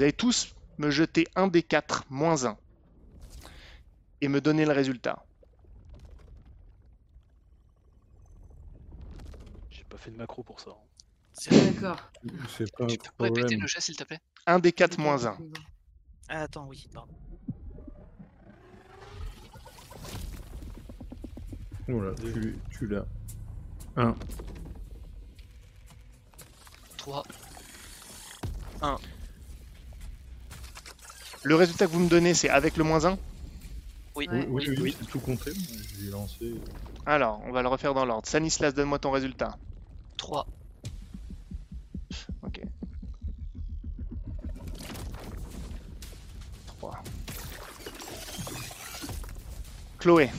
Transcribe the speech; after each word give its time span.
Vous 0.00 0.04
allez 0.04 0.14
tous 0.14 0.54
me 0.78 0.90
jeter 0.90 1.28
un 1.36 1.46
des 1.46 1.62
4 1.62 2.06
moins 2.08 2.46
1 2.46 2.56
et 4.22 4.28
me 4.28 4.40
donner 4.40 4.64
le 4.64 4.72
résultat. 4.72 5.26
J'ai 9.70 9.84
pas 9.84 9.98
fait 9.98 10.10
de 10.10 10.16
macro 10.16 10.42
pour 10.42 10.58
ça. 10.58 10.70
hein. 10.70 11.50
Ah, 11.50 11.54
D'accord. 11.72 12.10
C'est 12.48 12.74
pas 12.74 12.84
un 12.84 12.86
Tu 12.86 12.96
peux 12.96 13.24
répéter 13.24 13.40
problème. 13.42 13.60
le 13.60 13.66
jet, 13.66 13.82
s'il 13.82 13.94
te 13.94 14.04
plaît? 14.04 14.20
Un 14.46 14.58
des 14.58 14.72
4 14.72 14.98
moins 14.98 15.26
1. 15.26 15.36
Ah, 16.30 16.40
attends, 16.44 16.66
oui, 16.66 16.88
pardon. 16.94 17.12
Voilà, 21.88 22.14
tu, 22.14 22.58
tu 22.70 22.86
l'as. 22.86 23.04
Un. 23.96 24.16
3. 26.96 27.22
Le 31.42 31.54
résultat 31.54 31.86
que 31.86 31.92
vous 31.92 32.00
me 32.00 32.08
donnez, 32.08 32.34
c'est 32.34 32.50
avec 32.50 32.76
le 32.76 32.84
moins 32.84 33.04
1 33.06 33.18
Oui, 34.14 34.28
Ouais. 34.30 34.46
Oui, 34.48 34.64
oui, 34.68 34.76
oui, 34.80 34.96
c'est 34.98 35.06
tout 35.08 35.20
compté. 35.20 35.52
J'ai 35.98 36.10
lancé. 36.10 36.54
Alors, 37.06 37.40
on 37.46 37.52
va 37.52 37.62
le 37.62 37.68
refaire 37.68 37.94
dans 37.94 38.04
l'ordre. 38.04 38.26
Stanislas, 38.26 38.74
donne-moi 38.74 38.98
ton 38.98 39.10
résultat. 39.10 39.56
3. 40.18 40.46
Ok. 42.42 42.60
3. 46.66 47.02
Chloé, 49.98 50.30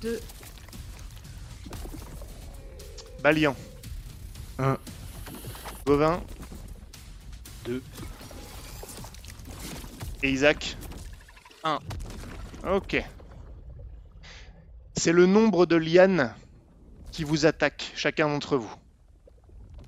Deux. 0.00 0.20
Balian. 3.22 3.54
Un. 4.58 4.78
Gauvin. 5.86 6.20
Deux. 7.64 7.82
Et 10.22 10.30
Isaac 10.30 10.76
Un. 11.64 11.78
Ok. 12.66 13.02
C'est 14.94 15.12
le 15.12 15.26
nombre 15.26 15.64
de 15.64 15.76
lianes 15.76 16.34
qui 17.10 17.24
vous 17.24 17.46
attaquent, 17.46 17.90
chacun 17.94 18.28
d'entre 18.28 18.56
vous. 18.58 18.72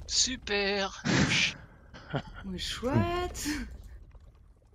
Super 0.07 1.03
Mais 2.45 2.59
chouette. 2.59 3.49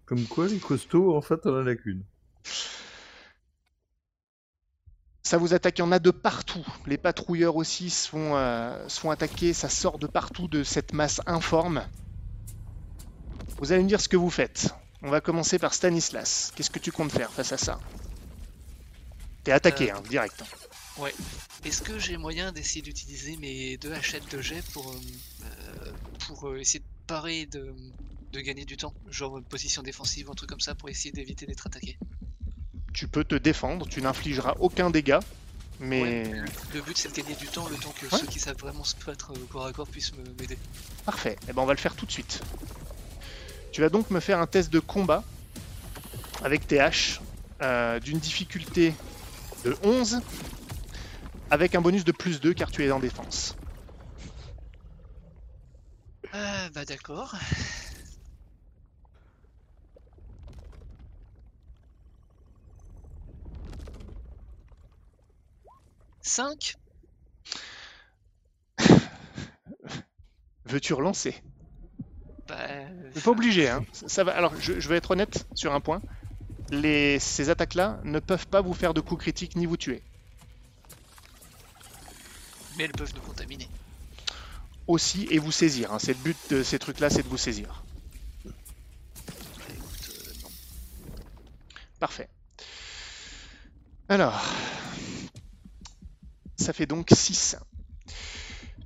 Comme 0.06 0.26
quoi, 0.26 0.48
les 0.48 0.60
costauds, 0.60 1.16
en 1.16 1.22
fait, 1.22 1.40
on 1.46 1.62
en 1.62 1.68
a 1.68 1.76
qu'une. 1.76 2.04
Ça 5.24 5.38
vous 5.38 5.54
attaque, 5.54 5.80
il 5.80 5.82
y 5.82 5.84
en 5.84 5.92
a 5.92 6.00
de 6.00 6.12
partout. 6.12 6.66
Les 6.86 6.98
patrouilleurs 6.98 7.58
aussi 7.58 7.90
se 7.90 8.08
font, 8.08 8.38
euh, 8.38 8.88
se 8.88 9.00
font 9.00 9.12
attaquer, 9.12 9.54
ça 9.54 9.70
sort 9.70 10.00
de 10.00 10.08
partout 10.08 10.48
de 10.48 10.64
cette 10.64 10.94
masse 10.94 11.20
informe. 11.26 11.84
Vous 13.58 13.72
allez 13.72 13.84
me 13.84 13.90
dire 13.90 14.00
ce 14.00 14.08
que 14.08 14.16
vous 14.16 14.30
faites. 14.30 14.74
On 15.04 15.10
va 15.10 15.22
commencer 15.22 15.60
par 15.60 15.74
Stanislas. 15.74 16.52
Qu'est-ce 16.56 16.70
que 16.72 16.80
tu 16.80 16.92
comptes 16.92 17.12
faire 17.12 17.32
face 17.32 17.52
à 17.52 17.58
ça? 17.58 17.80
T'es 19.44 19.52
attaqué, 19.52 19.92
Euh, 19.92 19.96
hein, 19.96 20.04
direct. 20.10 20.44
Est-ce 21.64 21.82
que 21.84 22.00
j'ai 22.00 22.18
moyen 22.18 22.52
d'essayer 22.52 22.82
d'utiliser 22.82 23.38
mes 23.38 23.78
deux 23.78 23.94
hachettes 23.94 24.30
de 24.32 24.42
jet 24.42 24.64
pour, 24.74 24.90
euh, 24.92 24.96
euh, 25.44 25.92
pour 26.26 26.56
essayer 26.58 26.80
de 26.80 26.86
parer 27.06 27.46
de, 27.46 27.74
de 28.34 28.40
gagner 28.42 28.66
du 28.66 28.78
temps? 28.78 28.94
Genre 29.10 29.38
une 29.38 29.44
position 29.44 29.84
défensive 29.84 30.28
ou 30.30 30.32
un 30.32 30.36
truc 30.36 30.50
comme 30.50 30.60
ça 30.60 30.74
pour 30.74 30.90
essayer 30.90 31.12
d'éviter 31.12 31.46
d'être 31.46 31.68
attaqué? 31.68 31.98
Tu 32.94 33.08
peux 33.08 33.24
te 33.24 33.36
défendre, 33.36 33.88
tu 33.88 34.02
n'infligeras 34.02 34.56
aucun 34.60 34.90
dégât, 34.90 35.20
mais 35.80 36.02
Ouais, 36.02 36.24
le, 36.32 36.46
le 36.74 36.82
but 36.82 36.98
c'est 36.98 37.10
de 37.10 37.14
gagner 37.22 37.36
du 37.36 37.48
temps, 37.48 37.68
le 37.70 37.76
temps 37.78 37.94
que 38.02 38.08
Ouais. 38.08 38.20
ceux 38.20 38.26
qui 38.28 38.40
savent 38.40 38.58
vraiment 38.58 38.84
se 38.84 38.96
battre 39.06 39.34
corps 39.52 39.68
à 39.68 39.74
corps 39.74 39.88
puissent 39.88 40.14
me- 40.14 40.24
m'aider. 40.40 40.58
parfait. 41.06 41.38
Eh 41.48 41.54
ben, 41.54 41.62
on 41.62 41.66
va 41.68 41.74
le 41.74 41.80
faire 41.80 41.96
tout 41.96 42.08
de 42.08 42.12
suite. 42.12 42.42
Tu 43.72 43.82
vas 43.82 43.90
donc 43.90 44.10
me 44.10 44.20
faire 44.20 44.40
un 44.40 44.48
test 44.48 44.72
de 44.72 44.80
combat 44.80 45.24
avec 46.44 46.68
tes 46.68 46.80
haches 46.80 47.22
euh, 47.62 48.00
d'une 48.00 48.20
difficulté 48.20 48.94
de 49.66 49.76
11 49.84 50.20
avec 51.50 51.76
un 51.76 51.82
bonus 51.82 52.04
de 52.04 52.12
plus 52.12 52.40
2 52.40 52.54
car 52.54 52.72
tu 52.72 52.86
es 52.86 52.92
en 52.92 53.00
défense. 53.00 53.56
Ah 56.34 56.70
bah 56.74 56.86
d'accord. 56.86 57.36
Cinq 66.22 66.76
Veux-tu 70.66 70.94
relancer? 70.94 71.42
Bah. 72.48 72.56
Pas 73.24 73.32
obligé, 73.32 73.70
hein. 73.70 73.86
Ça 73.94 74.08
ça 74.08 74.24
va. 74.24 74.36
Alors, 74.36 74.54
je, 74.60 74.80
je 74.80 74.90
vais 74.90 74.98
être 74.98 75.12
honnête 75.12 75.46
sur 75.54 75.74
un 75.74 75.80
point. 75.82 76.02
Les, 76.70 77.20
ces 77.20 77.50
attaques-là 77.50 78.00
ne 78.04 78.20
peuvent 78.20 78.48
pas 78.48 78.62
vous 78.62 78.74
faire 78.74 78.94
de 78.94 79.02
coups 79.02 79.22
critiques 79.22 79.56
ni 79.56 79.66
vous 79.66 79.78
tuer. 79.78 80.02
Mais 82.78 82.84
elles 82.86 82.92
peuvent 82.92 83.14
nous 83.16 83.22
contaminer. 83.22 83.68
Aussi, 84.88 85.28
et 85.32 85.40
vous 85.40 85.52
saisir. 85.52 85.92
hein. 85.94 86.00
C'est 86.00 86.14
le 86.18 86.24
but 86.24 86.38
de 86.52 86.64
ces 86.64 86.80
trucs-là, 86.80 87.10
c'est 87.10 87.24
de 87.24 87.28
vous 87.28 87.38
saisir. 87.38 87.84
Bah, 88.46 88.52
écoute, 89.70 90.10
euh, 90.10 90.32
non. 90.44 90.50
Parfait. 92.00 92.30
Alors, 94.10 94.42
ça 96.58 96.72
fait 96.72 96.86
donc 96.86 97.10
6. 97.12 97.58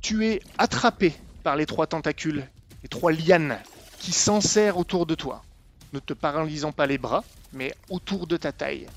Tu 0.02 0.26
es 0.26 0.42
attrapé 0.58 1.14
par 1.44 1.56
les 1.56 1.66
trois 1.68 1.86
tentacules, 1.88 2.50
les 2.84 2.90
trois 2.90 3.12
lianes 3.12 3.60
qui 4.00 4.12
s'enserrent 4.12 4.78
autour 4.78 5.06
de 5.06 5.16
toi, 5.16 5.44
ne 5.94 6.00
te 6.00 6.14
paralysant 6.14 6.72
pas 6.72 6.88
les 6.88 6.98
bras, 6.98 7.24
mais 7.54 7.74
autour 7.90 8.28
de 8.28 8.38
ta 8.38 8.52
taille. 8.52 8.88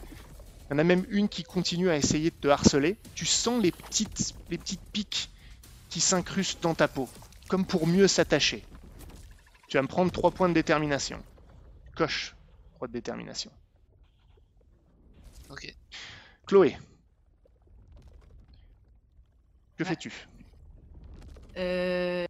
Il 0.70 0.72
y 0.72 0.74
en 0.74 0.78
a 0.78 0.84
même 0.84 1.04
une 1.10 1.28
qui 1.28 1.42
continue 1.42 1.90
à 1.90 1.96
essayer 1.96 2.30
de 2.30 2.36
te 2.36 2.48
harceler. 2.48 2.96
Tu 3.14 3.26
sens 3.26 3.62
les 3.62 3.70
petites, 3.72 4.34
les 4.48 4.58
petites 4.58 4.80
piques 4.92 5.30
qui 5.90 6.00
s'incrustent 6.00 6.62
dans 6.62 6.74
ta 6.74 6.88
peau, 6.88 7.08
comme 7.48 7.66
pour 7.66 7.86
mieux 7.86 8.08
s'attacher. 8.08 8.64
Tu 9.68 9.76
vas 9.76 9.82
me 9.82 9.88
prendre 9.88 10.10
3 10.10 10.30
points 10.30 10.48
de 10.48 10.54
détermination. 10.54 11.22
Coche 11.96 12.34
3 12.76 12.88
de 12.88 12.92
détermination. 12.92 13.50
Ok. 15.50 15.74
Chloé. 16.46 16.76
Que 19.76 19.84
Ouais. 19.84 19.88
fais-tu? 19.88 20.12
Euh... 21.56 22.26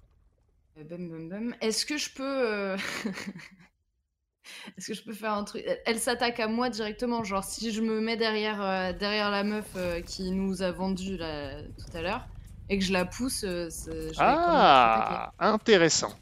bum, 0.77 1.09
bum, 1.09 1.29
bum. 1.29 1.55
Est-ce 1.61 1.87
que 1.87 1.97
je 1.97 2.11
peux... 2.11 2.23
euh, 2.25 2.77
Est-ce 4.77 4.89
que 4.89 4.95
je 4.95 5.03
peux 5.03 5.15
faire 5.15 5.33
un 5.33 5.45
truc? 5.45 5.65
Elle, 5.87 5.99
s'attaque 5.99 6.41
à 6.41 6.49
moi 6.49 6.69
directement, 6.69 7.25
genre 7.25 7.45
si 7.45 7.73
je 7.73 7.81
me 7.81 8.01
mets 8.01 8.17
derrière, 8.17 8.61
euh, 8.63 8.93
derrière 8.93 9.31
la 9.31 9.43
meuf 9.43 9.67
euh, 9.77 10.01
qui 10.03 10.31
nous 10.31 10.63
a 10.63 10.71
vendu 10.71 11.17
là, 11.17 11.63
tout 11.63 11.97
à 11.97 12.03
l'heure 12.03 12.27
et 12.69 12.79
que 12.79 12.85
je 12.85 12.93
la 12.93 13.05
pousse, 13.05 13.45
euh, 13.45 13.69
je 13.89 14.13
Ah, 14.19 15.33
intéressant. 15.39 16.15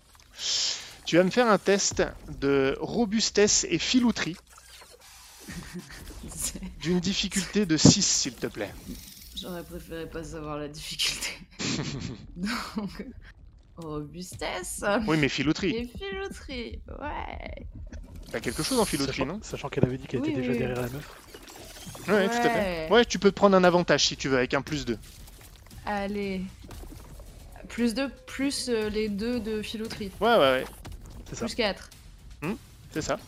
Tu 1.04 1.16
vas 1.16 1.24
me 1.24 1.30
faire 1.30 1.48
un 1.48 1.58
test 1.58 2.02
de 2.40 2.76
robustesse 2.80 3.66
et 3.68 3.78
filouterie 3.78 4.36
d'une 6.80 7.00
difficulté 7.00 7.66
de 7.66 7.76
6, 7.76 8.02
s'il 8.02 8.34
te 8.34 8.46
plaît. 8.46 8.72
J'aurais 9.36 9.64
préféré 9.64 10.08
pas 10.08 10.22
savoir 10.22 10.56
la 10.56 10.68
difficulté. 10.68 11.30
Donc, 12.36 13.06
robustesse 13.82 14.84
Oui, 15.06 15.16
mais 15.18 15.28
filouterie. 15.28 15.76
et 15.76 15.86
filouterie, 15.86 16.80
ouais. 17.00 17.66
T'as 18.30 18.40
quelque 18.40 18.62
chose 18.62 18.78
en 18.80 18.84
filouterie, 18.84 19.18
Sachant, 19.18 19.26
non 19.26 19.40
sachant 19.42 19.68
qu'elle 19.68 19.84
avait 19.84 19.98
dit 19.98 20.06
qu'elle 20.06 20.20
Oui, 20.20 20.30
était 20.30 20.40
déjà 20.40 20.52
oui. 20.52 20.58
derrière 20.58 20.80
la 20.80 20.88
meuf. 20.88 21.18
ouais, 22.08 22.28
tout 22.28 22.34
à 22.34 22.50
fait. 22.50 22.88
Ouais, 22.90 23.04
tu 23.04 23.18
peux 23.18 23.30
te 23.30 23.36
prendre 23.36 23.56
un 23.56 23.64
avantage 23.64 24.06
si 24.06 24.16
tu 24.16 24.28
veux, 24.28 24.38
avec 24.38 24.54
un 24.54 24.62
plus 24.62 24.84
2. 24.86 24.98
Allez. 25.84 26.40
Plus 27.68 27.94
2, 27.94 28.08
plus 28.26 28.68
euh, 28.68 28.88
les 28.88 29.08
deux 29.08 29.40
de 29.40 29.62
filouterie. 29.62 30.10
Ouais, 30.20 30.28
ouais, 30.32 30.38
ouais, 30.38 30.64
C'est 31.28 31.34
ça. 31.36 31.44
Plus 31.46 31.54
4. 31.54 31.90
c'est 32.92 33.02
ça. 33.02 33.18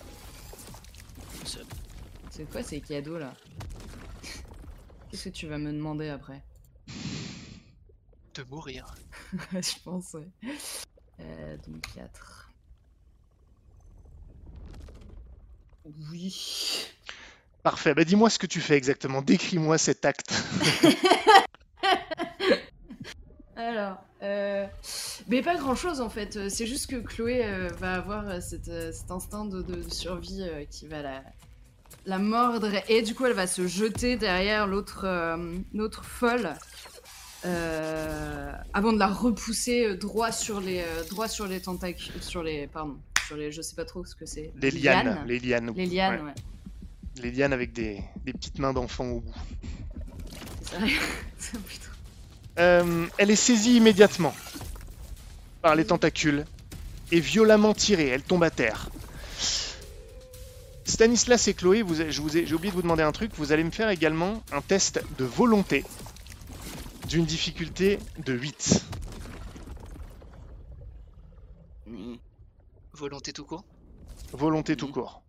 C'est 2.31 2.51
quoi 2.51 2.63
ces 2.65 2.81
cadeaux 2.81 3.17
là? 3.19 3.33
Qu'est-ce 5.11 5.25
que 5.25 5.29
tu 5.35 5.47
vas 5.47 5.57
me 5.59 5.71
demander 5.73 6.09
après? 6.09 6.43
De 8.35 8.43
mourir. 8.51 8.95
Je 9.53 9.83
pense, 9.85 10.15
ouais. 10.15 10.29
Euh, 11.21 11.57
donc 11.67 11.83
4. 11.95 12.51
Oui. 16.11 16.87
Parfait. 17.63 17.95
Bah, 17.95 18.05
dis-moi 18.05 18.31
ce 18.31 18.39
que 18.39 18.47
tu 18.47 18.61
fais 18.61 18.77
exactement. 18.77 19.23
Décris-moi 19.23 19.79
cet 19.79 20.05
acte. 20.05 20.33
Alors, 23.57 23.97
euh... 24.23 24.67
mais 25.29 25.41
pas 25.41 25.57
grand 25.57 25.75
chose 25.75 26.01
en 26.01 26.11
fait. 26.11 26.49
C'est 26.49 26.67
juste 26.67 26.91
que 26.91 26.97
Chloé 26.97 27.45
euh, 27.45 27.69
va 27.79 27.95
avoir 27.95 28.29
euh, 28.29 28.41
cette, 28.41 28.71
cet 28.93 29.11
instinct 29.11 29.47
de, 29.47 29.63
de 29.63 29.89
survie 29.89 30.43
euh, 30.43 30.65
qui 30.65 30.87
va 30.87 31.03
la, 31.03 31.23
la 32.05 32.19
mordre 32.19 32.71
et 32.89 33.03
du 33.03 33.15
coup 33.15 33.25
elle 33.25 33.33
va 33.33 33.47
se 33.47 33.67
jeter 33.67 34.17
derrière 34.17 34.67
l'autre 34.67 35.07
l'autre 35.73 36.05
folle 36.05 36.55
euh, 37.45 38.53
avant 38.73 38.93
de 38.93 38.99
la 38.99 39.07
repousser 39.09 39.87
euh, 39.87 39.97
droit 39.97 40.33
sur 40.33 40.61
les 40.61 40.81
euh, 40.81 41.05
droit 41.11 41.29
sur 41.29 41.47
les 41.47 41.61
tentacules 41.61 42.23
sur 42.23 42.43
les 42.43 42.67
pardon 42.67 42.97
sur 43.27 43.37
les. 43.37 43.53
Je 43.53 43.63
sais 43.63 43.75
pas 43.75 43.85
trop 43.85 44.05
ce 44.05 44.15
que 44.15 44.27
c'est. 44.27 44.53
Les 44.61 44.71
lianes. 44.71 45.25
Les 45.27 45.39
lianes. 45.39 45.73
Les 45.77 45.87
lianes, 45.87 46.21
ouais. 46.21 46.27
ouais. 46.27 46.35
Les 47.23 47.31
lianes 47.31 47.53
avec 47.53 47.73
des, 47.73 48.03
des 48.25 48.33
petites 48.33 48.59
mains 48.59 48.73
d'enfant 48.73 49.07
au 49.07 49.21
bout. 49.21 49.35
C'est 50.63 50.75
ça. 50.75 50.79
C'est- 51.39 51.59
putain. 51.59 51.89
Euh, 52.59 53.07
elle 53.19 53.31
est 53.31 53.37
saisie 53.37 53.77
immédiatement 53.77 54.35
par 55.61 55.75
les 55.75 55.85
tentacules 55.85 56.45
et 57.11 57.21
violemment 57.21 57.75
tirée. 57.75 58.09
Elle 58.09 58.23
tombe 58.23 58.45
à 58.45 58.51
terre. 58.51 58.91
Stanislas 60.85 61.49
et 61.49 61.55
Chloé, 61.55 61.83
vous, 61.83 61.97
je 61.97 62.21
vous 62.21 62.37
ai, 62.37 62.47
j'ai 62.47 62.55
oublié 62.55 62.71
de 62.71 62.77
vous 62.77 62.83
demander 62.83 63.03
un 63.03 63.13
truc. 63.13 63.33
Vous 63.37 63.53
allez 63.53 63.65
me 63.65 63.71
faire 63.71 63.89
également 63.89 64.43
un 64.53 64.61
test 64.61 65.03
de 65.19 65.25
volonté 65.25 65.85
d'une 67.09 67.25
difficulté 67.25 67.99
de 68.19 68.33
8. 68.33 68.85
Volonté 72.95 73.33
tout 73.33 73.45
court. 73.45 73.65
Volonté 74.33 74.77
tout 74.77 74.91
court. 74.91 75.23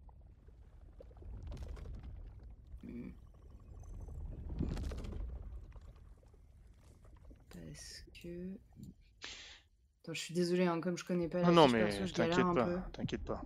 Hmm. 2.83 3.09
Parce 7.49 8.03
que. 8.21 8.57
Attends, 10.03 10.13
je 10.13 10.19
suis 10.19 10.33
désolée, 10.35 10.67
hein, 10.67 10.79
comme 10.79 10.97
je 10.97 11.03
connais 11.03 11.27
pas 11.27 11.41
la 11.41 11.47
Non, 11.47 11.53
non, 11.53 11.67
mais 11.67 11.89
t'inquiète 12.11 12.53
pas. 12.53 12.67
T'inquiète 12.93 13.23
pas. 13.23 13.41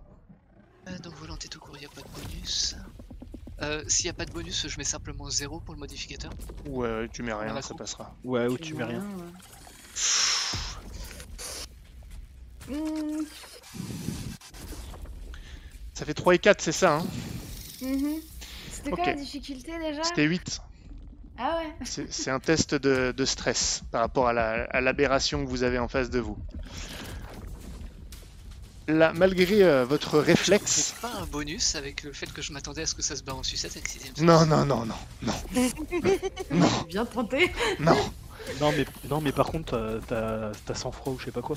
Euh, 0.88 0.98
donc 0.98 1.14
volonté 1.14 1.48
tout 1.48 1.60
court, 1.60 1.76
il 1.76 1.80
n'y 1.80 1.86
a 1.86 1.88
pas 1.88 2.02
de 2.02 2.08
bonus. 2.08 2.76
Euh, 3.62 3.82
S'il 3.88 4.06
n'y 4.06 4.10
a 4.10 4.14
pas 4.14 4.24
de 4.24 4.32
bonus, 4.32 4.66
je 4.68 4.78
mets 4.78 4.84
simplement 4.84 5.28
0 5.28 5.60
pour 5.60 5.74
le 5.74 5.80
modificateur. 5.80 6.30
Ouais, 6.66 7.08
tu 7.12 7.22
mets 7.22 7.32
rien, 7.34 7.60
ça 7.60 7.68
coupe. 7.68 7.78
passera. 7.78 8.14
Ouais, 8.24 8.46
ou 8.46 8.56
tu 8.56 8.74
mets 8.74 8.84
rien. 8.84 9.00
ouais. 9.00 9.06
Hmm, 12.68 13.24
Ça 15.92 16.04
fait 16.06 16.14
3 16.14 16.34
et 16.34 16.38
4, 16.38 16.60
c'est 16.60 16.72
ça, 16.72 16.96
hein? 16.98 17.06
Mhm. 17.82 18.20
C'était 18.70 18.90
quoi 18.90 19.06
la 19.06 19.14
difficulté 19.14 19.72
déjà? 19.78 20.02
C'était 20.04 20.24
8. 20.24 20.60
Ah 21.38 21.58
ouais 21.58 21.72
C'est 21.84 22.30
un 22.30 22.38
test 22.40 22.74
de, 22.74 23.12
de 23.16 23.24
stress 23.24 23.82
par 23.90 24.02
rapport 24.02 24.28
à 24.28 24.32
la- 24.34 24.64
à 24.64 24.80
l'aberration 24.82 25.42
que 25.44 25.48
vous 25.50 25.62
avez 25.62 25.78
en 25.78 25.88
face 25.88 26.10
de 26.10 26.20
vous. 26.20 26.36
Là, 28.90 29.12
malgré 29.14 29.62
euh, 29.62 29.84
votre 29.84 30.18
réflexe. 30.18 30.92
C'est 30.94 31.00
pas 31.00 31.12
un 31.20 31.26
bonus 31.26 31.74
avec 31.76 32.02
le 32.02 32.12
fait 32.12 32.30
que 32.32 32.42
je 32.42 32.52
m'attendais 32.52 32.82
à 32.82 32.86
ce 32.86 32.94
que 32.94 33.02
ça 33.02 33.14
se 33.16 33.22
barre 33.22 33.38
en 33.38 33.42
sucette 33.42 33.72
avec 33.76 33.88
sixième 33.88 34.14
sens. 34.16 34.24
Non, 34.24 34.44
non, 34.46 34.64
non, 34.66 34.84
non, 34.84 34.96
non, 35.22 35.32
non, 36.50 36.66
Bien 36.88 37.04
tenté 37.06 37.50
non. 37.78 37.96
Non 38.60 38.72
mais, 38.76 38.84
non, 39.08 39.20
mais 39.20 39.32
par 39.32 39.46
contre, 39.46 40.00
t'as- 40.08 40.16
t'as 40.16 40.52
t'as 40.66 40.74
sang-froid 40.74 41.12
ou 41.12 41.18
je 41.18 41.26
sais 41.26 41.30
pas 41.30 41.42
quoi. 41.42 41.56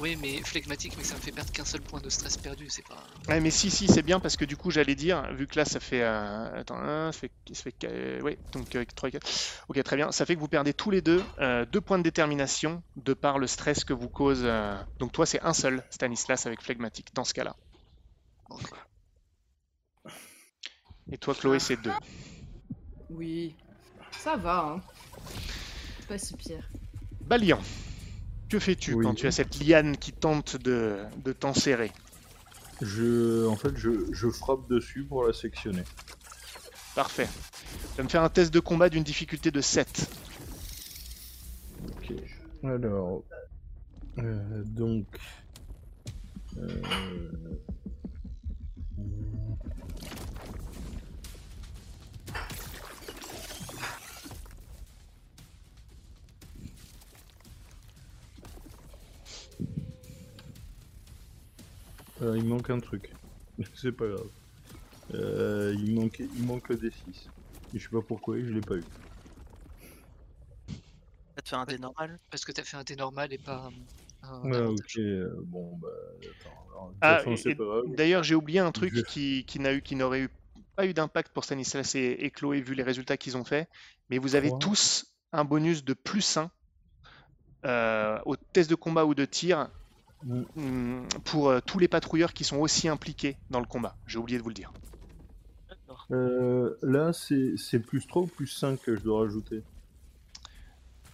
Oui, 0.00 0.16
mais 0.16 0.38
flegmatique, 0.42 0.94
mais 0.96 1.04
ça 1.04 1.14
me 1.14 1.20
fait 1.20 1.30
perdre 1.30 1.52
qu'un 1.52 1.64
seul 1.66 1.82
point 1.82 2.00
de 2.00 2.08
stress 2.08 2.38
perdu, 2.38 2.66
c'est 2.70 2.86
pas. 2.86 2.96
Ouais, 3.28 3.38
mais 3.40 3.50
si, 3.50 3.70
si, 3.70 3.86
c'est 3.86 4.00
bien 4.02 4.18
parce 4.18 4.36
que 4.36 4.46
du 4.46 4.56
coup, 4.56 4.70
j'allais 4.70 4.94
dire, 4.94 5.30
vu 5.34 5.46
que 5.46 5.56
là, 5.58 5.66
ça 5.66 5.78
fait. 5.78 6.00
euh, 6.02 6.60
attends, 6.60 6.78
un, 6.78 7.12
ça 7.12 7.18
fait. 7.20 7.30
Ça 7.52 7.62
fait 7.64 7.74
euh, 7.84 8.20
ouais, 8.22 8.38
donc 8.52 8.70
3 8.94 9.08
et 9.08 9.12
4. 9.12 9.26
Ok, 9.68 9.82
très 9.82 9.96
bien. 9.96 10.10
Ça 10.10 10.24
fait 10.24 10.34
que 10.36 10.40
vous 10.40 10.48
perdez 10.48 10.72
tous 10.72 10.90
les 10.90 11.02
deux 11.02 11.22
euh, 11.40 11.66
deux 11.66 11.82
points 11.82 11.98
de 11.98 12.02
détermination 12.02 12.82
de 12.96 13.12
par 13.12 13.38
le 13.38 13.46
stress 13.46 13.84
que 13.84 13.92
vous 13.92 14.08
cause. 14.08 14.40
euh, 14.44 14.74
Donc, 14.98 15.12
toi, 15.12 15.26
c'est 15.26 15.42
un 15.42 15.52
seul, 15.52 15.84
Stanislas, 15.90 16.46
avec 16.46 16.62
flegmatique, 16.62 17.08
dans 17.14 17.24
ce 17.24 17.34
cas-là. 17.34 17.54
Et 21.12 21.18
toi, 21.18 21.34
Chloé, 21.34 21.58
c'est 21.58 21.76
deux. 21.76 21.92
Oui. 23.10 23.54
Ça 24.12 24.36
va, 24.36 24.60
hein. 24.64 24.82
C'est 25.98 26.06
pas 26.08 26.18
si 26.18 26.34
pire. 26.36 26.68
Balian, 27.22 27.60
que 28.50 28.58
fais-tu 28.58 28.94
Oui. 28.94 29.04
quand 29.04 29.14
tu 29.14 29.26
as 29.26 29.30
cette 29.32 29.58
liane 29.60 29.96
qui 29.96 30.12
tente 30.12 30.56
de, 30.56 30.98
de 31.24 31.32
t'enserrer 31.32 31.92
Je, 32.82 33.46
en 33.46 33.56
fait, 33.56 33.76
je, 33.76 33.90
je 34.12 34.28
frappe 34.28 34.68
dessus 34.68 35.04
pour 35.04 35.24
la 35.24 35.32
sectionner. 35.32 35.84
Parfait. 36.94 37.28
Tu 37.92 37.96
vas 37.98 38.02
me 38.04 38.08
faire 38.08 38.22
un 38.22 38.28
test 38.28 38.52
de 38.52 38.60
combat 38.60 38.88
d'une 38.88 39.04
difficulté 39.04 39.50
de 39.50 39.60
7. 39.60 40.10
Ok. 41.88 42.12
Alors, 42.64 43.22
euh, 44.18 44.62
donc, 44.64 45.06
euh, 46.58 46.82
euh, 62.22 62.36
il 62.38 62.44
manque 62.44 62.70
un 62.70 62.80
truc. 62.80 63.14
C'est 63.74 63.92
pas 63.92 64.06
grave. 64.08 64.30
Euh, 65.14 65.74
il 65.76 65.94
manque, 65.94 66.18
il 66.20 66.44
manque 66.44 66.68
le 66.68 66.76
D6. 66.76 67.30
Et 67.74 67.78
je 67.78 67.84
sais 67.84 67.90
pas 67.90 68.02
pourquoi, 68.02 68.38
je 68.38 68.50
l'ai 68.52 68.60
pas 68.62 68.76
eu. 68.76 68.84
Ça 71.36 71.42
te 71.42 71.48
fait 71.48 71.56
un 71.56 71.64
dé 71.64 71.78
normal 71.78 72.18
Parce 72.30 72.44
que 72.44 72.52
t'as 72.52 72.64
fait 72.64 72.76
un 72.76 72.84
dé 72.84 72.96
normal 72.96 73.32
et 73.32 73.38
pas 73.38 73.56
un. 73.56 73.72
un 74.28 74.44
Ouais, 74.44 74.56
avantage. 74.56 74.76
ok, 74.76 74.98
euh, 74.98 75.42
bon, 75.46 75.76
bah, 75.78 75.88
attends. 76.22 76.66
alors, 76.70 76.92
Ah. 77.02 77.22
D'ailleurs, 77.96 78.22
j'ai 78.22 78.34
oublié 78.34 78.58
un 78.60 78.72
truc 78.72 78.94
Je- 78.94 79.02
qui, 79.02 79.44
qui 79.46 79.58
n'a 79.58 79.72
eu, 79.74 79.82
qui 79.82 79.96
n'aurait 79.96 80.22
eu, 80.22 80.28
pas 80.76 80.86
eu 80.86 80.94
d'impact 80.94 81.32
pour 81.32 81.44
Stanislas 81.44 81.94
et, 81.94 82.16
et 82.20 82.30
Chloé 82.30 82.60
vu 82.60 82.74
les 82.74 82.82
résultats 82.82 83.16
qu'ils 83.16 83.36
ont 83.36 83.44
fait, 83.44 83.68
mais 84.08 84.18
vous 84.18 84.34
avez 84.34 84.50
tous 84.60 85.06
un 85.32 85.44
bonus 85.44 85.84
de 85.84 85.94
plus 85.94 86.36
1 86.36 86.50
euh, 87.66 88.18
au 88.24 88.36
test 88.36 88.70
de 88.70 88.74
combat 88.74 89.04
ou 89.04 89.14
de 89.14 89.24
tir 89.24 89.70
Mm. 90.22 91.02
pour 91.24 91.48
euh, 91.48 91.60
tous 91.64 91.78
les 91.78 91.88
patrouilleurs 91.88 92.32
qui 92.34 92.44
sont 92.44 92.58
aussi 92.58 92.88
impliqués 92.88 93.36
dans 93.50 93.60
le 93.60 93.66
combat. 93.66 93.96
J'ai 94.06 94.18
oublié 94.18 94.38
de 94.38 94.42
vous 94.42 94.50
le 94.50 94.54
dire. 94.54 94.72
Euh, 96.10 96.74
là, 96.82 97.12
c'est 97.12 97.78
plus 97.78 98.06
3 98.06 98.22
ou 98.22 98.26
plus 98.26 98.46
5 98.46 98.80
que 98.82 98.96
je 98.96 99.00
dois 99.00 99.20
rajouter? 99.20 99.62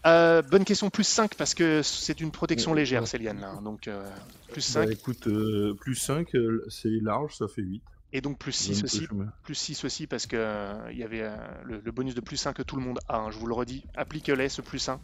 Euh, 0.06 0.40
bonne 0.42 0.64
question, 0.64 0.88
plus 0.90 1.04
5 1.04 1.34
parce 1.34 1.54
que 1.54 1.82
c'est 1.82 2.20
une 2.20 2.30
protection 2.30 2.72
Ouais, 2.72 2.78
légère, 2.78 3.02
ouais. 3.02 3.06
ces 3.06 3.18
lianes 3.18 3.40
là. 3.40 3.50
hein, 3.58 3.62
donc 3.62 3.88
euh, 3.88 4.08
plus 4.52 4.72
Bah 4.74 4.84
5 4.84 4.90
écoute, 4.90 5.26
euh, 5.26 5.74
plus 5.80 5.96
5, 5.96 6.34
euh, 6.36 6.64
c'est 6.68 6.90
large, 7.02 7.34
ça 7.36 7.48
fait 7.48 7.62
8. 7.62 7.82
et 8.12 8.20
donc 8.20 8.38
plus 8.38 8.52
6 8.52 8.76
Donc, 8.76 8.84
aussi. 8.84 9.08
Plus 9.42 9.54
6 9.56 9.84
aussi 9.84 10.06
parce 10.06 10.26
que 10.26 10.36
euh, 10.36 10.92
il 10.92 10.98
y 10.98 11.02
avait 11.02 11.22
euh, 11.22 11.36
le, 11.64 11.80
le 11.84 11.92
bonus 11.92 12.14
de 12.14 12.20
plus 12.20 12.46
1 12.46 12.52
que 12.52 12.62
tout 12.62 12.76
le 12.76 12.82
monde 12.82 13.00
a. 13.08 13.18
hein, 13.18 13.30
je 13.32 13.38
vous 13.38 13.46
le 13.48 13.54
redis, 13.54 13.84
appliquez-les 13.96 14.48
ce 14.48 14.62
plus 14.62 14.88
1 14.88 15.00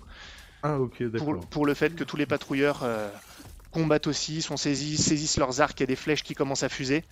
Ah, 0.63 0.79
ok, 0.79 0.99
pour, 0.99 1.11
d'accord. 1.11 1.49
pour 1.49 1.67
le 1.67 1.75
fait 1.75 1.95
que 1.97 2.05
tous 2.05 2.17
les 2.17 2.27
patrouilleurs 2.27 2.83
euh, 2.85 3.09
combattent 3.73 4.07
aussi, 4.07 4.43
sont 4.43 4.57
saisis, 4.57 4.97
saisissent 4.99 5.39
leurs 5.39 5.61
arcs, 5.61 5.81
il 5.81 5.83
y 5.83 5.85
a 5.85 5.87
des 5.87 5.97
flèches 5.97 6.23
qui 6.23 6.35
commencent 6.35 6.63
à 6.63 6.69
fuser. 6.69 7.05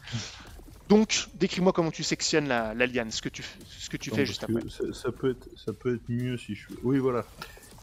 Donc, 0.88 1.28
décris-moi 1.34 1.72
comment 1.72 1.90
tu 1.90 2.02
sectionnes 2.02 2.48
la, 2.48 2.74
la 2.74 2.86
liane, 2.86 3.10
ce 3.10 3.22
que 3.22 3.28
tu, 3.28 3.44
ce 3.68 3.88
que 3.88 3.96
tu 3.96 4.10
fais 4.10 4.26
juste 4.26 4.44
après. 4.44 4.60
Ça, 4.68 4.84
ça 4.92 5.12
peut 5.12 5.30
être, 5.30 5.48
ça 5.56 5.72
peut 5.72 5.94
être 5.94 6.08
mieux 6.08 6.36
si 6.36 6.54
je. 6.54 6.66
Oui, 6.82 6.98
voilà. 6.98 7.24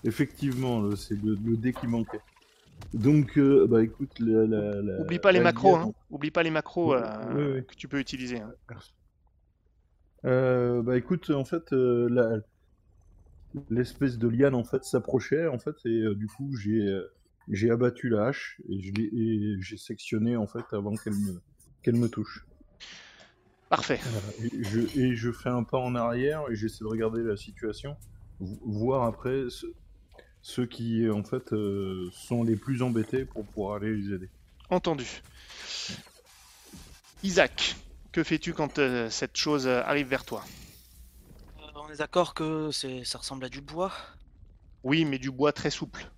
Effectivement, 0.04 0.96
c'est 0.96 1.16
le, 1.22 1.38
le 1.44 1.58
dé 1.58 1.74
qui 1.74 1.88
manquait. 1.88 2.20
Donc, 2.94 3.38
euh, 3.38 3.66
bah 3.68 3.82
écoute, 3.84 4.12
la, 4.20 5.00
Oublie 5.02 5.20
pas 5.20 5.32
les 5.32 5.40
macros, 5.40 5.76
hein. 5.76 5.94
Oublie 6.12 6.32
pas 6.32 6.44
les 6.44 6.52
macros 6.52 6.94
euh, 6.94 7.62
que 7.62 7.76
tu 7.76 7.88
peux 7.88 8.00
utiliser. 8.00 8.40
hein. 8.40 8.52
Euh, 10.26 10.82
bah 10.82 10.98
écoute, 10.98 11.30
en 11.30 11.46
fait, 11.46 11.74
l'espèce 13.70 14.18
de 14.18 14.28
liane 14.28 14.54
en 14.54 14.64
fait 14.64 14.84
s'approchait 14.84 15.48
en 15.48 15.58
fait 15.58 15.76
et 15.86 16.04
du 16.16 16.28
coup 16.28 16.56
j'ai 16.58 16.86
j'ai 17.50 17.72
abattu 17.72 18.10
la 18.10 18.28
hache 18.28 18.60
et 18.70 19.56
j'ai 19.60 19.78
sectionné 19.78 20.36
en 20.36 20.48
fait 20.48 20.66
avant 20.72 20.96
qu'elle 20.96 21.14
me 21.16 21.42
qu'elle 21.84 21.96
me 21.96 22.10
touche. 22.10 22.46
Parfait. 23.70 24.00
Et, 24.42 24.64
je, 24.64 24.80
et 25.00 25.16
je 25.16 25.32
fais 25.32 25.50
un 25.50 25.64
pas 25.64 25.78
en 25.78 25.94
arrière 25.96 26.44
et 26.50 26.56
j'essaie 26.56 26.84
de 26.84 26.90
regarder 26.90 27.22
la 27.24 27.36
situation, 27.36 27.98
vo- 28.40 28.60
voir 28.66 29.04
après 29.04 29.44
ce- 29.50 29.66
ceux 30.42 30.66
qui 30.66 31.10
en 31.10 31.24
fait 31.24 31.52
euh, 31.54 32.10
sont 32.14 32.44
les 32.44 32.56
plus 32.56 32.82
embêtés 32.82 33.26
pour 33.26 33.46
pouvoir 33.46 33.76
aller 33.76 33.96
les 33.96 34.14
aider. 34.14 34.30
Entendu. 34.70 35.06
Isaac, 37.24 37.76
que 38.12 38.24
fais-tu 38.24 38.54
quand 38.54 38.80
euh, 38.80 39.10
cette 39.10 39.36
chose 39.38 39.68
euh, 39.68 39.82
arrive 39.84 40.08
vers 40.08 40.24
toi? 40.24 40.44
Euh, 41.60 41.70
on 41.76 41.90
est 41.90 41.98
d'accord 41.98 42.34
que 42.34 42.72
c'est, 42.72 43.04
ça 43.04 43.18
ressemble 43.18 43.46
à 43.46 43.50
du 43.50 43.62
bois 43.62 43.92
Oui, 44.84 45.04
mais 45.04 45.20
du 45.20 45.32
bois 45.32 45.52
très 45.52 45.70
souple. 45.70 46.10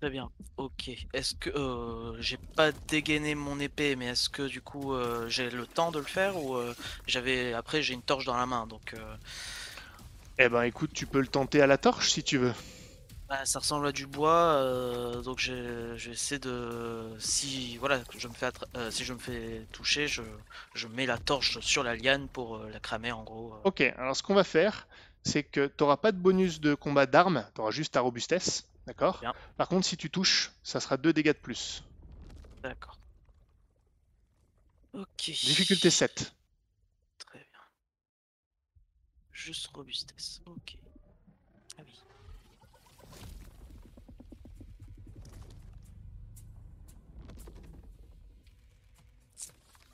Très 0.00 0.10
bien. 0.10 0.30
Ok. 0.56 0.90
Est-ce 1.12 1.34
que 1.34 1.50
euh, 1.50 2.16
j'ai 2.20 2.38
pas 2.56 2.72
dégainé 2.72 3.34
mon 3.34 3.60
épée, 3.60 3.96
mais 3.96 4.06
est-ce 4.06 4.30
que 4.30 4.42
du 4.48 4.62
coup 4.62 4.94
euh, 4.94 5.28
j'ai 5.28 5.50
le 5.50 5.66
temps 5.66 5.90
de 5.92 5.98
le 5.98 6.06
faire 6.06 6.36
ou 6.38 6.54
euh, 6.56 6.74
j'avais 7.06 7.52
après 7.52 7.82
j'ai 7.82 7.92
une 7.94 8.02
torche 8.02 8.24
dans 8.24 8.36
la 8.36 8.46
main 8.46 8.66
donc 8.66 8.94
Eh 10.38 10.48
ben 10.48 10.64
écoute, 10.64 10.92
tu 10.92 11.06
peux 11.06 11.20
le 11.20 11.28
tenter 11.28 11.62
à 11.62 11.68
la 11.68 11.78
torche 11.78 12.10
si 12.10 12.24
tu 12.24 12.36
veux. 12.36 12.52
bah, 13.28 13.44
ça 13.46 13.60
ressemble 13.60 13.86
à 13.86 13.92
du 13.92 14.06
bois 14.06 15.20
donc 15.24 15.38
j'essaie 15.38 16.38
de 16.38 17.14
si 17.18 17.76
voilà 17.78 18.02
je 18.16 18.28
me 18.28 18.34
fais 18.34 18.46
attra- 18.46 18.90
si 18.90 19.04
je 19.04 19.12
me 19.12 19.18
fais 19.18 19.66
toucher 19.72 20.08
je, 20.08 20.22
je 20.74 20.86
mets 20.88 21.06
la 21.06 21.18
torche 21.18 21.60
sur 21.60 21.82
la 21.84 21.94
liane 21.96 22.28
pour 22.28 22.58
la 22.58 22.80
cramer 22.80 23.12
en 23.12 23.22
gros. 23.24 23.54
Ok, 23.64 23.80
alors 23.80 24.16
ce 24.16 24.22
qu'on 24.22 24.34
va 24.34 24.44
faire, 24.44 24.86
c'est 25.22 25.42
que 25.42 25.66
tu 25.66 25.74
n'auras 25.80 25.96
pas 25.96 26.12
de 26.12 26.18
bonus 26.18 26.60
de 26.60 26.74
combat 26.74 27.06
d'armes, 27.06 27.46
tu 27.54 27.60
auras 27.60 27.70
juste 27.70 27.94
ta 27.94 28.00
robustesse, 28.00 28.69
d'accord. 28.90 29.22
Par 29.56 29.68
contre, 29.68 29.86
si 29.86 29.96
tu 29.96 30.10
touches, 30.10 30.50
ça 30.64 30.80
sera 30.80 30.96
2 30.96 31.12
dégâts 31.12 31.28
de 31.28 31.32
plus. 31.32 31.84
D'accord. 32.62 32.98
Ok. 34.92 35.06
Difficulté 35.26 35.90
7. 35.90 36.34
Très 37.18 37.38
bien. 37.38 37.60
Juste 39.30 39.68
robustesse. 39.68 40.40
Ok. 40.46 40.76
Ah 41.78 41.82
oui. 41.86 42.00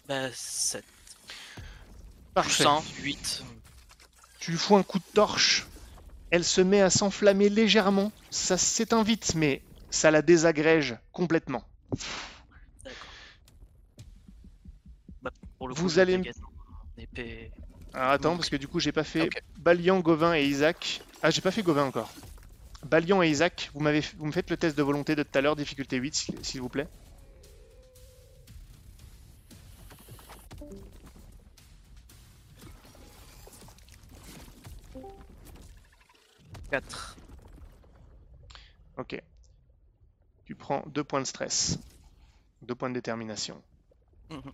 Bah 0.09 0.33
7. 0.33 0.83
Parfait. 2.33 2.65
100, 2.65 2.83
8. 3.01 3.45
Tu 4.39 4.53
lui 4.53 4.59
fous 4.59 4.77
un 4.77 4.83
coup 4.83 4.99
de 4.99 5.05
torche. 5.13 5.66
Elle 6.37 6.45
se 6.45 6.61
met 6.61 6.83
à 6.83 6.91
s'enflammer 6.91 7.49
légèrement. 7.49 8.13
Ça 8.29 8.59
s'éteint 8.59 9.03
vite, 9.03 9.33
mais 9.35 9.63
ça 9.89 10.11
la 10.11 10.21
désagrège 10.21 10.99
complètement. 11.11 11.65
D'accord. 12.85 13.09
Bah, 15.23 15.31
pour 15.57 15.69
le 15.69 15.75
Vous 15.75 15.99
allez 15.99 16.21
épée. 16.99 17.51
Alors 17.95 18.11
attends, 18.11 18.29
Donc- 18.33 18.41
parce 18.41 18.51
que 18.51 18.57
du 18.57 18.69
coup, 18.69 18.81
j'ai 18.81 18.93
pas 18.93 19.03
fait 19.03 19.23
Ok. 19.23 19.43
Balian, 19.57 20.01
Gauvin 20.01 20.35
et 20.35 20.45
Isaac. 20.45 21.01
Ah, 21.23 21.31
j'ai 21.31 21.41
pas 21.41 21.51
fait 21.51 21.63
Gauvin 21.63 21.85
encore. 21.85 22.13
Balian 22.85 23.23
et 23.23 23.31
Isaac, 23.31 23.71
vous, 23.73 23.81
m'avez, 23.81 24.03
vous 24.19 24.27
me 24.27 24.33
faites 24.33 24.51
le 24.51 24.59
test 24.59 24.77
de 24.77 24.83
volonté 24.83 25.17
de 25.17 25.23
tout 25.23 25.39
à 25.39 25.41
l'heure, 25.41 25.57
difficulté 25.57 25.97
8, 25.97 26.15
s'il- 26.15 26.45
s'il 26.45 26.61
vous 26.61 26.69
plaît. 26.69 26.87
Ok. 38.97 39.21
Tu 40.45 40.55
prends 40.55 40.85
2 40.87 41.05
points 41.05 41.21
de 41.21 41.27
stress. 41.27 41.79
2 42.63 42.75
points 42.75 42.89
de 42.89 42.95
détermination. 42.95 43.63
Mhm. 44.31 44.53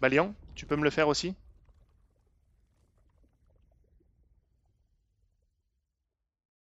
Balian, 0.00 0.34
tu 0.54 0.64
peux 0.66 0.76
me 0.76 0.84
le 0.84 0.90
faire 0.90 1.08
aussi? 1.08 1.34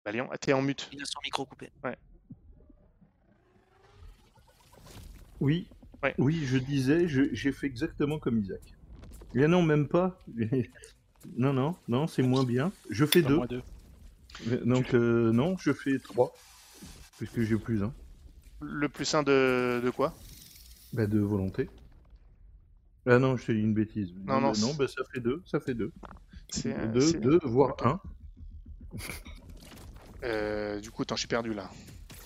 Balian, 0.05 0.29
ah, 0.33 0.39
t'es 0.39 0.53
en 0.53 0.63
mute. 0.63 0.89
Il 0.93 1.03
a 1.03 1.05
son 1.05 1.21
micro 1.23 1.47
coupé. 1.47 1.71
Oui, 5.41 5.69
Ouais. 6.03 6.15
oui, 6.19 6.45
je 6.45 6.59
disais, 6.59 7.07
j'ai 7.09 7.53
fait 7.53 7.67
exactement 7.67 8.19
comme 8.19 8.39
Isaac. 8.39 8.61
Mais 9.35 9.47
non, 9.49 9.63
même 9.63 9.89
pas. 9.89 10.19
Non, 11.37 11.53
non, 11.53 11.77
non, 11.89 12.07
c'est 12.07 12.23
moins 12.23 12.45
bien. 12.45 12.73
Je 12.91 13.05
fais 13.05 13.23
deux. 13.23 13.41
deux. 13.49 13.63
Donc, 14.65 14.95
euh, 14.95 15.33
non, 15.33 15.57
je 15.59 15.73
fais 15.73 15.99
trois. 15.99 16.35
Puisque 17.19 17.43
j'ai 17.43 17.57
plus 17.57 17.83
un. 17.83 17.93
Le 18.61 18.89
plus 18.89 19.13
1 19.15 19.23
de, 19.23 19.81
de 19.85 19.91
quoi? 19.91 20.15
Bah, 20.93 21.07
de 21.07 21.19
volonté. 21.19 21.69
Ah 23.07 23.19
non, 23.19 23.37
je 23.37 23.47
t'ai 23.47 23.55
dit 23.55 23.61
une 23.61 23.75
bêtise. 23.75 24.13
Non, 24.25 24.41
non, 24.41 24.53
bah, 24.53 24.59
non 24.61 24.75
bah, 24.75 24.87
ça 24.89 25.03
fait 25.13 25.21
deux. 25.21 25.43
Ça 25.45 25.61
fait 25.61 25.75
deux. 25.75 25.93
C'est, 26.49 26.93
Deux, 26.93 27.13
deux, 27.15 27.39
voire 27.45 27.71
ok. 27.71 27.87
un. 27.87 28.01
Euh, 30.25 30.81
du 30.81 30.91
coup, 30.91 31.03
attends, 31.03 31.17
je 31.17 31.21
suis 31.21 31.29
perdu 31.29 31.55
là. 31.55 31.71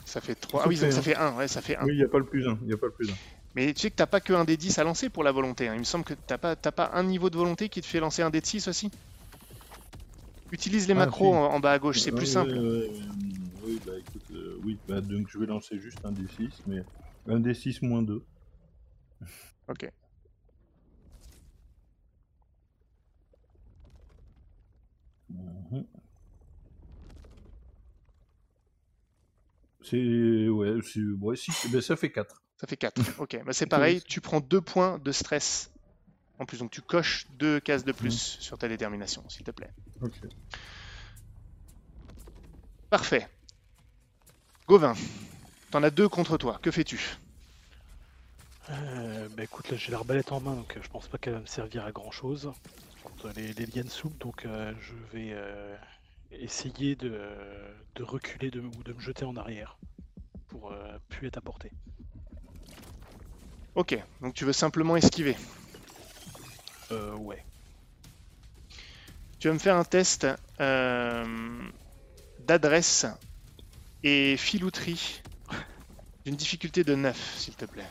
Ça 0.05 0.21
fait 0.21 0.35
3. 0.35 0.61
Ça 0.61 0.65
Ah 0.65 0.69
oui, 0.69 0.77
ça 0.77 0.91
fait 1.03 1.15
1, 1.17 1.37
ouais, 1.37 1.49
ça 1.49 1.63
fait 1.63 1.77
1. 1.77 1.85
Oui, 1.85 1.93
il 1.93 1.99
n'y 1.99 2.05
a 2.05 2.09
pas 2.09 2.19
le 2.19 2.27
plus 2.27 2.47
un. 2.47 2.59
Il 2.65 2.73
a 2.73 2.77
pas 2.77 2.87
le 2.87 2.93
plus 2.93 3.11
un. 3.11 3.15
Mais 3.57 3.73
tu 3.73 3.81
sais 3.81 3.91
que 3.91 3.97
t'as 3.97 4.07
pas 4.07 4.21
que 4.21 4.35
un 4.35 4.45
des 4.45 4.59
10 4.59 4.79
à 4.79 4.85
lancer 4.85 5.09
pour 5.09 5.25
la 5.25 5.33
volonté. 5.33 5.67
hein. 5.67 5.75
Il 5.75 5.79
me 5.79 5.85
semble 5.85 6.05
que 6.05 6.13
t'as 6.15 6.37
pas, 6.37 6.55
t'as 6.57 6.73
pas 6.73 6.91
un 6.93 7.03
niveau 7.03 7.31
de 7.31 7.37
volonté 7.39 7.69
qui 7.71 7.81
te 7.81 7.87
fait 7.87 8.01
lancer 8.01 8.21
un 8.23 8.29
dé 8.29 8.43
de 8.43 8.47
6 8.47 8.69
aussi? 8.69 8.93
Utilise 10.53 10.87
les 10.87 10.93
Ah, 10.95 10.99
macros 10.99 11.35
en, 11.35 11.55
en 11.55 11.59
bas 11.59 11.73
à 11.73 11.79
gauche, 11.79 11.99
c'est 12.01 12.13
Ouais, 12.13 12.19
plus 12.19 12.27
ouais, 12.27 12.33
simple. 12.33 12.55
ouais, 12.59 12.91
oui, 13.65 13.81
bah 13.85 13.93
écoute, 13.99 14.31
euh, 14.31 14.59
oui, 14.63 14.79
bah, 14.87 15.01
donc 15.01 15.27
je 15.29 15.39
vais 15.39 15.47
lancer 15.47 15.79
juste 15.81 16.05
un 16.05 16.13
D6, 16.13 16.63
mais 16.67 16.81
un 17.27 17.41
D6 17.41 17.81
moins 17.83 18.03
2. 18.03 18.27
Ok. 19.69 19.91
Mhm. 25.29 25.87
C'est. 29.81 30.49
Ouais, 30.49 30.75
c'est. 30.83 31.01
Ouais, 31.21 31.37
si, 31.37 31.51
ben, 31.73 31.81
ça 31.81 31.97
fait 31.97 32.13
4. 32.13 32.43
Ça 32.61 32.67
fait 32.67 32.77
4. 32.77 33.01
Ok, 33.19 33.39
bah 33.45 33.53
c'est 33.53 33.67
pareil, 33.67 34.03
tu 34.03 34.21
prends 34.21 34.41
2 34.41 34.61
points 34.61 34.99
de 34.99 35.13
stress. 35.13 35.71
En 36.39 36.45
plus, 36.45 36.59
donc 36.59 36.71
tu 36.71 36.83
coches 36.83 37.27
2 37.39 37.61
cases 37.61 37.85
de 37.85 37.93
plus 37.93 38.39
sur 38.41 38.59
ta 38.59 38.69
détermination, 38.69 39.27
s'il 39.29 39.45
te 39.45 39.51
plaît. 39.51 39.73
Ok. 40.03 40.13
Parfait. 42.91 43.29
Gauvin, 44.67 44.95
t'en 45.71 45.83
as 45.83 45.91
deux 45.91 46.09
contre 46.09 46.37
toi. 46.39 46.59
Que 46.61 46.71
fais-tu? 46.71 47.17
Euh, 48.71 49.29
bah 49.37 49.45
écoute, 49.45 49.71
là 49.71 49.77
j'ai 49.77 49.93
l'arbalète 49.93 50.33
en 50.33 50.41
main, 50.41 50.55
donc 50.55 50.77
euh, 50.77 50.81
je 50.83 50.89
pense 50.89 51.07
pas 51.07 51.19
qu'elle 51.19 51.35
va 51.35 51.41
me 51.41 51.47
servir 51.47 51.85
à 51.85 51.93
grand 51.93 52.11
chose 52.11 52.53
contre 53.05 53.31
les, 53.37 53.53
les 53.53 53.67
lianes 53.67 53.89
souples, 53.89 54.19
donc 54.19 54.45
euh, 54.45 54.73
je 54.81 54.95
vais 55.17 55.31
euh, 55.33 55.77
essayer 56.33 56.97
de, 56.97 57.21
de 57.95 58.03
reculer 58.03 58.51
de, 58.51 58.61
ou 58.61 58.83
de 58.83 58.93
me 58.93 59.01
jeter 59.01 59.25
en 59.25 59.37
arrière 59.37 59.79
pour 60.49 60.73
euh, 60.73 60.99
plus 61.09 61.29
être 61.29 61.37
à 61.37 61.41
portée. 61.41 61.71
Ok, 63.77 63.97
donc 64.21 64.35
tu 64.35 64.45
veux 64.45 64.53
simplement 64.53 64.97
esquiver. 64.97 65.37
Euh, 66.91 67.15
ouais. 67.17 67.45
Tu 69.39 69.49
vas 69.49 69.55
me 69.55 69.59
faire 69.59 69.77
un 69.77 69.85
test 69.85 70.27
euh, 70.61 71.69
d'adresse 72.39 73.07
et 74.03 74.37
filouterie 74.37 75.23
d'une 76.27 76.37
difficulté 76.37 76.85
de 76.85 76.95
9, 76.95 77.37
s'il 77.39 77.57
te 77.57 77.67
plaît. 77.67 77.89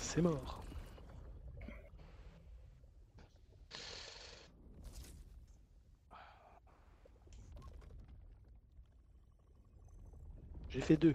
C'est 0.00 0.22
mort. 0.22 0.64
J'ai 10.68 10.80
fait 10.80 10.96
deux. 10.96 11.14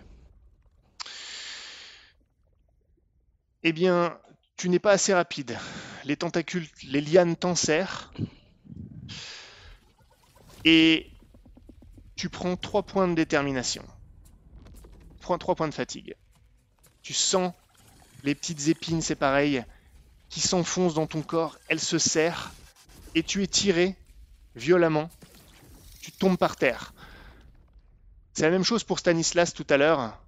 Eh 3.64 3.74
bien, 3.74 4.18
tu 4.58 4.70
n'es 4.70 4.80
pas 4.80 4.92
assez 4.92 5.14
rapide. 5.14 5.58
Les 6.04 6.18
tentacules, 6.18 6.68
les 6.84 7.02
lianes 7.02 7.36
t'enserrent. 7.36 8.12
Et 10.66 11.12
tu 12.16 12.30
prends 12.30 12.56
3 12.56 12.84
points 12.84 13.08
de 13.08 13.16
détermination. 13.16 13.84
3, 15.22 15.38
points 15.56 15.68
de 15.68 15.74
fatigue. 15.74 16.16
Tu 17.02 17.14
sens 17.14 17.54
les 18.24 18.36
petites 18.36 18.68
épines, 18.68 19.02
c'est 19.02 19.16
pareil, 19.16 19.64
qui 20.30 20.40
s'enfoncent 20.40 20.94
dans 20.94 21.08
ton 21.08 21.22
corps. 21.22 21.58
Elles 21.68 21.80
se 21.80 21.98
serrent. 21.98 22.52
Et 23.14 23.24
tu 23.24 23.44
es 23.44 23.48
tiré 23.48 23.96
violemment. 24.56 25.10
Tu 26.02 26.12
tombes 26.12 26.38
par 26.38 26.56
terre. 26.56 26.94
C'est 28.34 28.44
la 28.44 28.50
même 28.50 28.64
chose 28.64 28.84
pour 28.84 29.00
Stanislas 29.00 29.54
tout 29.54 29.68
à 29.70 29.78
l'heure 29.78 30.21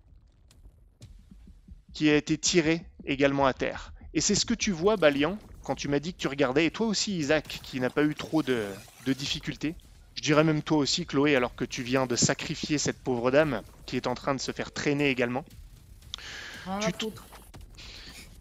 qui 1.94 2.10
a 2.10 2.16
été 2.16 2.38
tiré 2.38 2.86
également 3.06 3.46
à 3.46 3.54
terre. 3.54 3.94
Et 4.14 4.22
c'est 4.22 4.36
ce 4.36 4.46
que 4.46 4.54
tu 4.54 4.72
vois, 4.72 4.96
Balian, 4.98 5.38
quand 5.64 5.76
tu 5.76 5.88
m'as 5.88 6.00
dit 6.00 6.14
que 6.14 6.20
tu 6.20 6.28
regardais, 6.28 6.66
et 6.66 6.72
toi 6.72 6.88
aussi, 6.88 7.18
Isaac, 7.18 7.60
qui 7.64 7.80
n'a 7.80 7.90
pas 7.90 8.04
eu 8.04 8.16
trop 8.16 8.44
de, 8.44 8.68
de 9.06 9.14
difficultés. 9.14 9.76
Je 10.16 10.22
dirais 10.22 10.44
même 10.44 10.62
toi 10.62 10.78
aussi, 10.78 11.06
Chloé, 11.06 11.36
alors 11.36 11.56
que 11.56 11.66
tu 11.66 11.84
viens 11.84 12.06
de 12.06 12.16
sacrifier 12.16 12.78
cette 12.78 13.02
pauvre 13.02 13.32
dame, 13.32 13.62
qui 13.86 13.96
est 13.96 14.08
en 14.08 14.14
train 14.14 14.36
de 14.36 14.40
se 14.40 14.52
faire 14.52 14.72
traîner 14.72 15.10
également. 15.10 15.44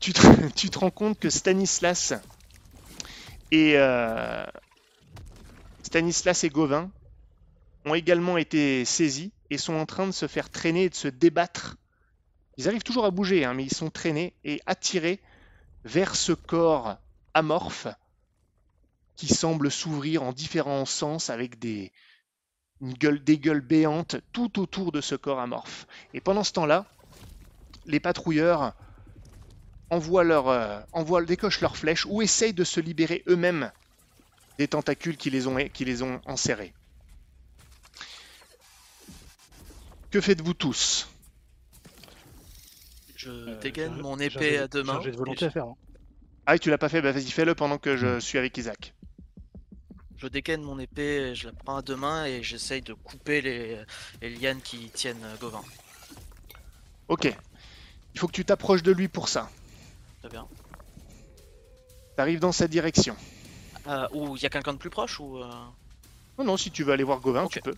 Te, 0.01 0.13
tu 0.57 0.71
te 0.71 0.79
rends 0.79 0.91
compte 0.91 1.19
que 1.19 1.31
Stanislas 1.31 2.15
et, 3.51 3.75
euh, 3.77 4.45
Stanislas 5.83 6.45
et 6.45 6.49
Gauvin 6.49 6.91
ont 7.85 7.95
également 7.95 8.39
été 8.39 8.85
saisis 8.85 9.33
et 9.51 9.59
sont 9.59 9.75
en 9.75 9.87
train 9.87 10.07
de 10.07 10.13
se 10.13 10.27
faire 10.27 10.49
traîner 10.49 10.85
et 10.85 10.89
de 10.89 10.95
se 10.95 11.09
débattre 11.09 11.77
ils 12.63 12.69
arrivent 12.69 12.85
toujours 12.85 13.07
à 13.07 13.11
bouger, 13.11 13.45
hein, 13.45 13.55
mais 13.55 13.65
ils 13.65 13.75
sont 13.75 13.91
traînés 13.91 14.35
et 14.45 14.61
attirés 14.67 15.19
vers 15.85 16.15
ce 16.15 16.31
corps 16.31 16.97
amorphe 17.35 17.89
qui 19.17 19.27
semble 19.27 19.69
s'ouvrir 19.69 20.23
en 20.23 20.33
différents 20.33 20.85
sens 20.85 21.29
avec 21.29 21.59
des, 21.59 21.91
gueules 22.81 23.61
béantes 23.61 24.15
tout 24.33 24.61
autour 24.61 24.93
de 24.93 25.01
ce 25.01 25.17
corps 25.17 25.41
amorphe. 25.41 25.89
Et 26.15 26.21
pendant 26.21 26.45
ce 26.45 26.53
temps-là, 26.53 26.87
les 27.87 27.99
patrouilleurs 27.99 28.75
envoient 29.91 30.23
leur, 30.23 30.47
euh, 30.47 30.81
envoient, 30.93 31.25
décochent 31.25 31.63
leurs 31.63 31.77
flèches 31.77 32.07
ou 32.07 32.23
essayent 32.23 32.55
de 32.55 32.63
se 32.63 32.79
libérer 32.79 33.25
eux-mêmes 33.27 33.73
des 34.59 34.69
tentacules 34.69 35.17
qui 35.17 35.31
les 35.31 35.49
ont, 35.49 35.57
qui 35.73 35.85
les 35.85 36.05
ont 36.05 36.21
enserrés. 36.27 36.73
Que 40.13 40.21
faites-vous 40.21 40.55
tous? 40.55 41.12
Je 43.25 43.31
Euh, 43.31 43.61
dégaine 43.61 43.95
j'ai- 43.97 44.03
mon 44.03 44.19
j'ai 44.19 44.25
épée 44.27 44.59
à 44.59 44.69
deux 44.69 44.81
j'ai 44.83 44.87
mains. 44.93 45.01
jet 45.01 45.11
de 45.11 45.15
et 45.15 45.19
volonté 45.19 45.41
je- 45.41 45.47
à 45.47 45.51
faire. 45.51 45.65
hein. 45.67 45.77
Ah, 46.47 46.59
tu 46.59 46.71
l'as 46.71 46.79
pas 46.79 46.89
fait 46.89 47.01
Bah 47.03 47.13
vas-y, 47.13 47.31
fais-le 47.31 47.55
pendant 47.55 47.79
que 47.79 47.97
je 47.97 48.19
suis 48.19 48.37
avec 48.39 48.57
Isaac. 48.59 48.95
Je 50.17 50.27
dégaine 50.29 50.63
mon 50.63 50.79
épée, 50.79 51.35
je 51.35 51.47
la 51.49 51.53
prends 51.53 51.77
à 51.77 51.83
deux 51.83 51.97
mains 51.97 52.25
et 52.27 52.43
j'essaye 52.43 52.81
de 52.83 52.95
couper 52.95 53.41
les, 53.43 53.81
les 54.21 54.31
lianes 54.31 54.61
qui 54.61 54.89
tiennent 54.91 55.23
euh, 55.25 55.37
Gauvin. 55.41 55.63
Ok. 57.09 57.33
Il 58.15 58.21
faut 58.21 58.27
que 58.27 58.33
tu 58.33 58.45
t'approches 58.45 58.83
de 58.83 58.93
lui 58.93 59.09
pour 59.09 59.29
ça. 59.29 59.49
Très 60.21 60.29
bien. 60.31 60.47
T'arrives 62.17 62.41
dans 62.41 62.53
sa 62.53 62.69
direction. 62.69 63.17
Euh, 63.89 64.07
ou 64.13 64.37
il 64.37 64.43
y 64.43 64.47
a 64.47 64.51
quelqu'un 64.51 64.75
de 64.75 64.79
plus 64.79 64.91
proche 64.91 65.19
ou 65.19 65.39
euh, 65.39 65.49
Non, 66.39 66.45
non, 66.45 66.57
si 66.57 66.71
tu 66.71 66.85
veux 66.85 66.93
aller 66.93 67.03
voir 67.05 67.21
Gauvin, 67.21 67.47
tu 67.49 67.61
peux. 67.61 67.75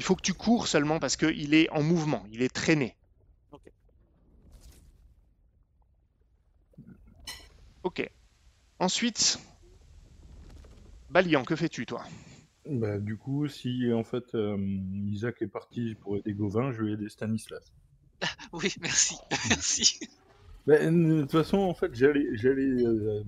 Il 0.00 0.02
faut 0.02 0.16
que 0.16 0.22
tu 0.22 0.32
cours 0.32 0.66
seulement 0.66 0.98
parce 0.98 1.18
qu'il 1.18 1.52
est 1.52 1.68
en 1.68 1.82
mouvement, 1.82 2.24
il 2.32 2.40
est 2.40 2.48
traîné. 2.48 2.96
Ok. 3.52 3.70
Ok. 7.82 8.10
Ensuite, 8.78 9.38
Balian, 11.10 11.44
que 11.44 11.54
fais-tu 11.54 11.84
toi? 11.84 12.02
Bah, 12.64 12.98
du 12.98 13.18
coup, 13.18 13.46
si 13.46 13.92
en 13.92 14.02
fait 14.02 14.34
euh, 14.34 14.56
Isaac 15.12 15.42
est 15.42 15.46
parti 15.46 15.96
pour 15.96 16.16
aider 16.16 16.32
Gauvin, 16.32 16.72
je 16.72 16.82
vais 16.82 16.92
aider 16.92 17.10
Stanislas. 17.10 17.70
Oui, 18.54 18.74
merci. 18.80 19.16
merci. 19.50 20.00
Bah, 20.66 20.78
de 20.78 21.20
toute 21.20 21.32
façon, 21.32 21.58
en 21.58 21.74
fait, 21.74 21.94
j'allais, 21.94 22.26
j'allais, 22.32 22.62
euh, 22.62 23.22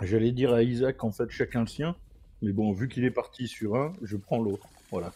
j'allais 0.00 0.32
dire 0.32 0.54
à 0.54 0.62
Isaac, 0.62 1.04
en 1.04 1.12
fait, 1.12 1.28
chacun 1.28 1.60
le 1.60 1.66
sien. 1.66 1.94
Mais 2.40 2.52
bon, 2.52 2.72
vu 2.72 2.88
qu'il 2.88 3.04
est 3.04 3.10
parti 3.10 3.46
sur 3.46 3.76
un, 3.76 3.92
je 4.00 4.16
prends 4.16 4.40
l'autre. 4.40 4.66
Voilà. 4.90 5.12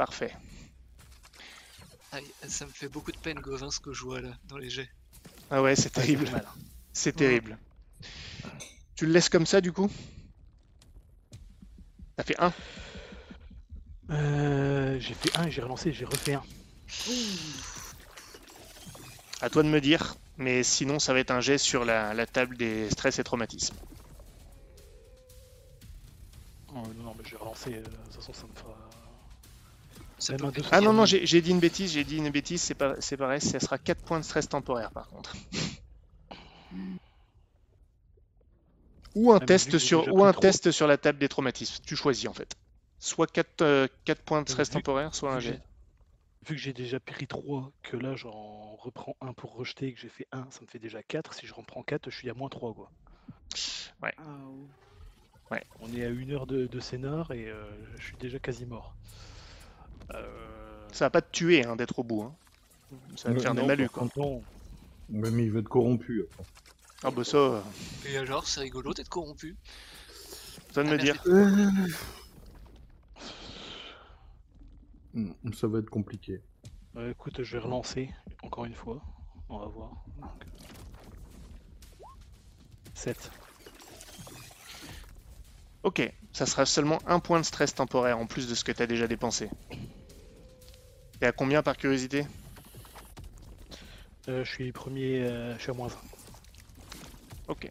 Parfait. 0.00 0.32
Aïe, 2.12 2.24
ça 2.48 2.64
me 2.64 2.70
fait 2.70 2.88
beaucoup 2.88 3.12
de 3.12 3.18
peine, 3.18 3.38
Gauvin, 3.38 3.70
ce 3.70 3.80
que 3.80 3.92
je 3.92 4.02
vois 4.02 4.22
là, 4.22 4.30
dans 4.44 4.56
les 4.56 4.70
jets. 4.70 4.88
Ah 5.50 5.60
ouais, 5.60 5.76
c'est 5.76 5.90
terrible. 5.90 6.24
mal. 6.30 6.46
C'est 6.94 7.12
terrible. 7.12 7.58
Tu 8.94 9.04
le 9.04 9.12
laisses 9.12 9.28
comme 9.28 9.44
ça 9.44 9.60
du 9.60 9.72
coup? 9.72 9.90
Ça 12.16 12.24
fait 12.24 12.40
un? 12.40 12.50
Euh, 14.08 14.98
j'ai 15.00 15.12
fait 15.12 15.36
un 15.36 15.48
et 15.48 15.50
j'ai 15.50 15.60
relancé, 15.60 15.92
j'ai 15.92 16.06
refait 16.06 16.32
un. 16.32 16.42
À 19.42 19.50
toi 19.50 19.62
de 19.62 19.68
me 19.68 19.82
dire. 19.82 20.16
Mais 20.38 20.62
sinon, 20.62 20.98
ça 20.98 21.12
va 21.12 21.18
être 21.18 21.30
un 21.30 21.42
jet 21.42 21.58
sur 21.58 21.84
la, 21.84 22.14
la 22.14 22.24
table 22.24 22.56
des 22.56 22.88
stress 22.88 23.18
et 23.18 23.24
traumatismes. 23.24 23.76
Oh, 26.68 26.76
non, 26.96 27.04
non, 27.04 27.14
mais 27.18 27.24
je 27.26 27.32
vais 27.32 27.36
relancer, 27.36 27.74
euh, 27.74 27.82
de 27.82 27.84
toute 27.84 28.14
façon 28.14 28.32
ça 28.32 28.46
me 28.46 28.54
fera... 28.54 28.69
Ça 30.20 30.34
peut 30.36 30.52
Ah 30.70 30.80
non, 30.80 30.92
non, 30.92 31.06
j'ai 31.06 31.40
dit 31.40 31.50
une 31.50 31.60
bêtise, 31.60 31.92
j'ai 31.92 32.04
dit 32.04 32.18
une 32.18 32.30
bêtise, 32.30 32.60
c'est 32.60 32.74
pas, 32.74 32.94
c'est 33.00 33.16
pareil, 33.16 33.40
ça 33.40 33.58
sera 33.58 33.78
4 33.78 34.02
points 34.04 34.20
de 34.20 34.24
stress 34.24 34.48
temporaire 34.48 34.90
par 34.92 35.08
contre. 35.08 35.34
Ou 39.16 39.32
un 39.32 39.40
mais 39.40 39.46
test 39.46 39.78
sur 39.78 40.00
déjà 40.00 40.12
ou 40.12 40.16
pris 40.18 40.24
un 40.28 40.32
trop- 40.32 40.40
test 40.42 40.70
sur 40.70 40.86
la 40.86 40.96
table 40.98 41.18
des 41.18 41.28
traumatismes. 41.28 41.82
Tu 41.84 41.96
choisis 41.96 42.28
en 42.28 42.32
fait. 42.32 42.54
Soit 42.98 43.26
4, 43.32 43.56
points 44.24 44.42
de 44.42 44.44
Mais 44.48 44.52
stress 44.52 44.68
vu- 44.68 44.74
temporaire, 44.74 45.14
soit 45.14 45.32
un 45.32 45.38
vu 45.38 45.40
que 45.40 45.44
jet. 45.46 45.52
j'ai- 45.54 46.48
Vu 46.48 46.54
que 46.54 46.60
j'ai 46.62 46.72
déjà 46.72 46.98
pris 47.00 47.26
3, 47.26 47.70
que 47.82 47.96
là 47.98 48.14
j'en 48.16 48.76
reprends 48.76 49.14
un 49.20 49.32
pour 49.34 49.54
rejeter 49.54 49.88
et 49.88 49.92
que 49.94 50.00
j'ai 50.00 50.08
fait 50.08 50.26
1, 50.32 50.46
ça 50.50 50.60
me 50.62 50.66
fait 50.66 50.78
déjà 50.78 51.02
4. 51.02 51.34
Si 51.34 51.46
je 51.46 51.52
reprends 51.52 51.82
4, 51.82 52.08
je 52.10 52.16
suis 52.16 52.30
à 52.30 52.34
moins 52.34 52.48
3 52.48 52.72
quoi. 52.72 52.90
Ah, 54.02 55.58
On 55.80 55.92
est 55.94 56.04
à 56.04 56.08
une 56.08 56.30
heure 56.32 56.46
de, 56.46 56.66
de 56.66 56.80
scénar 56.80 57.32
et 57.32 57.48
euh, 57.48 57.64
je 57.98 58.04
suis 58.04 58.16
déjà 58.18 58.38
quasi 58.38 58.64
mort. 58.64 58.94
Euh, 60.14 60.88
Ça 60.92 61.06
va 61.06 61.10
pas 61.10 61.22
te 61.22 61.30
tuer 61.30 61.64
hein, 61.64 61.76
d'être 61.76 61.98
au 61.98 62.04
bout. 62.04 62.22
hein. 62.22 62.34
Ça 63.16 63.28
va 63.30 63.36
te 63.36 63.42
faire 63.42 63.54
des 63.54 63.62
malus 63.66 63.88
quoi. 63.88 64.08
Ouais, 65.10 65.30
mais 65.30 65.44
il 65.44 65.52
va 65.52 65.60
être 65.60 65.68
corrompu. 65.68 66.24
après. 66.30 66.44
Ah 67.02 67.10
bah 67.10 67.24
ça, 67.24 67.36
euh, 67.38 67.60
Et 68.06 68.16
alors, 68.18 68.46
c'est 68.46 68.60
rigolo 68.60 68.92
d'être 68.92 69.08
corrompu. 69.08 69.56
ça 70.72 70.82
de 70.84 70.88
me 70.88 70.94
Ah, 70.94 70.98
dire. 70.98 71.16
Hmm, 75.14 75.32
Ça 75.54 75.66
va 75.66 75.78
être 75.80 75.90
compliqué. 75.90 76.42
euh, 76.96 77.10
écoute, 77.10 77.42
je 77.42 77.56
vais 77.56 77.62
relancer 77.62 78.10
encore 78.42 78.64
une 78.64 78.74
fois. 78.74 79.02
On 79.48 79.58
va 79.58 79.66
voir. 79.66 79.90
7. 82.94 83.30
Ok, 85.82 86.12
ça 86.32 86.44
sera 86.46 86.66
seulement 86.66 86.98
un 87.06 87.18
point 87.20 87.40
de 87.40 87.44
stress 87.44 87.74
temporaire 87.74 88.18
en 88.18 88.26
plus 88.26 88.46
de 88.48 88.54
ce 88.54 88.62
que 88.64 88.72
tu 88.72 88.82
as 88.82 88.86
déjà 88.86 89.08
dépensé. 89.08 89.48
T'es 91.20 91.26
à 91.26 91.32
combien 91.32 91.62
par 91.62 91.76
curiosité 91.76 92.26
je 94.28 94.44
suis 94.44 94.70
premier, 94.70 95.22
euh, 95.22 95.56
je 95.56 95.62
suis 95.62 95.70
à 95.70 95.74
moins 95.74 95.88
1. 95.88 95.90
Ok. 97.48 97.68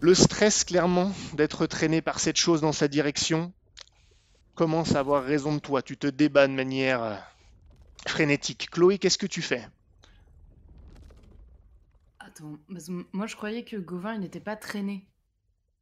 Le 0.00 0.14
stress, 0.14 0.64
clairement, 0.64 1.12
d'être 1.32 1.64
traîné 1.66 2.02
par 2.02 2.20
cette 2.20 2.36
chose 2.36 2.60
dans 2.60 2.72
sa 2.72 2.88
direction, 2.88 3.52
commence 4.54 4.94
à 4.94 4.98
avoir 4.98 5.24
raison 5.24 5.54
de 5.54 5.60
toi. 5.60 5.80
Tu 5.80 5.96
te 5.96 6.06
débats 6.08 6.46
de 6.46 6.52
manière 6.52 7.02
euh, 7.02 7.16
frénétique. 8.06 8.68
Chloé, 8.70 8.98
qu'est-ce 8.98 9.16
que 9.16 9.26
tu 9.26 9.40
fais? 9.40 9.66
Attends, 12.18 12.58
parce 12.70 12.86
que 12.88 13.06
moi 13.12 13.26
je 13.26 13.36
croyais 13.36 13.64
que 13.64 13.76
Gauvin 13.76 14.14
il 14.14 14.20
n'était 14.20 14.40
pas 14.40 14.56
traîné. 14.56 15.06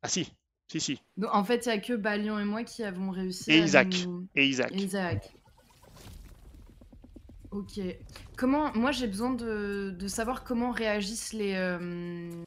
Ah 0.03 0.09
si, 0.09 0.33
si, 0.69 0.79
si. 0.81 1.03
Donc 1.17 1.35
en 1.35 1.43
fait, 1.43 1.67
il 1.67 1.69
y 1.71 1.73
a 1.73 1.79
que 1.79 1.95
Balion 1.95 2.39
et 2.39 2.45
moi 2.45 2.63
qui 2.63 2.85
avons 2.85 3.11
réussi 3.11 3.51
Et 3.51 3.61
à 3.61 3.65
Isaac. 3.65 3.89
nous- 4.07 4.29
Et 4.37 4.47
Isaac. 4.47 4.71
Et 4.73 4.77
Isaac. 4.77 5.35
Ok. 7.51 7.81
Comment 8.37 8.73
Moi 8.75 8.93
j'ai 8.93 9.07
besoin 9.07 9.31
de, 9.31 9.95
de 9.99 10.09
savoir 10.09 10.45
comment 10.45 10.71
réagissent 10.71 11.33
les, 11.33 11.55
euh, 11.55 12.45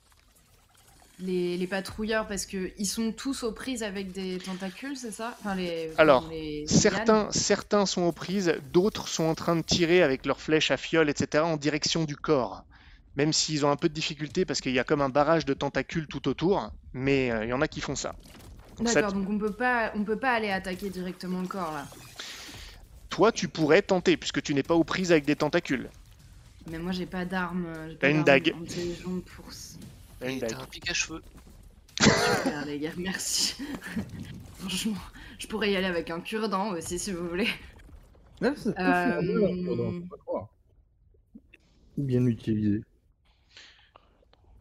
les, 1.19 1.57
les 1.57 1.67
patrouilleurs 1.67 2.27
parce 2.27 2.45
que 2.45 2.71
ils 2.77 2.85
sont 2.85 3.11
tous 3.11 3.43
aux 3.43 3.51
prises 3.51 3.83
avec 3.83 4.11
des 4.11 4.37
tentacules, 4.37 4.95
c'est 4.95 5.11
ça? 5.11 5.35
Enfin, 5.39 5.55
les, 5.55 5.91
Alors, 5.97 6.27
les 6.29 6.65
Certains, 6.67 7.29
certains 7.31 7.85
sont 7.85 8.03
aux 8.03 8.11
prises, 8.11 8.55
d'autres 8.71 9.07
sont 9.07 9.25
en 9.25 9.35
train 9.35 9.55
de 9.55 9.61
tirer 9.61 10.01
avec 10.01 10.25
leurs 10.25 10.39
flèches 10.39 10.71
à 10.71 10.77
fiole, 10.77 11.09
etc., 11.09 11.43
en 11.43 11.57
direction 11.57 12.05
du 12.05 12.15
corps. 12.15 12.63
Même 13.15 13.31
s'ils 13.31 13.65
ont 13.65 13.69
un 13.69 13.75
peu 13.75 13.89
de 13.89 13.93
difficulté 13.93 14.43
parce 14.45 14.59
qu'il 14.59 14.73
y 14.73 14.79
a 14.79 14.83
comme 14.83 15.01
un 15.01 15.09
barrage 15.09 15.45
de 15.45 15.53
tentacules 15.53 16.07
tout 16.07 16.27
autour, 16.27 16.71
mais 16.93 17.29
euh, 17.31 17.45
il 17.45 17.49
y 17.49 17.53
en 17.53 17.61
a 17.61 17.67
qui 17.67 17.79
font 17.79 17.95
ça, 17.95 18.15
D'accord, 18.79 19.13
donc 19.13 19.29
on 19.29 19.37
peut 19.37 19.53
pas 19.53 19.91
on 19.95 20.03
peut 20.03 20.17
pas 20.17 20.31
aller 20.31 20.49
attaquer 20.49 20.89
directement 20.89 21.41
le 21.41 21.47
corps 21.47 21.71
là. 21.73 21.85
Toi, 23.13 23.31
tu 23.31 23.47
pourrais 23.47 23.83
tenter 23.83 24.17
puisque 24.17 24.41
tu 24.41 24.55
n'es 24.55 24.63
pas 24.63 24.73
aux 24.73 24.83
prises 24.83 25.11
avec 25.11 25.23
des 25.23 25.35
tentacules. 25.35 25.87
Mais 26.65 26.79
moi 26.79 26.91
j'ai 26.93 27.05
pas 27.05 27.25
d'arme. 27.25 27.67
euh, 27.67 27.89
j'ai 27.89 27.97
T'as 27.97 28.07
pas 28.07 28.09
une 28.09 28.23
dague. 28.23 28.55
pour. 29.35 29.45
T'as 30.19 30.31
une 30.31 30.39
dague. 30.39 30.49
t'as 30.49 30.59
un 30.59 30.65
pic 30.65 30.89
à 30.89 30.95
cheveux. 30.95 31.21
Super 32.01 32.65
les 32.65 32.79
gars, 32.79 32.89
merci. 32.97 33.53
Franchement, 34.57 34.97
je 35.37 35.45
pourrais 35.45 35.71
y 35.71 35.75
aller 35.75 35.85
avec 35.85 36.09
un 36.09 36.21
cure-dent 36.21 36.71
aussi 36.71 36.97
si 36.97 37.11
vous 37.11 37.29
voulez. 37.29 37.47
Euh. 38.41 40.01
Bien 41.95 42.25
utilisé. 42.25 42.81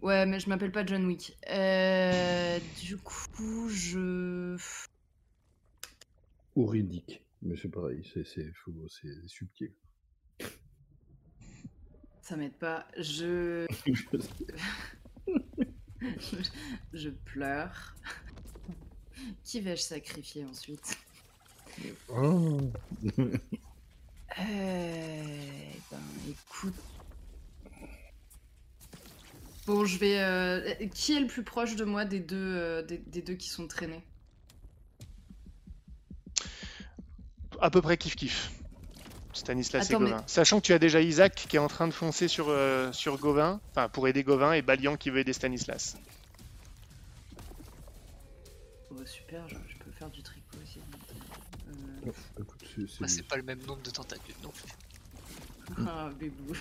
Ouais, 0.03 0.27
mais 0.27 0.41
je 0.41 0.51
m'appelle 0.51 0.73
pas 0.73 0.85
John 0.85 1.07
Wick. 1.07 1.39
Euh, 1.49 2.59
du 2.83 2.99
coup, 2.99 3.71
je. 3.71 4.59
Ou. 6.55 6.71
Mais 7.43 7.57
c'est 7.57 7.69
pareil, 7.69 8.03
c'est, 8.15 8.25
subtil. 9.27 9.75
Ça 12.23 12.37
m'aide 12.37 12.57
pas. 12.57 12.87
Je. 12.97 13.67
Je 16.93 17.09
pleure. 17.11 17.95
Qui 19.45 19.61
vais-je 19.61 19.83
sacrifier 19.83 20.45
ensuite? 20.45 20.97
Oh. 22.09 22.61
Euh. 24.39 25.73
Ben, 25.91 25.99
écoute. 26.29 26.75
Bon, 29.67 29.85
je 29.85 29.99
vais. 29.99 30.19
euh, 30.21 30.75
Qui 30.95 31.17
est 31.17 31.21
le 31.21 31.27
plus 31.29 31.45
proche 31.45 31.77
de 31.77 31.85
moi 31.85 32.05
des 32.05 32.21
deux, 32.21 32.37
euh, 32.37 32.83
des, 32.83 32.99
des 32.99 33.23
deux 33.23 33.35
qui 33.35 33.49
sont 33.49 33.67
traînés? 33.69 34.03
À 37.63 37.71
peu 37.71 37.81
près 37.81 37.97
kiff 37.97 38.17
kiff. 38.17 38.51
Stanislas 39.33 39.89
et 39.89 39.93
mais- 39.95 40.11
Gauvin. 40.11 40.25
Sachant 40.27 40.61
que 40.61 40.67
tu 40.67 40.73
as 40.75 40.79
déjà 40.79 41.01
Isaac 41.01 41.35
qui 41.49 41.57
est 41.57 41.61
en 41.61 41.69
train 41.69 41.87
de 41.87 41.93
foncer 41.93 42.29
sur, 42.29 42.47
euh, 42.49 42.93
sur 42.93 43.17
Gauvin, 43.19 43.61
enfin 43.71 43.89
pour 43.89 44.07
aider 44.09 44.25
Gauvin, 44.25 44.53
et 44.53 44.63
Balian 44.63 44.97
qui 44.97 45.11
veut 45.11 45.21
aider 45.21 45.33
Stanislas. 45.33 45.97
Oh, 48.91 49.07
super, 49.07 49.49
je, 49.49 49.55
je 49.69 49.79
peux 49.79 49.91
faire 49.93 50.11
du 50.11 50.23
tricot 50.23 50.59
aussi. 50.63 50.81
Euh, 52.07 52.13
c'est, 53.07 53.23
Bah, 53.23 53.29
pas 53.31 53.37
le 53.37 53.43
même 53.45 53.61
nombre 53.61 53.83
de 53.83 53.91
tentacules 53.91 54.35
non 54.43 54.51
plus. 54.51 54.69
Ah, 55.89 56.11
bébou. 56.19 56.55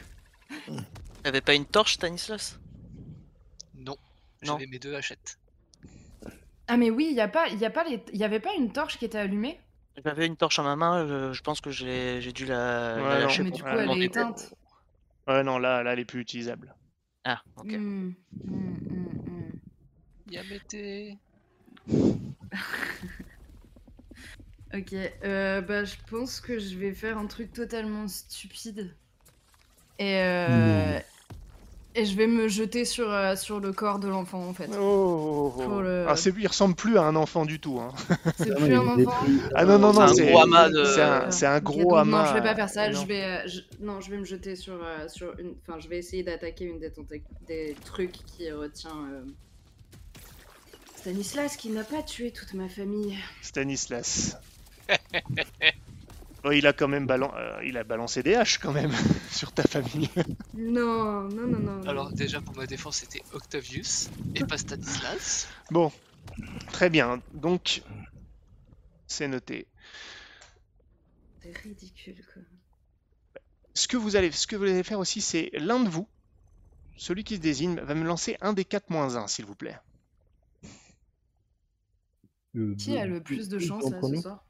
T'avais 1.23 1.41
pas 1.41 1.55
une 1.55 1.65
torche, 1.65 1.95
Stanislas? 1.95 2.59
Non. 3.75 3.97
J'avais 4.43 4.67
mes 4.67 4.79
deux 4.79 4.95
hachettes. 4.95 5.37
Ah, 6.67 6.77
mais 6.77 6.89
oui, 6.89 7.07
il 7.09 7.17
y 7.17 7.21
a 7.21 7.27
pas, 7.27 7.49
y 7.49 7.65
a 7.65 7.69
pas 7.69 7.83
les... 7.83 8.01
y 8.13 8.23
avait 8.23 8.39
pas 8.39 8.53
une 8.53 8.71
torche 8.71 8.97
qui 8.97 9.05
était 9.05 9.17
allumée? 9.17 9.59
J'avais 10.04 10.25
une 10.25 10.38
torche 10.38 10.60
à 10.60 10.63
ma 10.63 10.75
main, 10.75 11.06
je, 11.08 11.34
je 11.34 11.41
pense 11.41 11.62
que 11.62 11.69
j'ai 11.69 12.21
j'ai 12.21 12.32
dû 12.32 12.45
la, 12.45 12.95
la 12.95 13.01
Ouais, 13.01 13.21
non. 13.21 13.27
lâcher. 13.27 13.43
Mais 13.43 13.49
pour 13.49 13.58
du 13.58 13.63
coup, 13.63 13.69
elle 13.69 14.01
est 14.01 14.06
éteinte. 14.06 14.54
Ouais, 15.27 15.43
non, 15.43 15.60
là, 15.60 15.84
là, 15.84 15.93
elle 15.93 15.99
est 15.99 16.06
plus 16.06 16.21
utilisable. 16.21 16.73
Ah, 17.23 17.41
ok. 17.58 17.73
Hmm, 17.73 18.12
hmm, 18.45 18.75
hmm, 18.89 19.08
hmm. 19.27 19.51
Yamete 20.32 21.19
Ok, 24.73 24.93
euh, 24.93 25.60
bah 25.62 25.84
je 25.84 25.95
pense 26.10 26.39
que 26.39 26.58
je 26.58 26.77
vais 26.77 26.93
faire 26.93 27.17
un 27.17 27.27
truc 27.27 27.51
totalement 27.51 28.08
stupide. 28.08 28.95
Et, 29.99 30.17
euh, 30.17 30.99
et 31.95 32.06
je 32.06 32.15
vais 32.15 32.27
me 32.27 32.47
jeter 32.47 32.86
sur, 32.86 33.12
euh, 33.12 33.36
sur 33.36 33.60
le 33.60 33.73
corps 33.73 33.99
de 33.99 34.08
l'enfant 34.08 34.47
en 34.47 34.54
fait. 34.54 34.69
Oh, 34.80 35.54
Pour 35.56 35.82
le- 35.82 36.06
Ah, 36.08 36.15
c'est- 36.15 36.34
il 36.38 36.47
ressemble 36.47 36.75
plus 36.75 36.97
à 36.97 37.04
un 37.04 37.15
enfant 37.15 37.45
du 37.45 37.60
tout. 37.60 37.80
hein. 37.80 37.91
C'est 38.38 38.51
Ah, 38.51 38.56
plus 38.56 38.73
un 38.73 38.88
enfant. 38.88 39.12
Ah 39.56 39.65
non, 39.65 39.77
non, 39.80 39.93
non, 39.93 40.08
C'est 40.08 40.21
un 40.27 40.32
gros 40.32 40.41
amas 40.41 40.69
de- 40.69 40.84
c'est 40.86 41.01
un, 41.01 41.32
c'est 41.32 41.45
un 41.45 41.58
Ok, 41.58 41.63
gros 41.63 41.82
donc 41.84 41.97
amas. 41.99 42.23
Non, 42.23 42.30
je 42.30 42.34
vais 42.36 42.41
pas 42.41 42.56
faire 42.56 42.69
ça. 42.69 42.91
Je 42.91 43.06
vais, 43.06 43.23
euh, 43.23 43.47
je- 43.47 43.62
non, 43.80 43.99
je 44.01 44.10
vais 44.12 44.17
me 44.17 44.25
jeter 44.25 44.56
sur, 44.56 44.75
euh, 44.82 45.08
sur 45.08 45.38
une. 45.39 45.54
Enfin, 45.67 45.80
je 45.80 45.88
vais 45.89 45.97
essayer 45.97 46.23
d'attaquer 46.23 46.65
une 46.65 46.80
des, 46.80 47.75
trucs 47.86 48.12
qui 48.25 48.51
retient 48.51 48.95
euh, 49.12 49.23
Stanislas, 50.95 51.58
qui 51.58 51.69
n'a 51.69 51.84
pas 51.84 52.04
tué 52.04 52.32
toute 52.32 52.54
ma 52.54 52.69
famille. 52.69 53.17
Stanislas. 53.41 54.38
Oh, 56.43 56.51
il 56.51 56.65
a 56.65 56.73
quand 56.73 56.88
même 56.88 57.06
balan- 57.06 57.34
euh, 57.36 57.62
il 57.63 57.77
a 57.77 57.84
balancé 57.84 58.23
des 58.23 58.34
haches 58.36 58.58
quand 58.58 58.71
même 58.71 58.91
sur 59.32 59.51
ta 59.51 59.63
famille. 59.63 60.10
Non, 60.54 61.23
non, 61.30 61.47
non, 61.47 61.60
non. 61.60 61.88
Alors 61.88 62.12
déjà 62.13 62.41
pour 62.41 62.56
ma 62.56 62.65
défense 62.65 62.97
c'était 62.97 63.21
Octavius 63.34 64.10
et 64.36 64.43
pas 64.43 64.58
Stanislas. 64.58 65.47
Bon, 65.69 65.91
très 66.71 66.89
bien. 66.89 67.21
Donc, 67.34 67.84
c'est 69.08 69.27
noté. 69.27 69.67
c'est 71.41 71.58
ridicule 71.58 72.25
quoi. 72.34 72.41
Ce 73.73 73.88
que 73.88 73.97
vous 73.97 74.15
allez, 74.15 74.32
ce 74.32 74.47
que 74.47 74.56
vous 74.56 74.63
allez 74.63 74.84
faire 74.84 74.99
aussi, 74.99 75.21
c'est 75.21 75.49
l'un 75.54 75.80
de 75.82 75.89
vous, 75.89 76.08
celui 76.97 77.23
qui 77.23 77.36
se 77.38 77.41
désigne, 77.41 77.80
va 77.82 77.95
me 77.95 78.06
lancer 78.06 78.38
un 78.41 78.54
des 78.54 78.65
4 78.65 78.89
moins 78.89 79.15
1, 79.15 79.27
s'il 79.27 79.45
vous 79.45 79.56
plaît. 79.56 79.77
Euh, 82.56 82.75
Qui 82.75 82.97
a 82.97 83.06
le 83.06 83.21
plus 83.21 83.47
de 83.49 83.60
chance 83.60 83.89
là 83.91 84.01
ce 84.01 84.15
soir? 84.15 84.45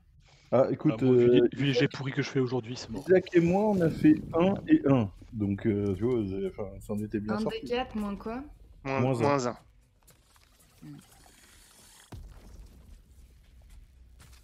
Ah, 0.53 0.65
Ah, 0.67 0.71
écoute, 0.71 1.01
moi, 1.01 1.13
vu, 1.15 1.23
euh, 1.23 1.27
les, 1.51 1.57
vu 1.57 1.65
les 1.65 1.73
jets 1.73 1.87
pourris 1.87 2.11
que 2.11 2.21
je 2.21 2.29
fais 2.29 2.39
aujourd'hui, 2.41 2.75
c'est 2.75 2.89
mort. 2.89 3.03
Isaac 3.07 3.25
et 3.33 3.39
moi, 3.39 3.63
on 3.69 3.79
a 3.81 3.89
fait 3.89 4.15
1 4.33 4.53
et 4.67 4.81
1. 4.85 5.09
Donc, 5.31 5.65
euh, 5.65 5.95
tu 5.95 6.03
vois, 6.03 6.19
enfin, 6.49 6.69
ça 6.81 6.93
en 6.93 6.99
était 6.99 7.19
bien 7.21 7.33
Un 7.35 7.37
des 7.37 7.43
sorti. 7.43 7.65
quatre 7.65 7.95
moins 7.95 8.15
quoi 8.17 8.43
Moins, 8.83 8.99
Moins 8.99 9.19
un. 9.19 9.21
moins 9.21 9.47
1. 9.47 9.57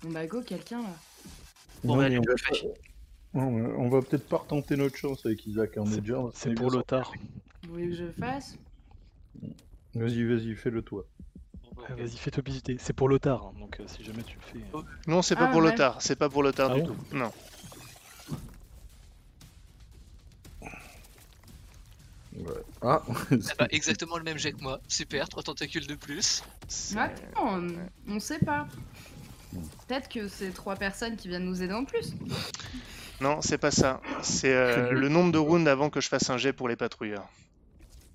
Bon 0.04 0.12
bah 0.12 0.28
go 0.28 0.42
quelqu'un 0.44 0.82
là. 0.84 0.90
Bon, 1.84 1.96
Non, 1.96 2.02
bah, 2.04 2.10
mais 2.10 2.18
on 2.20 2.22
va 2.22 2.34
le 3.34 3.78
on 3.80 3.90
va- 3.90 4.02
peut-être 4.02 4.28
pas 4.30 4.38
retenter 4.38 4.78
notre 4.78 4.96
chance 4.96 5.26
avec 5.26 5.46
Isaac. 5.46 5.72
On 5.78 5.92
est 5.92 6.02
déjà. 6.02 6.20
on 6.20 6.32
C'est 6.34 6.52
est 6.52 6.54
pour 6.54 6.70
bien 6.70 6.78
l'otard. 6.80 7.12
Vous 7.64 7.74
voulez 7.74 7.90
que 7.90 7.96
je 7.96 8.04
le 8.06 8.12
fasse. 8.12 8.56
Vas-y, 9.96 10.24
vas-y, 10.24 10.56
fais-le 10.56 10.82
toi. 10.84 11.04
Ah, 11.90 11.94
Vas-y, 11.96 12.18
fais-toi 12.18 12.44
visiter. 12.46 12.78
C'est 12.80 12.94
pour 12.94 13.08
l'otard, 13.10 13.44
hein, 13.46 13.54
donc 13.60 13.80
euh, 13.80 13.84
si 13.88 14.04
jamais 14.04 14.24
tu 14.24 14.38
le 14.40 14.42
fais. 14.60 14.66
euh, 14.76 14.82
Non, 15.08 15.22
c'est 15.22 15.36
pas 15.36 15.46
Ah, 15.46 15.48
pour 15.48 15.62
ouais. 15.62 15.72
l'otard. 15.72 16.02
C'est 16.02 16.16
pas 16.16 16.30
pour 16.30 16.44
l'otard 16.44 16.70
Ah 16.72 16.76
du 16.76 16.82
bon 16.82 16.88
tout. 16.88 17.16
Non. 17.16 17.32
Ah, 22.82 23.02
Ah 23.08 23.54
bah, 23.58 23.68
exactement 23.72 24.18
le 24.18 24.24
même 24.24 24.38
jet 24.38 24.52
que 24.52 24.62
moi. 24.62 24.80
Super, 24.88 25.28
trois 25.28 25.44
tentacules 25.44 25.88
de 25.88 25.96
plus. 25.96 26.44
C'est- 26.68 26.98
Attends, 26.98 27.60
on, 27.60 27.68
on 28.08 28.20
sait 28.20 28.40
pas. 28.40 28.68
Peut-être 29.88 30.10
que 30.10 30.28
c'est 30.28 30.52
trois 30.52 30.76
personnes 30.76 31.16
qui 31.16 31.28
viennent 31.30 31.46
nous 31.46 31.64
aider 31.64 31.74
en 31.74 31.86
plus. 31.86 32.14
Non, 33.22 33.42
c'est 33.42 33.58
pas 33.58 33.72
ça. 33.72 34.02
C'est 34.22 34.54
euh, 34.54 34.92
le 34.92 35.10
nombre 35.10 35.32
de 35.32 35.38
rounds 35.40 35.68
avant 35.68 35.90
que 35.90 36.02
je 36.02 36.08
fasse 36.10 36.30
un 36.30 36.38
jet 36.38 36.54
pour 36.54 36.68
les 36.70 36.76
patrouilleurs. 36.76 37.28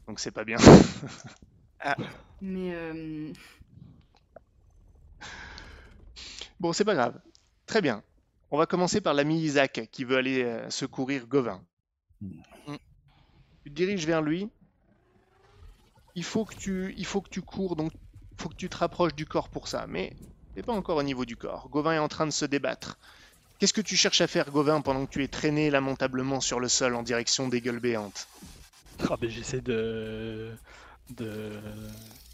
Donc 0.07 0.21
c'est 0.21 0.31
pas 0.31 0.45
bien. 0.45 0.59
Mais 2.43 2.75
euh, 2.75 3.33
Bon, 6.63 6.73
c'est 6.73 6.85
pas 6.85 6.95
grave. 6.95 7.21
Très 7.67 7.81
bien. 7.81 8.03
On 8.51 8.59
va 8.59 8.67
commencer 8.67 9.01
par 9.01 9.15
l'ami 9.15 9.41
Isaac 9.41 9.89
qui 9.91 10.05
veut 10.05 10.17
aller 10.17 10.45
euh, 10.45 10.71
secourir 10.71 11.27
Gauvin. 11.27 11.61
Mm. 12.21 12.43
Tu 13.65 13.71
te 13.71 13.75
diriges 13.75 14.07
vers 14.07 14.23
lui. 14.23 14.49
Il 16.15 16.25
faut 16.25 16.45
que 16.45 16.55
tu, 16.55 16.95
il 16.97 17.07
faut 17.07 17.21
que 17.21 17.31
tu 17.31 17.43
cours, 17.43 17.77
donc 17.77 17.93
il 17.93 18.43
faut 18.43 18.49
que 18.49 18.57
tu 18.57 18.69
te 18.69 18.77
rapproches 18.77 19.15
du 19.15 19.25
corps 19.25 19.49
pour 19.49 19.69
ça. 19.69 19.87
Mais 19.87 20.13
t'es 20.55 20.63
pas 20.63 20.73
encore 20.73 20.99
au 20.99 21.03
niveau 21.03 21.25
du 21.25 21.37
corps. 21.37 21.69
Gauvin 21.69 21.95
est 21.95 21.99
en 21.99 22.09
train 22.09 22.27
de 22.27 22.33
se 22.33 22.45
débattre. 22.45 22.99
Qu'est-ce 23.59 23.73
que 23.73 23.81
tu 23.81 23.97
cherches 23.97 24.21
à 24.21 24.27
faire, 24.27 24.51
Gauvin, 24.51 24.81
pendant 24.81 25.07
que 25.07 25.13
tu 25.13 25.23
es 25.23 25.29
traîné 25.29 25.71
lamentablement 25.71 26.41
sur 26.41 26.59
le 26.59 26.69
sol 26.69 26.97
en 26.97 27.05
direction 27.05 27.49
des 27.49 27.61
gueules 27.61 27.81
béantes? 27.81 28.27
Ah, 29.09 29.17
ben, 29.21 29.31
j'essaie 29.31 29.61
de... 29.61 30.57
de 31.11 31.61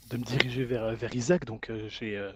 de 0.09 0.17
me 0.17 0.25
diriger 0.25 0.65
vers, 0.65 0.95
vers 0.95 1.15
Isaac, 1.15 1.45
donc 1.45 1.71
euh, 1.71 1.89
j'ai 1.89 2.17
euh, 2.17 2.33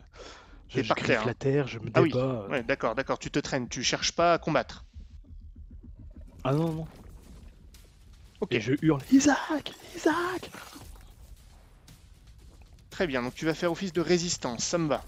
je, 0.69 0.83
je 0.83 0.89
par 0.89 0.97
griffe 0.97 1.07
terre, 1.09 1.23
hein. 1.23 1.27
la 1.27 1.35
terre, 1.35 1.69
je 1.69 1.79
me 1.79 1.91
Ah 1.95 2.03
oui, 2.03 2.11
débat. 2.11 2.43
euh. 2.45 2.49
Ouais, 2.49 2.63
d'accord, 2.63 2.95
d'accord. 2.95 3.19
Tu 3.19 3.31
te 3.31 3.39
traînes. 3.39 3.69
Tu 3.69 3.83
cherches 3.83 4.13
pas 4.13 4.35
à 4.35 4.39
combattre. 4.39 4.85
Ah 6.45 6.53
non, 6.53 6.73
non. 6.73 6.87
Ok. 8.41 8.53
Et 8.55 8.61
je 8.61 8.75
hurle 8.83 9.03
Isaac 9.13 9.73
Isaac 9.97 10.51
Très 12.91 13.07
bien, 13.07 13.23
donc 13.23 13.35
tu 13.35 13.47
vas 13.47 13.55
faire 13.55 13.73
office 13.73 13.93
de 13.93 14.01
résistance, 14.03 14.65
ça 14.65 14.77
me 14.77 14.89
va. 14.89 15.03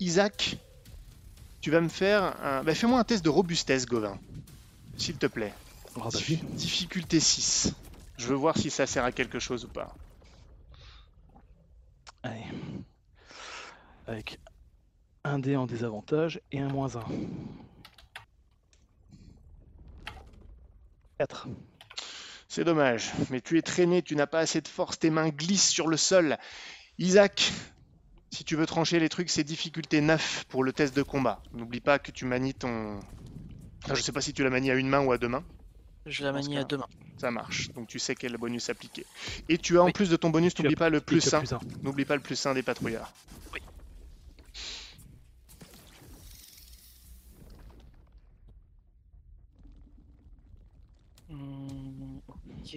Isaac, 0.00 0.56
tu 1.60 1.70
vas 1.70 1.80
me 1.80 1.88
faire 1.88 2.22
un... 2.44 2.64
bah, 2.64 2.74
fais-moi 2.74 2.98
un 2.98 3.04
test 3.04 3.24
de 3.24 3.28
robustesse, 3.28 3.86
Gauvin. 3.86 4.18
S'il 4.96 5.16
te 5.16 5.26
plaît. 5.26 5.52
Ah, 5.96 6.00
bah, 6.04 6.08
Diffi- 6.10 6.42
Difficulté 6.56 7.20
6. 7.20 7.72
Je 8.16 8.26
veux 8.26 8.34
voir 8.34 8.56
si 8.56 8.70
ça 8.70 8.86
sert 8.86 9.04
à 9.04 9.12
quelque 9.12 9.38
chose 9.38 9.64
ou 9.64 9.68
pas. 9.68 9.94
Avec 14.06 14.38
un 15.24 15.38
dé 15.38 15.56
en 15.56 15.66
désavantage 15.66 16.40
et 16.50 16.58
un 16.60 16.68
moins 16.68 16.96
1. 16.96 17.00
4. 21.18 21.48
C'est 22.48 22.64
dommage, 22.64 23.12
mais 23.30 23.40
tu 23.40 23.56
es 23.56 23.62
traîné, 23.62 24.02
tu 24.02 24.14
n'as 24.16 24.26
pas 24.26 24.40
assez 24.40 24.60
de 24.60 24.68
force, 24.68 24.98
tes 24.98 25.10
mains 25.10 25.28
glissent 25.30 25.70
sur 25.70 25.88
le 25.88 25.96
sol. 25.96 26.36
Isaac, 26.98 27.50
si 28.30 28.44
tu 28.44 28.56
veux 28.56 28.66
trancher 28.66 28.98
les 29.00 29.08
trucs, 29.08 29.30
c'est 29.30 29.44
difficulté 29.44 30.00
9 30.00 30.44
pour 30.48 30.62
le 30.64 30.72
test 30.72 30.94
de 30.94 31.02
combat. 31.02 31.42
N'oublie 31.52 31.80
pas 31.80 31.98
que 31.98 32.10
tu 32.10 32.24
manies 32.26 32.54
ton... 32.54 32.98
Enfin, 33.84 33.94
je 33.94 34.02
sais 34.02 34.12
pas 34.12 34.20
si 34.20 34.32
tu 34.34 34.42
la 34.44 34.50
manies 34.50 34.70
à 34.70 34.74
une 34.74 34.88
main 34.88 35.00
ou 35.00 35.12
à 35.12 35.18
deux 35.18 35.28
mains. 35.28 35.44
Je 36.06 36.24
la 36.24 36.32
manie 36.32 36.58
à 36.58 36.64
deux 36.64 36.76
mains. 36.76 36.88
Ça 37.18 37.30
marche, 37.30 37.70
donc 37.70 37.86
tu 37.88 37.98
sais 38.00 38.14
quel 38.16 38.36
bonus 38.36 38.68
appliquer. 38.68 39.06
Et 39.48 39.56
tu 39.56 39.78
as 39.78 39.82
en 39.82 39.86
Oui. 39.86 39.92
plus 39.92 40.10
de 40.10 40.16
ton 40.16 40.30
bonus, 40.30 40.54
Tu 40.54 40.62
n'oublie 40.62 40.74
as- 40.74 40.78
pas 40.78 40.90
le 40.90 41.00
plus 41.00 41.20
tu 41.20 41.34
as 41.34 41.38
1. 41.38 41.40
plus 41.40 41.52
un. 41.52 41.60
N'oublie 41.82 42.04
pas 42.04 42.16
le 42.16 42.22
plus 42.22 42.44
1 42.44 42.54
des 42.54 42.62
patrouilleurs. 42.64 43.10
Ok. 51.32 52.76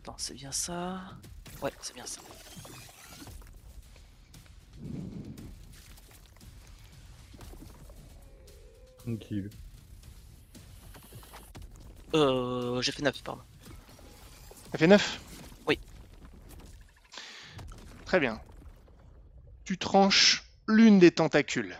Attends, 0.00 0.14
c'est 0.18 0.34
bien 0.34 0.52
ça 0.52 1.00
Ouais, 1.62 1.72
c'est 1.80 1.94
bien 1.94 2.06
ça. 2.06 2.20
tranquille. 9.06 9.50
Euh, 12.14 12.80
j'ai 12.82 12.92
fait 12.92 13.02
9, 13.02 13.22
pardon. 13.22 13.42
Ça 14.72 14.78
fait 14.78 14.86
9 14.86 15.20
Oui. 15.66 15.78
Très 18.04 18.20
bien. 18.20 18.40
Tu 19.64 19.78
tranches 19.78 20.44
l'une 20.66 20.98
des 20.98 21.10
tentacules. 21.12 21.76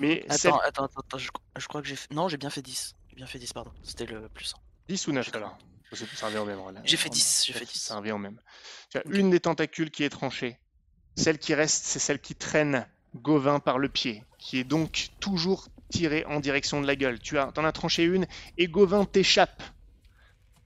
Mais 0.00 0.22
attends, 0.24 0.36
celle- 0.36 0.52
attends, 0.64 0.84
attends, 0.84 1.00
attends, 1.00 1.18
je, 1.18 1.28
je 1.58 1.66
crois 1.66 1.82
que 1.82 1.88
j'ai 1.88 1.96
fait... 1.96 2.12
Non, 2.12 2.28
j'ai 2.28 2.36
bien 2.38 2.50
fait 2.50 2.62
10. 2.62 2.94
J'ai 3.10 3.16
bien 3.16 3.26
fait 3.26 3.38
10, 3.38 3.52
pardon. 3.52 3.72
C'était 3.82 4.06
le 4.06 4.28
plus 4.28 4.52
1. 4.54 4.58
10 4.88 5.06
ou 5.08 5.12
9 5.12 5.26
J'ai 5.26 5.34
alors 5.36 5.58
Ça 5.92 6.26
revient 6.26 6.38
au 6.38 6.44
même. 6.46 6.60
J'ai 6.84 6.96
fait 6.96 7.08
On- 7.08 7.12
10, 7.12 7.44
j'ai 7.46 7.52
fait 7.52 7.64
10. 7.64 7.78
Ça 7.80 7.96
revient 7.96 8.12
au 8.12 8.18
même. 8.18 8.40
Tu 8.90 8.98
as 8.98 9.06
Ok. 9.06 9.12
une 9.14 9.30
des 9.30 9.40
tentacules 9.40 9.90
qui 9.90 10.04
est 10.04 10.10
tranchée. 10.10 10.58
Celle 11.16 11.38
qui 11.38 11.54
reste, 11.54 11.84
c'est 11.84 11.98
celle 11.98 12.20
qui 12.20 12.34
traîne 12.34 12.86
Gauvin 13.14 13.60
par 13.60 13.78
le 13.78 13.90
pied, 13.90 14.24
qui 14.38 14.58
est 14.58 14.64
donc 14.64 15.08
toujours 15.20 15.68
tirée 15.90 16.24
en 16.24 16.40
direction 16.40 16.80
de 16.80 16.86
la 16.86 16.96
gueule. 16.96 17.18
Tu 17.20 17.38
as, 17.38 17.52
en 17.58 17.64
as 17.64 17.72
tranché 17.72 18.04
une 18.04 18.26
et 18.56 18.66
Gauvin 18.68 19.04
t'échappe 19.04 19.62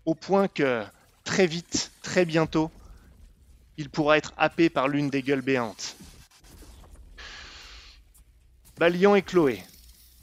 au 0.05 0.15
point 0.15 0.47
que 0.47 0.85
très 1.25 1.49
vite, 1.49 1.91
très 2.03 2.25
bientôt, 2.25 2.71
il 3.77 3.91
pourra 3.91 4.17
être 4.19 4.33
happé 4.37 4.71
par 4.71 4.87
l'une 4.87 5.11
des 5.11 5.23
gueules 5.23 5.43
béantes. 5.43 5.97
Balian 8.79 9.15
et 9.15 9.23
Chloé. 9.23 9.62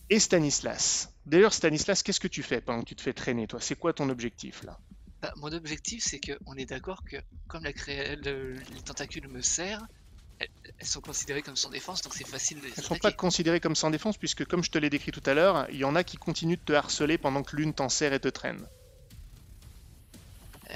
Et 0.09 0.19
Stanislas. 0.19 1.09
D'ailleurs, 1.25 1.53
Stanislas, 1.53 2.03
qu'est-ce 2.03 2.19
que 2.19 2.27
tu 2.27 2.43
fais 2.43 2.61
pendant 2.61 2.81
que 2.81 2.89
tu 2.89 2.95
te 2.95 3.01
fais 3.01 3.13
traîner, 3.13 3.47
toi? 3.47 3.59
C'est 3.59 3.75
quoi 3.75 3.93
ton 3.93 4.09
objectif, 4.09 4.63
là? 4.63 4.77
Bah, 5.21 5.33
mon 5.37 5.51
objectif, 5.53 6.03
c'est 6.05 6.19
qu'on 6.19 6.55
est 6.55 6.65
d'accord 6.65 7.01
que 7.09 7.17
comme 7.47 7.63
la 7.63 7.73
cré... 7.73 8.15
le- 8.17 8.53
les 8.59 8.81
tentacules 8.81 9.27
me 9.27 9.41
serrent, 9.41 9.85
elles, 10.39 10.49
elles 10.77 10.87
sont 10.87 11.01
considérées 11.01 11.41
comme 11.41 11.55
sans 11.55 11.69
défense, 11.69 12.01
donc 12.01 12.13
c'est 12.13 12.27
facile 12.27 12.59
de 12.59 12.65
les 12.65 12.69
Elles 12.71 12.83
ne 12.83 12.87
sont 12.87 12.95
pas 12.97 13.11
considérées 13.11 13.59
comme 13.59 13.75
sans 13.75 13.89
défense, 13.89 14.17
puisque, 14.17 14.45
comme 14.45 14.63
je 14.63 14.69
te 14.69 14.77
l'ai 14.77 14.89
décrit 14.89 15.11
tout 15.11 15.23
à 15.25 15.33
l'heure, 15.33 15.65
il 15.69 15.77
y 15.77 15.85
en 15.85 15.95
a 15.95 16.03
qui 16.03 16.17
continuent 16.17 16.57
de 16.57 16.61
te 16.65 16.73
harceler 16.73 17.17
pendant 17.17 17.41
que 17.43 17.55
l'une 17.55 17.73
t'en 17.73 17.89
serre 17.89 18.13
et 18.13 18.19
te 18.19 18.27
traîne. 18.27 18.67
Euh, 20.69 20.75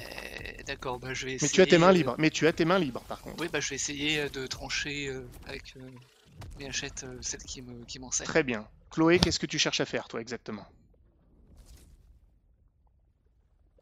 D'accord, 0.66 1.00
bah 1.00 1.13
je 1.13 1.26
vais 1.26 1.34
Mais 1.34 1.48
essayer. 1.48 1.56
tu 1.56 1.62
as 1.62 1.68
tes 1.68 1.78
mains 1.78 1.90
euh, 1.90 1.94
libres. 1.94 2.16
Mais 2.18 2.30
tu 2.30 2.48
as 2.48 2.54
tes 2.54 2.66
mains 2.66 2.80
libres 2.80 3.04
par 3.06 3.22
contre. 3.22 3.38
Oui, 3.40 3.48
bah 3.52 3.60
je 3.60 3.70
vais 3.70 3.76
essayer 3.76 4.20
euh, 4.20 4.30
de 4.30 4.48
trancher 4.48 5.08
euh, 5.08 5.30
avec 5.46 5.63
euh, 5.78 5.90
euh, 7.04 7.17
celle 7.21 7.39
qui 7.43 7.62
me. 7.62 7.86
Très 8.23 8.43
bien. 8.43 8.67
Chloé, 8.89 9.19
qu'est-ce 9.19 9.39
que 9.39 9.45
tu 9.45 9.60
cherches 9.60 9.82
à 9.82 9.86
faire 9.86 10.08
toi 10.08 10.21
exactement? 10.21 10.65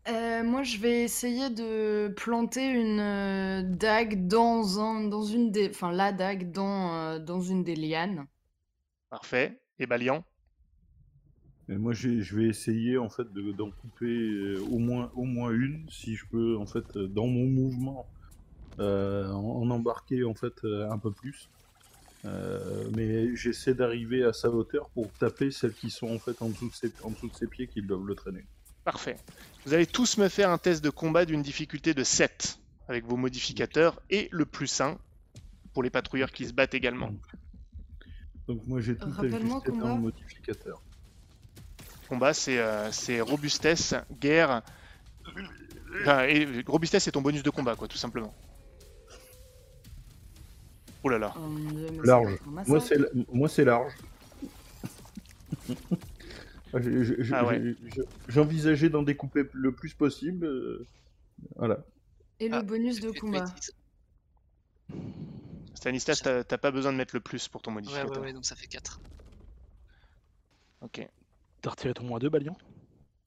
Euh, 0.08 0.44
moi, 0.44 0.64
je 0.64 0.78
vais 0.78 1.04
essayer 1.04 1.50
de 1.52 2.14
planter 2.16 2.66
une 2.68 3.00
euh, 3.00 3.62
dague 3.64 4.28
dans 4.28 4.80
un, 4.80 5.08
dans 5.08 5.24
une 5.24 5.52
des, 5.52 5.70
enfin 5.70 5.92
la 5.92 6.12
dague 6.12 6.52
dans 6.52 6.94
euh, 6.96 7.20
dans 7.20 7.42
une 7.42 7.64
des 7.64 7.76
lianes. 7.76 8.28
Parfait. 9.10 9.60
Et 9.80 9.88
Balian 9.88 10.24
Et 11.70 11.78
moi, 11.78 11.94
j'ai- 11.94 12.22
je 12.22 12.36
vais 12.36 12.46
essayer 12.48 12.98
en 12.98 13.10
fait 13.10 13.32
de- 13.34 13.52
d'en 13.52 13.72
couper 13.72 14.06
euh, 14.06 14.60
au 14.62 14.78
moins 14.80 15.12
au 15.16 15.24
moins 15.26 15.52
une, 15.52 15.88
si 15.90 16.16
je 16.16 16.26
peux 16.30 16.58
en 16.58 16.66
fait 16.68 16.86
euh, 16.98 17.08
dans 17.08 17.28
mon 17.28 17.48
mouvement 17.48 18.08
euh, 18.80 19.30
en, 19.32 19.62
en 19.64 19.70
embarquer 19.72 20.24
en 20.26 20.36
fait 20.36 20.64
euh, 20.66 20.90
un 20.92 21.00
peu 21.00 21.12
plus. 21.14 21.50
Euh, 22.26 22.90
mais 22.96 23.36
j'essaie 23.36 23.74
d'arriver 23.74 24.24
à 24.24 24.34
sa 24.34 24.50
hauteur 24.50 24.90
pour 24.90 25.12
taper 25.14 25.52
celles 25.52 25.74
qui 25.74 25.90
sont 25.90 26.08
en 26.08 26.20
fait 26.20 26.42
en 26.42 26.50
dessous 26.50 26.70
de 26.70 26.74
ses, 26.74 26.92
en 27.04 27.12
dessous 27.12 27.30
de 27.30 27.36
ses 27.36 27.48
pieds 27.48 27.68
qui 27.68 27.82
doivent 27.82 28.06
le 28.06 28.16
traîner. 28.16 28.46
Parfait. 28.84 29.18
Vous 29.66 29.74
allez 29.74 29.86
tous 29.86 30.18
me 30.18 30.28
faire 30.28 30.50
un 30.50 30.58
test 30.58 30.84
de 30.84 30.90
combat 30.90 31.26
d'une 31.26 31.42
difficulté 31.42 31.94
de 31.94 32.04
7 32.04 32.60
avec 32.88 33.06
vos 33.06 33.18
modificateurs 33.18 34.02
et 34.10 34.28
le 34.32 34.46
plus 34.46 34.82
1 34.82 34.98
pour 35.74 35.84
les 35.84 35.90
patrouilleurs 35.90 36.32
qui 36.32 36.46
se 36.48 36.54
battent 36.54 36.74
également. 36.74 37.12
Donc 38.48 38.66
moi 38.68 38.80
j'ai 38.80 38.96
tout 38.96 39.10
ajusté 39.20 39.72
dans 39.72 39.96
le 39.96 40.02
modificateur. 40.02 40.82
Combat, 42.10 42.34
c'est 42.34 42.60
euh, 42.60 42.92
c'est 42.92 43.22
robustesse, 43.22 43.96
guerre. 44.20 44.62
Enfin, 46.02 46.24
et 46.24 46.64
robustesse, 46.68 47.04
c'est 47.04 47.12
ton 47.12 47.22
bonus 47.22 47.42
de 47.42 47.50
combat, 47.50 47.76
quoi, 47.76 47.88
tout 47.88 47.98
simplement. 47.98 48.34
Oh 51.06 51.10
là 51.10 51.20
là. 51.20 51.32
Oh 51.38 52.02
Large. 52.04 52.40
Moi 52.66 52.80
c'est 52.80 52.98
moi 53.32 53.48
c'est 53.48 53.64
large. 53.64 53.94
Ah, 56.74 56.80
Ah 57.32 57.54
J'envisageais 58.28 58.90
d'en 58.90 59.02
découper 59.04 59.44
le 59.54 59.72
plus 59.72 59.94
possible. 59.94 60.46
euh, 60.46 60.86
Voilà. 61.56 61.86
Et 62.42 62.50
le 62.50 62.56
Ah, 62.56 62.64
bonus 62.64 63.00
de 63.00 63.12
bêtise. 63.12 63.72
Stanislas, 65.76 66.22
t'as 66.22 66.44
pas 66.58 66.72
besoin 66.72 66.92
de 66.92 66.98
mettre 66.98 67.16
le 67.16 67.22
plus 67.22 67.48
pour 67.48 67.62
ton 67.62 67.72
Ouais, 67.72 67.76
modificateur. 67.76 68.12
ouais, 68.12 68.20
ouais, 68.20 68.34
donc 68.34 68.46
ça 68.46 68.56
fait 68.58 68.68
4. 68.68 69.00
Ok. 70.82 71.08
T'as 71.62 71.70
retiré 71.70 71.94
ton 71.94 72.04
moins 72.04 72.20
2, 72.20 72.30
Balian? 72.30 72.58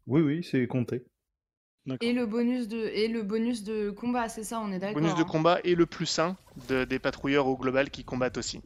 Oui 0.08 0.20
oui 0.20 0.44
c'est 0.44 0.66
compté. 0.66 1.04
Et 2.01 2.12
le 2.12 2.27
bonus 2.27 2.68
de 2.68 2.79
et 2.79 3.09
le 3.09 3.22
bonus 3.22 3.64
de 3.64 3.90
combat, 3.90 4.29
c'est 4.29 4.44
ça, 4.44 4.61
on 4.61 4.70
est 4.72 4.79
d'accord. 4.79 5.01
Bonus 5.01 5.14
de 5.16 5.22
hein. 5.22 5.24
combat 5.24 5.61
et 5.64 5.74
le 5.74 5.87
plus 5.87 6.18
1 6.18 6.37
de, 6.68 6.85
des 6.85 6.98
patrouilleurs 6.98 7.46
au 7.46 7.57
global 7.57 7.90
qui 7.90 8.05
combattent 8.05 8.38
aussi. 8.38 8.61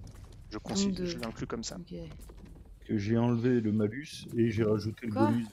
Je 0.50 0.58
considère, 0.58 1.06
je 1.06 1.18
l'inclus 1.18 1.46
comme 1.46 1.64
ça. 1.64 1.76
Ok. 1.76 1.96
Que 2.86 2.98
j'ai 2.98 3.16
enlevé 3.16 3.60
le 3.60 3.72
malus 3.72 4.26
et 4.36 4.50
j'ai 4.50 4.64
rajouté 4.64 5.06
le 5.06 5.12
bonus 5.12 5.46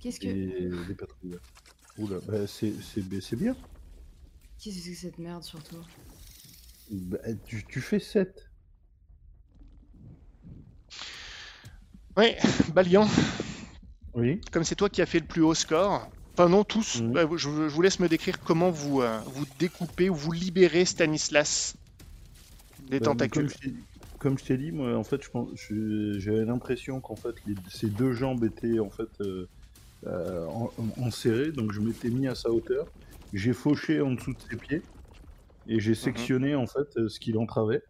Qu'est-ce 0.00 0.20
que 0.20 0.26
et 0.26 0.68
les 0.88 0.94
patrouilleurs. 0.94 1.40
Oula, 1.98 2.18
bah, 2.26 2.46
c'est 2.46 2.72
c'est- 2.82 3.02
bah, 3.02 3.16
c'est 3.20 3.36
bien. 3.36 3.56
qu'est-ce 4.58 4.76
que 4.76 4.82
c'est 4.82 4.90
que 4.90 4.96
cette 4.96 5.18
merde 5.18 5.42
surtout? 5.42 5.76
Bah, 6.90 7.18
tu, 7.46 7.64
tu 7.64 7.80
fais 7.80 7.98
7. 8.00 8.48
Ouais, 12.16 12.36
Balian, 12.74 13.06
Oui. 14.14 14.40
comme 14.52 14.64
c'est 14.64 14.74
toi 14.74 14.88
qui 14.90 15.00
as 15.00 15.06
fait 15.06 15.20
le 15.20 15.26
plus 15.26 15.40
haut 15.42 15.54
score, 15.54 16.08
enfin 16.34 16.48
non, 16.48 16.64
tous, 16.64 17.00
Mhm. 17.00 17.12
bah, 17.12 17.26
je, 17.30 17.36
je 17.38 17.48
vous 17.74 17.82
laisse 17.82 17.98
me 17.98 18.08
décrire 18.08 18.38
comment 18.40 18.70
vous, 18.70 19.00
euh, 19.00 19.18
vous 19.26 19.46
découpez 19.58 20.10
ou 20.10 20.14
vous 20.14 20.32
libérez 20.32 20.84
Stanislas 20.84 21.76
des 22.90 23.00
Bah, 23.00 23.06
tentacules. 23.06 23.48
Comme 24.18 24.38
je 24.38 24.44
t'ai- 24.44 24.56
dit, 24.58 24.70
moi, 24.70 24.94
en 24.96 25.02
fait, 25.02 25.20
j'avais 26.18 26.44
l'impression 26.44 27.00
qu'en 27.00 27.16
fait, 27.16 27.34
les- 27.46 27.54
ces 27.70 27.88
deux 27.88 28.12
jambes 28.12 28.44
étaient 28.44 28.78
en 28.78 28.90
fait 28.90 29.08
euh, 29.20 29.48
euh, 30.06 30.46
en- 30.46 30.70
en- 30.78 31.06
enserrées, 31.06 31.50
donc 31.52 31.72
je 31.72 31.80
m'étais 31.80 32.08
mis 32.10 32.26
à 32.28 32.34
sa 32.34 32.50
hauteur. 32.50 32.86
J'ai 33.32 33.52
fauché 33.52 34.00
en 34.00 34.12
dessous 34.12 34.34
de 34.34 34.40
ses 34.50 34.56
pieds 34.56 34.82
et 35.66 35.80
j'ai 35.80 35.94
sectionné 35.94 36.54
en 36.54 36.66
fait 36.66 36.88
ce 37.08 37.18
qu'il 37.18 37.38
entravait 37.38 37.82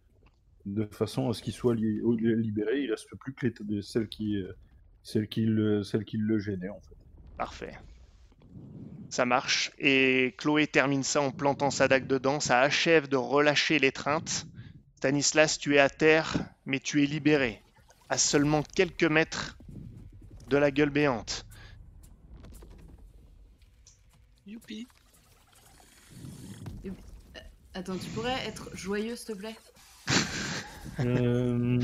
de 0.65 0.85
façon 0.85 1.29
à 1.29 1.33
ce 1.33 1.43
qu'il 1.43 1.53
soit 1.53 1.75
li- 1.75 1.99
libéré. 2.17 2.81
Il 2.83 2.91
reste 2.91 3.09
plus 3.19 3.33
que 3.33 3.47
les 3.67 3.81
celles 3.81 4.07
qui, 4.07 4.37
euh, 5.03 5.09
celles 5.11 5.27
qui, 5.27 5.41
le, 5.41 5.83
celles 5.83 6.05
qui 6.05 6.17
le 6.17 6.39
gênaient 6.39 6.69
en 6.69 6.79
fait. 6.79 6.95
Parfait. 7.37 7.77
Ça 9.09 9.25
marche. 9.25 9.71
Et 9.77 10.33
Chloé 10.37 10.67
termine 10.67 11.03
ça 11.03 11.21
en 11.21 11.31
plantant 11.31 11.71
sa 11.71 11.87
dague 11.87 12.07
dedans. 12.07 12.39
Ça 12.39 12.61
achève 12.61 13.07
de 13.07 13.17
relâcher 13.17 13.79
l'étreinte. 13.79 14.47
Stanislas, 14.97 15.59
tu 15.59 15.75
es 15.75 15.79
à 15.79 15.89
terre, 15.89 16.33
mais 16.65 16.79
tu 16.79 17.03
es 17.03 17.05
libéré. 17.05 17.61
À 18.09 18.17
seulement 18.17 18.63
quelques 18.63 19.03
mètres 19.03 19.57
de 20.47 20.57
la 20.57 20.71
gueule 20.71 20.89
béante. 20.89 21.45
Youpi. 24.47 24.87
Attends, 27.75 27.97
tu 27.97 28.07
pourrais 28.11 28.45
être 28.47 28.69
joyeux, 28.75 29.15
s'il 29.15 29.33
te 29.33 29.39
plaît? 29.39 29.55
Euh, 30.99 31.79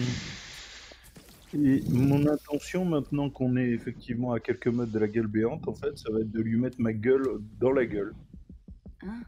Et 1.54 1.82
mon 1.90 2.28
intention, 2.28 2.86
maintenant 2.86 3.30
qu'on 3.30 3.56
est 3.58 3.70
effectivement 3.70 4.34
à 4.34 4.40
quelques 4.40 4.68
mètres 4.68 4.92
de 4.92 5.00
la 5.00 5.08
gueule 5.08 5.28
béante, 5.28 5.68
en 5.68 5.74
fait, 5.74 5.98
ça 5.98 6.12
va 6.12 6.20
être 6.20 6.32
de 6.32 6.42
lui 6.42 6.58
mettre 6.58 6.80
ma 6.80 6.94
gueule 6.94 7.28
dans 7.60 7.72
la 7.72 7.86
gueule. 7.86 8.14
Hein 9.04 9.22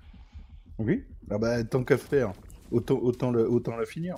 Oui 0.77 1.03
Ah 1.31 1.38
bah, 1.39 1.63
tant 1.63 1.84
qu'à 1.84 1.97
faire, 1.97 2.34
autant, 2.71 2.99
autant, 2.99 3.31
la, 3.31 3.41
autant 3.41 3.75
la 3.75 3.86
finir. 3.86 4.15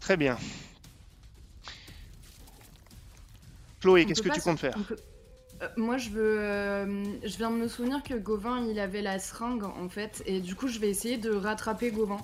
Très 0.00 0.16
bien. 0.16 0.36
Chloé, 3.80 4.04
qu'est-ce 4.06 4.22
que 4.22 4.30
tu 4.30 4.40
comptes 4.40 4.58
faire 4.58 4.74
peut- 4.88 4.96
Euh, 5.62 5.68
Moi, 5.76 5.96
je 5.98 6.10
veux. 6.10 6.38
euh, 6.40 7.04
je 7.24 7.36
viens 7.36 7.50
de 7.50 7.56
me 7.56 7.66
souvenir 7.68 8.02
que 8.04 8.14
Gauvin, 8.14 8.64
il 8.68 8.78
avait 8.78 9.02
la 9.02 9.18
seringue 9.18 9.64
en 9.64 9.88
fait, 9.88 10.22
et 10.26 10.40
du 10.40 10.54
coup, 10.54 10.68
je 10.68 10.78
vais 10.78 10.88
essayer 10.88 11.18
de 11.18 11.30
rattraper 11.30 11.90
Gauvin. 11.90 12.18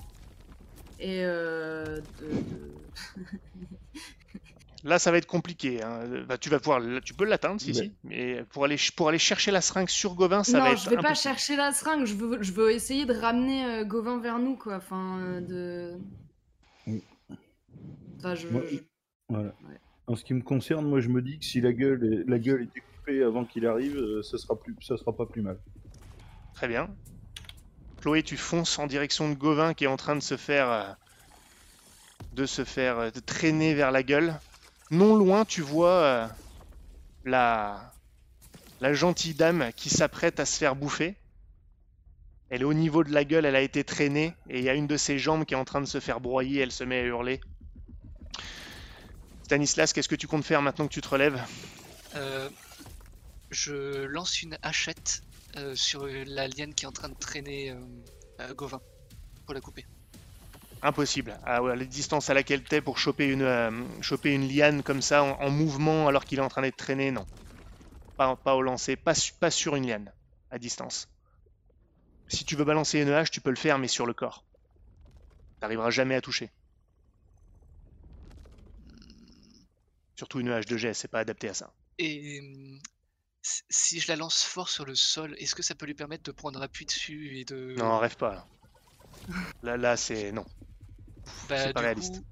Et 1.01 1.19
euh, 1.25 1.97
de- 2.21 2.27
de- 2.27 2.71
Là, 4.83 4.99
ça 4.99 5.09
va 5.09 5.17
être 5.17 5.25
compliqué. 5.25 5.81
hein. 5.81 6.01
Bah, 6.27 6.37
tu 6.37 6.49
vas 6.49 6.59
pouvoir, 6.59 6.79
tu 7.03 7.15
peux 7.15 7.25
l'atteindre, 7.25 7.59
si, 7.59 7.69
Ouais. 7.69 7.73
si. 7.73 7.93
Mais 8.03 8.43
pour 8.51 8.65
aller, 8.65 8.75
pour 8.95 9.09
aller 9.09 9.17
chercher 9.17 9.49
la 9.49 9.61
seringue 9.61 9.89
sur 9.89 10.13
Gauvin, 10.13 10.43
ça 10.43 10.59
non, 10.59 10.63
va 10.65 10.71
être 10.73 10.83
je 10.83 10.89
vais 10.91 10.97
pas 10.97 11.15
chercher 11.15 11.55
la 11.55 11.71
seringue. 11.71 12.05
Je 12.05 12.13
veux, 12.13 12.43
je 12.43 12.51
veux 12.51 12.69
essayer 12.71 13.05
de 13.05 13.13
ramener 13.13 13.65
euh, 13.65 13.83
Gauvin 13.83 14.19
vers 14.19 14.37
nous, 14.37 14.55
quoi. 14.55 14.75
Enfin, 14.75 15.19
euh, 15.21 15.41
de. 15.41 15.97
Enfin, 18.19 18.35
je. 18.35 18.47
Moi, 18.47 18.61
je- 18.71 18.77
Voilà. 19.27 19.55
Ouais. 19.67 19.79
En 20.07 20.15
ce 20.15 20.23
qui 20.23 20.35
me 20.35 20.41
concerne, 20.43 20.87
moi, 20.87 20.99
je 21.01 21.09
me 21.09 21.19
dis 21.23 21.39
que 21.39 21.45
si 21.45 21.61
la 21.61 21.73
gueule 21.73 22.03
est, 22.23 22.29
la 22.29 22.37
gueule 22.37 22.61
est 22.61 22.73
découpée 22.75 23.23
avant 23.23 23.43
qu'il 23.43 23.65
arrive, 23.65 23.97
euh, 23.97 24.21
ça 24.21 24.37
sera 24.37 24.55
plus, 24.59 24.75
ça 24.81 24.97
sera 24.97 25.13
pas 25.15 25.25
plus 25.25 25.41
mal. 25.41 25.57
Très 26.53 26.67
bien. 26.67 26.89
Chloé, 28.01 28.21
tu 28.21 28.37
fonces 28.37 28.77
en 28.77 28.85
direction 28.85 29.29
de 29.31 29.33
Gauvin 29.33 29.73
qui 29.73 29.85
est 29.85 29.87
en 29.87 29.97
train 29.97 30.15
de 30.15 30.21
se 30.21 30.37
faire, 30.37 30.69
euh, 30.69 30.83
de 32.35 32.45
se 32.45 32.65
faire 32.65 32.99
euh, 32.99 33.09
traîner 33.25 33.73
vers 33.73 33.91
la 33.91 34.03
gueule. 34.03 34.39
Non 34.91 35.15
loin, 35.15 35.45
tu 35.45 35.61
vois 35.61 35.89
euh, 35.89 36.27
la, 37.23 37.91
gentille 38.93 39.33
dame 39.33 39.71
qui 39.75 39.89
s'apprête 39.89 40.39
à 40.39 40.45
se 40.45 40.57
faire 40.57 40.75
bouffer. 40.75 41.15
Elle 42.49 42.61
est 42.61 42.65
au 42.65 42.73
niveau 42.73 43.03
de 43.03 43.11
la 43.11 43.23
gueule, 43.23 43.45
elle 43.45 43.55
a 43.55 43.61
été 43.61 43.83
traînée 43.83 44.35
et 44.49 44.59
il 44.59 44.63
y 44.63 44.69
a 44.69 44.75
une 44.75 44.85
de 44.85 44.97
ses 44.97 45.17
jambes 45.17 45.45
qui 45.45 45.55
est 45.55 45.57
en 45.57 45.65
train 45.65 45.81
de 45.81 45.87
se 45.87 45.99
faire 45.99 46.19
broyer. 46.19 46.61
Elle 46.61 46.71
se 46.71 46.83
met 46.83 46.99
à 46.99 47.03
hurler. 47.03 47.41
Stanislas, 49.43 49.93
qu'est-ce 49.93 50.09
que 50.09 50.15
tu 50.15 50.27
comptes 50.27 50.45
faire 50.45 50.61
maintenant 50.61 50.87
que 50.87 50.93
tu 50.93 51.01
te 51.01 51.07
relèves? 51.07 51.41
Euh, 52.15 52.49
je 53.49 54.05
lance 54.05 54.43
une 54.43 54.57
hachette 54.61 55.23
sur 55.73 56.05
la 56.05 56.49
liane 56.49 56.73
qui 56.73 56.83
est 56.83 56.87
en 56.87 56.91
train 56.91 57.07
de 57.07 57.15
traîner 57.15 57.73
Gauvin 58.57 58.81
pour 59.45 59.53
la 59.53 59.61
couper. 59.61 59.85
Impossible. 60.85 61.37
À 61.43 61.61
ouais, 61.63 61.75
la 61.75 61.83
distance 61.83 62.29
à 62.29 62.33
laquelle 62.35 62.63
t'es 62.63 62.79
pour 62.81 62.97
choper 62.99 63.25
une, 63.27 63.41
euh, 63.41 64.01
choper 64.01 64.31
une 64.33 64.47
liane 64.47 64.83
comme 64.83 65.01
ça 65.01 65.23
en, 65.23 65.31
en 65.41 65.49
mouvement 65.49 66.07
alors 66.07 66.23
qu'il 66.25 66.37
est 66.37 66.43
en 66.43 66.47
train 66.47 66.61
d'être 66.61 66.77
traîné, 66.77 67.09
non. 67.11 67.25
Pas, 68.17 68.35
pas 68.35 68.55
au 68.55 68.61
lancer, 68.61 68.95
pas, 68.95 69.15
su- 69.15 69.33
pas 69.39 69.51
sur 69.51 69.75
une 69.75 69.87
liane, 69.87 70.13
à 70.51 70.59
distance. 70.59 71.07
Si 72.27 72.45
tu 72.45 72.55
veux 72.55 72.65
balancer 72.65 72.99
une 73.01 73.09
hache, 73.09 73.31
tu 73.31 73.41
peux 73.41 73.49
le 73.49 73.55
faire, 73.55 73.79
mais 73.79 73.87
sur 73.87 74.05
le 74.05 74.13
corps. 74.13 74.45
T'arriveras 75.59 75.89
jamais 75.89 76.13
à 76.15 76.21
toucher. 76.21 76.51
Surtout 80.17 80.39
une 80.39 80.49
hache 80.49 80.65
de 80.65 80.77
jet, 80.77 80.93
c'est 80.93 81.07
pas 81.07 81.19
adapté 81.19 81.49
à 81.49 81.53
ça. 81.53 81.73
Et 81.97 82.39
hum, 82.41 82.79
si- 83.41 83.63
si 83.69 83.99
je 83.99 84.07
la 84.07 84.15
lance 84.15 84.43
fort 84.43 84.69
sur 84.69 84.85
le 84.85 84.95
sol, 84.95 85.35
est-ce 85.39 85.55
que 85.55 85.63
ça 85.63 85.75
peut 85.75 85.85
lui 85.85 85.95
permettre 85.95 86.23
de 86.23 86.31
prendre 86.31 86.61
appui 86.61 86.85
dessus 86.85 87.37
et 87.39 87.45
de. 87.45 87.73
Non, 87.77 87.97
rêve 87.99 88.17
pas. 88.17 88.33
Là, 88.33 88.45
là, 89.63 89.77
là, 89.77 89.97
c'est 89.97 90.31
non. 90.31 90.45
Bah, 91.49 91.57
c'est 91.57 91.73
pas 91.73 91.79
du 91.81 91.85
réaliste. 91.85 92.15
coup- 92.15 92.25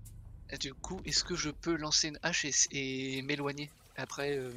du 0.59 0.73
coup, 0.75 1.01
est-ce 1.05 1.23
que 1.23 1.35
je 1.35 1.49
peux 1.49 1.75
lancer 1.75 2.09
une 2.09 2.19
hache 2.21 2.45
et, 2.71 3.21
m'éloigner 3.23 3.71
après 3.95 4.37
euh, 4.37 4.53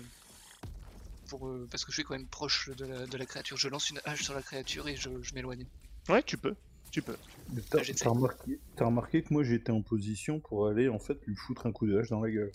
pour, 1.28 1.48
euh, 1.48 1.66
parce 1.70 1.84
que 1.84 1.92
je 1.92 1.96
suis 1.96 2.04
quand 2.04 2.16
même 2.16 2.28
proche 2.28 2.68
de 2.70 2.84
la, 2.84 3.06
de 3.06 3.16
la 3.16 3.26
créature. 3.26 3.56
Je 3.56 3.68
lance 3.68 3.90
une 3.90 4.00
hache 4.04 4.22
sur 4.22 4.34
la 4.34 4.42
créature 4.42 4.88
et 4.88 4.96
je, 4.96 5.08
je 5.22 5.34
m'éloigne. 5.34 5.66
Ouais, 6.08 6.22
tu 6.22 6.36
peux. 6.36 6.54
Tu 6.90 7.02
peux. 7.02 7.16
Mais 7.48 7.62
T'as 7.70 7.78
Ah, 8.04 8.08
remarqué, 8.10 8.60
t'as 8.76 8.86
remarqué 8.86 9.22
que 9.22 9.32
moi 9.32 9.42
j'étais 9.42 9.70
en 9.70 9.82
position 9.82 10.40
pour 10.40 10.68
aller 10.68 10.88
en 10.88 10.98
fait 10.98 11.18
lui 11.26 11.36
foutre 11.36 11.66
un 11.66 11.72
coup 11.72 11.86
de 11.86 11.98
hache 11.98 12.08
dans 12.10 12.20
la 12.20 12.30
gueule. 12.30 12.52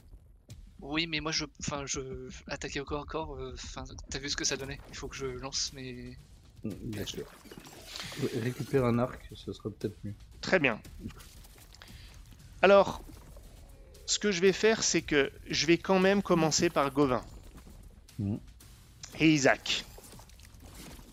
Oui, 0.82 1.06
mais 1.08 1.20
moi 1.20 1.32
je, 1.32 1.46
enfin, 1.64 1.86
je 1.86 2.30
attaquer 2.48 2.80
au 2.80 2.86
corps 2.86 3.04
à 3.04 3.06
corps. 3.06 3.36
euh, 3.36 3.54
Enfin, 3.54 3.84
t'as 4.10 4.20
vu 4.20 4.30
ce 4.30 4.36
que 4.36 4.44
ça 4.46 4.58
donnait 4.58 4.82
Il 4.90 4.96
faut 4.96 5.08
que 5.08 5.16
je 5.16 5.26
lance 5.28 5.72
mes. 5.74 6.18
Bien 6.64 7.06
sûr. 7.06 7.26
Récupère 8.34 8.86
un 8.86 9.00
arc, 9.00 9.30
ça 9.36 9.54
sera 9.54 9.70
peut-être 9.70 9.98
mieux. 10.04 10.14
Très 10.42 10.60
bien. 10.60 10.82
Alors, 12.62 13.04
ce 14.06 14.20
que 14.20 14.32
je 14.32 14.42
vais 14.42 14.54
faire, 14.54 14.84
c'est 14.84 15.02
que 15.02 15.32
je 15.50 15.66
vais 15.66 15.78
quand 15.78 16.00
même 16.00 16.22
commencer 16.22 16.70
par 16.70 16.92
Gauvin 16.92 17.26
Mhm. 18.20 18.40
et 19.20 19.30
Isaac. 19.32 19.86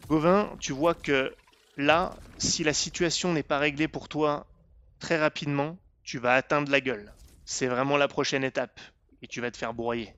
Gauvin, 0.08 0.56
tu 0.60 0.72
vois 0.72 0.94
que 0.94 1.34
là, 1.76 2.16
si 2.38 2.64
la 2.64 2.72
situation 2.72 3.32
n'est 3.32 3.42
pas 3.42 3.58
réglée 3.58 3.88
pour 3.88 4.08
toi 4.08 4.46
très 4.98 5.18
rapidement, 5.18 5.78
tu 6.02 6.18
vas 6.18 6.34
atteindre 6.34 6.70
la 6.70 6.80
gueule. 6.80 7.12
C'est 7.44 7.66
vraiment 7.66 7.96
la 7.96 8.08
prochaine 8.08 8.44
étape 8.44 8.80
et 9.22 9.26
tu 9.28 9.40
vas 9.40 9.50
te 9.50 9.56
faire 9.56 9.74
broyer. 9.74 10.14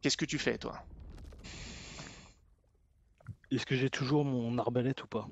Qu'est-ce 0.00 0.16
que 0.16 0.24
tu 0.24 0.38
fais, 0.38 0.58
toi? 0.58 0.82
Est-ce 3.50 3.66
que 3.66 3.74
j'ai 3.74 3.90
toujours 3.90 4.24
mon 4.24 4.56
arbalète 4.58 5.02
ou 5.02 5.06
pas? 5.06 5.28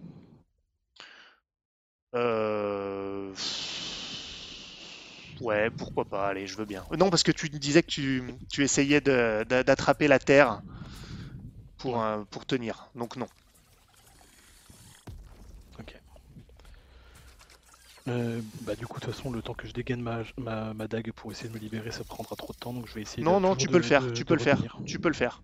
Euh... 2.14 3.34
Ouais, 5.40 5.70
pourquoi 5.70 6.04
pas, 6.04 6.28
allez, 6.28 6.46
je 6.46 6.56
veux 6.56 6.64
bien. 6.64 6.84
Non, 6.98 7.10
parce 7.10 7.22
que 7.22 7.32
tu 7.32 7.48
disais 7.48 7.82
que 7.82 7.90
tu, 7.90 8.22
tu 8.50 8.64
essayais 8.64 9.00
d'attraper 9.00 10.08
la 10.08 10.18
terre 10.18 10.60
pour, 11.78 12.02
euh, 12.02 12.24
pour 12.30 12.44
tenir, 12.44 12.88
donc 12.94 13.16
non. 13.16 13.28
Ok. 15.78 15.94
Euh, 18.08 18.40
bah 18.62 18.74
du 18.74 18.86
coup 18.86 18.98
de 19.00 19.04
toute 19.04 19.14
façon 19.14 19.30
le 19.30 19.42
temps 19.42 19.52
que 19.52 19.66
je 19.66 19.72
dégaine 19.74 20.00
ma, 20.00 20.22
ma, 20.38 20.72
ma 20.72 20.88
dague 20.88 21.12
pour 21.12 21.30
essayer 21.30 21.50
de 21.50 21.54
me 21.54 21.58
libérer 21.58 21.90
ça 21.90 22.04
prendra 22.04 22.36
trop 22.36 22.54
de 22.54 22.58
temps 22.58 22.72
donc 22.72 22.86
je 22.86 22.94
vais 22.94 23.02
essayer 23.02 23.22
Non, 23.22 23.38
non, 23.38 23.54
tu 23.54 23.66
de- 23.66 23.72
peux 23.72 23.76
le 23.76 23.84
faire, 23.84 24.02
de- 24.02 24.12
tu 24.14 24.24
peux 24.24 24.32
le 24.34 24.40
faire, 24.40 24.78
tu 24.86 24.98
peux 24.98 25.08
le 25.08 25.14
faire. 25.14 25.42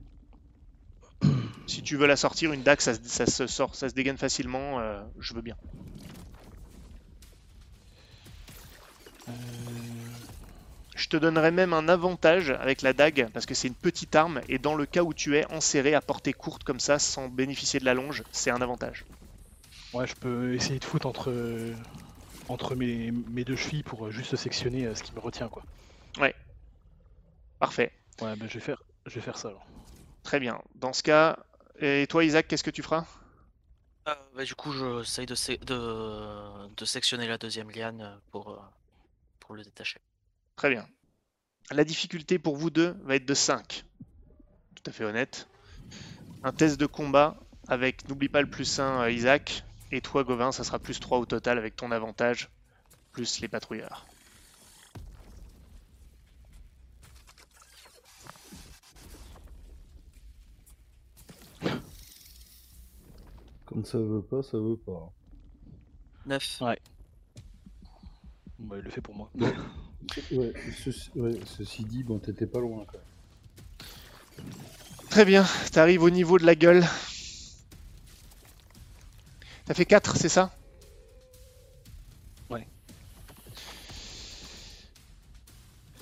Si 1.66 1.82
tu 1.82 1.96
veux 1.96 2.06
la 2.06 2.16
sortir, 2.16 2.52
une 2.52 2.62
dague, 2.62 2.80
ça, 2.80 2.94
se- 2.94 3.02
ça 3.02 3.26
se 3.26 3.46
sort, 3.46 3.74
ça 3.74 3.88
se 3.88 3.94
dégaine 3.94 4.16
facilement, 4.16 4.80
euh, 4.80 5.02
je 5.18 5.34
veux 5.34 5.42
bien. 5.42 5.56
Euh, 9.28 9.32
Je 10.94 11.08
te 11.08 11.16
donnerai 11.16 11.50
même 11.50 11.72
un 11.72 11.88
avantage 11.88 12.50
avec 12.50 12.82
la 12.82 12.92
dague, 12.92 13.28
parce 13.32 13.46
que 13.46 13.54
c'est 13.54 13.68
une 13.68 13.74
petite 13.74 14.14
arme, 14.14 14.40
et 14.48 14.58
dans 14.58 14.74
le 14.74 14.86
cas 14.86 15.02
où 15.02 15.12
tu 15.12 15.36
es 15.36 15.44
enserré 15.52 15.94
à 15.94 16.00
portée 16.00 16.32
courte 16.32 16.64
comme 16.64 16.80
ça, 16.80 16.98
sans 16.98 17.28
bénéficier 17.28 17.80
de 17.80 17.84
la 17.84 17.94
longe, 17.94 18.22
c'est 18.32 18.50
un 18.50 18.62
avantage. 18.62 19.04
Ouais 19.92 20.06
je 20.06 20.14
peux 20.14 20.54
essayer 20.54 20.78
de 20.78 20.84
foutre 20.84 21.06
entre, 21.06 21.32
entre 22.48 22.74
mes, 22.74 23.10
mes 23.10 23.44
deux 23.44 23.56
chevilles 23.56 23.82
pour 23.82 24.06
euh, 24.06 24.10
juste 24.10 24.36
sectionner 24.36 24.86
euh, 24.86 24.94
ce 24.94 25.02
qui 25.02 25.12
me 25.12 25.20
retient 25.20 25.48
quoi. 25.48 25.62
Parfait. 27.60 27.92
Ouais 28.20 28.36
bah 28.36 28.46
je 28.48 28.54
vais 28.54 28.60
faire, 28.60 28.82
je 29.06 29.14
vais 29.14 29.20
faire 29.20 29.38
ça 29.38 29.48
alors. 29.48 29.66
Très 30.22 30.38
bien. 30.38 30.60
Dans 30.74 30.92
ce 30.92 31.02
cas, 31.02 31.38
et 31.80 32.06
toi 32.08 32.24
Isaac, 32.24 32.46
qu'est-ce 32.46 32.64
que 32.64 32.70
tu 32.70 32.82
feras? 32.82 33.04
Euh, 34.06 34.14
bah, 34.36 34.44
du 34.44 34.54
coup, 34.54 34.72
j'essaye 34.72 35.26
de, 35.26 35.34
de, 35.64 36.74
de 36.76 36.84
sectionner 36.84 37.26
la 37.26 37.38
deuxième 37.38 37.70
liane 37.70 38.02
euh, 38.02 38.16
pour, 38.32 38.50
euh, 38.50 38.58
pour 39.40 39.54
le 39.54 39.62
détacher. 39.62 39.98
Très 40.56 40.70
bien. 40.70 40.86
La 41.70 41.84
difficulté 41.84 42.38
pour 42.38 42.56
vous 42.56 42.70
deux 42.70 42.96
va 43.02 43.16
être 43.16 43.26
de 43.26 43.34
5. 43.34 43.84
Tout 44.74 44.82
à 44.86 44.92
fait 44.92 45.04
honnête. 45.04 45.48
Un 46.42 46.52
test 46.52 46.78
de 46.78 46.86
combat 46.86 47.36
avec, 47.68 48.08
n'oublie 48.08 48.28
pas 48.28 48.42
le 48.42 48.50
plus 48.50 48.78
1 48.78 49.08
Isaac, 49.08 49.64
et 49.90 50.00
toi 50.00 50.24
Gauvin, 50.24 50.52
ça 50.52 50.64
sera 50.64 50.78
plus 50.78 51.00
3 51.00 51.18
au 51.18 51.26
total 51.26 51.58
avec 51.58 51.76
ton 51.76 51.90
avantage, 51.90 52.50
plus 53.12 53.40
les 53.40 53.48
patrouilleurs. 53.48 54.06
Comme 63.64 63.84
ça 63.84 63.98
veut 63.98 64.22
pas, 64.22 64.42
ça 64.42 64.58
veut 64.58 64.76
pas. 64.76 65.12
9. 66.26 66.58
Bon, 66.60 66.74
bah, 68.58 68.76
il 68.78 68.82
le 68.82 68.90
fait 68.90 69.00
pour 69.00 69.14
moi. 69.14 69.30
Ouais, 69.40 69.52
ceci, 70.84 71.10
ouais, 71.16 71.38
ceci 71.44 71.84
dit, 71.84 72.02
bon, 72.02 72.18
t'étais 72.18 72.46
pas 72.46 72.60
loin 72.60 72.84
quand 72.86 72.98
même. 72.98 74.48
Très 75.10 75.24
bien, 75.24 75.44
t'arrives 75.72 76.02
au 76.02 76.10
niveau 76.10 76.38
de 76.38 76.44
la 76.44 76.54
gueule. 76.54 76.84
T'as 79.64 79.74
fait 79.74 79.86
4, 79.86 80.16
c'est 80.16 80.28
ça? 80.28 80.52
Ouais. 82.50 82.66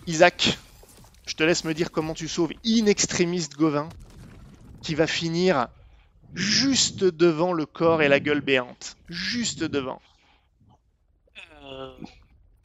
Isaac, 0.06 0.58
je 1.26 1.34
te 1.34 1.42
laisse 1.42 1.64
me 1.64 1.74
dire 1.74 1.90
comment 1.90 2.14
tu 2.14 2.26
sauves 2.26 2.52
in 2.66 2.86
extremis 2.86 3.48
Gauvin, 3.56 3.88
qui 4.82 4.94
va 4.94 5.06
finir 5.06 5.68
juste 6.34 7.04
devant 7.04 7.52
le 7.52 7.66
corps 7.66 8.02
et 8.02 8.08
la 8.08 8.18
gueule 8.18 8.40
béante. 8.40 8.96
Juste 9.08 9.62
devant. 9.62 10.00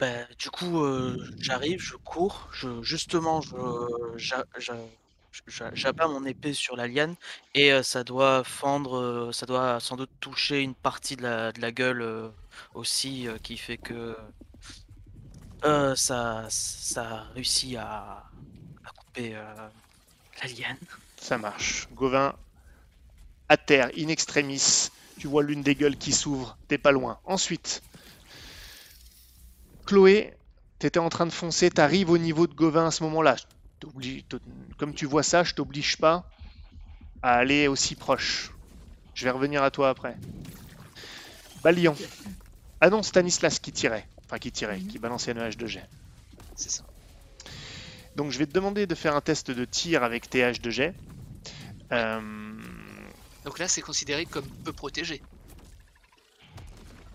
Euh, 0.01 0.25
bah, 0.25 0.33
du 0.38 0.49
coup, 0.49 0.83
euh, 0.83 1.17
j'arrive, 1.39 1.79
je 1.79 1.95
cours, 1.97 2.49
justement, 2.81 3.41
j'a- 4.17 4.43
j'abats 5.73 6.07
mon 6.07 6.25
épée 6.25 6.53
sur 6.53 6.75
la 6.75 6.88
liane 6.88 7.15
et 7.53 7.71
euh, 7.71 7.83
ça 7.83 8.03
doit 8.03 8.43
fendre, 8.43 8.97
euh, 8.97 9.31
ça 9.31 9.45
doit 9.45 9.79
sans 9.79 9.95
doute 9.95 10.10
toucher 10.19 10.62
une 10.62 10.75
partie 10.75 11.15
de 11.15 11.23
la, 11.23 11.71
gueule 11.71 12.01
euh, 12.01 12.29
aussi, 12.73 13.27
euh, 13.27 13.38
qui 13.39 13.57
fait 13.57 13.77
que 13.77 14.15
euh, 15.65 15.95
ça, 15.95 16.47
réussit 17.33 17.75
à, 17.77 18.23
à 18.83 18.91
couper 18.97 19.36
euh, 19.36 19.69
la 20.41 20.49
liane. 20.49 20.77
Ça 21.19 21.38
marche. 21.38 21.88
Gauvin, 21.93 22.36
à 23.49 23.57
terre, 23.57 23.89
in 23.97 24.07
extremis. 24.10 24.89
Tu 25.19 25.27
vois 25.27 25.43
l'une 25.43 25.63
des 25.63 25.73
gueules 25.75 25.97
qui 25.97 26.12
s'ouvre. 26.13 26.57
T'es 26.67 26.77
pas 26.77 26.91
loin. 26.91 27.17
Ensuite, 27.25 27.81
Chloé, 29.88 30.34
t'étais 30.80 31.00
en 31.00 31.10
train 31.10 31.26
de 31.26 31.32
foncer. 31.32 31.69
T'arrives 31.69 32.12
au 32.12 32.17
niveau 32.17 32.45
de 32.45 32.54
Gauvin 32.54 32.88
à 32.88 32.91
ce 32.91 33.04
moment-là. 33.04 33.38
Comme 34.78 34.93
tu 34.93 35.06
vois 35.06 35.23
ça, 35.23 35.43
je 35.43 35.54
t'oblige 35.54 35.97
pas 35.97 36.30
à 37.23 37.36
aller 37.38 37.67
aussi 37.67 37.95
proche. 37.95 38.52
Je 39.15 39.23
vais 39.23 39.32
revenir 39.32 39.63
à 39.63 39.71
toi 39.71 39.89
après. 39.89 40.15
Balian. 41.63 41.95
Ah 42.82 42.89
non, 42.89 43.02
Stanislas 43.02 43.60
qui 43.60 43.71
tirait. 43.71 44.08
Enfin, 44.26 44.38
qui 44.38 44.52
tirait, 44.52 44.80
qui 44.80 45.00
balançait 45.00 45.32
un 45.32 45.36
nuage 45.36 45.58
de 45.58 45.65
jet. 45.65 45.86
C'est 46.56 46.69
ça. 46.69 46.84
Donc 48.15 48.32
je 48.32 48.38
vais 48.38 48.45
te 48.45 48.52
demander 48.52 48.86
de 48.86 48.95
faire 48.95 49.15
un 49.15 49.21
test 49.21 49.52
de 49.52 49.65
tir 49.65 50.04
avec 50.04 50.30
tes 50.30 50.43
haches 50.43 50.62
de 50.62 50.69
jet. 50.69 50.93
Euh, 51.93 52.21
Donc 53.45 53.58
là, 53.60 53.67
c'est 53.67 53.82
considéré 53.82 54.26
comme 54.26 54.45
peu 54.65 54.73
protégé. 54.73 55.21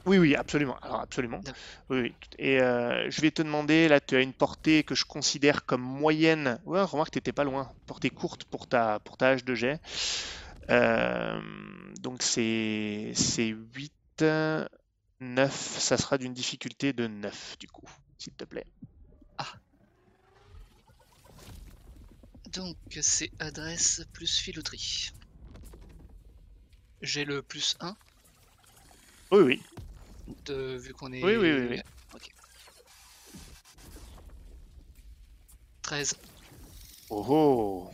Oui, 0.04 0.18
oui, 0.18 0.34
absolument. 0.34 0.76
Alors, 0.82 1.00
absolument. 1.00 1.40
Oui, 1.88 2.00
oui. 2.00 2.14
Et 2.38 2.60
euh, 2.60 3.08
je 3.10 3.20
vais 3.20 3.30
te 3.30 3.42
demander, 3.42 3.88
là, 3.88 4.00
tu 4.00 4.16
as 4.16 4.20
une 4.20 4.32
portée 4.32 4.82
que 4.82 4.94
je 4.94 5.04
considère 5.04 5.64
comme 5.64 5.82
moyenne. 5.82 6.60
Ouais, 6.64 6.82
remarque, 6.82 7.12
t'étais 7.12 7.32
pas 7.32 7.44
loin. 7.44 7.70
Portée 7.86 8.10
courte 8.10 8.44
pour 8.44 8.66
ta, 8.66 8.98
pour 9.00 9.16
ta 9.16 9.28
hache 9.30 9.44
de 9.44 9.54
jet. 9.54 9.80
Euh, 10.70 11.40
donc, 12.00 12.22
c'est 12.22 13.12
c'est 13.14 13.48
8, 13.48 14.24
9. 15.20 15.54
Ça 15.54 15.96
sera 15.96 16.18
d'une 16.18 16.34
difficulté 16.34 16.92
de 16.92 17.06
9, 17.06 17.56
du 17.58 17.68
coup, 17.68 17.88
s'il 18.18 18.34
te 18.34 18.44
plaît. 18.44 18.66
Donc 22.52 22.76
c'est 23.00 23.30
adresse 23.38 24.02
plus 24.12 24.36
filouterie. 24.36 25.08
J'ai 27.00 27.24
le 27.24 27.42
plus 27.42 27.76
1 27.80 27.96
Oui, 29.30 29.40
oui. 29.42 29.62
De, 30.46 30.76
vu 30.78 30.94
qu'on 30.94 31.12
est. 31.12 31.22
Oui, 31.24 31.36
oui, 31.36 31.52
oui, 31.52 31.66
oui. 31.70 31.80
Ok. 32.14 32.28
13. 35.82 36.14
Oh 37.10 37.24
oh 37.28 37.92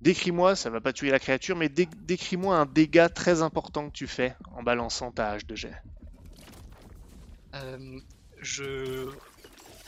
Décris-moi, 0.00 0.56
ça 0.56 0.70
va 0.70 0.80
pas 0.80 0.94
tuer 0.94 1.10
la 1.10 1.18
créature, 1.18 1.54
mais 1.54 1.68
dé- 1.68 1.86
décris-moi 1.98 2.56
un 2.56 2.64
dégât 2.64 3.10
très 3.10 3.42
important 3.42 3.88
que 3.88 3.92
tu 3.92 4.06
fais 4.06 4.34
en 4.52 4.62
balançant 4.62 5.12
ta 5.12 5.32
hache 5.32 5.46
de 5.46 5.54
jet. 5.54 5.74
Euh, 7.56 7.98
je 8.40 9.18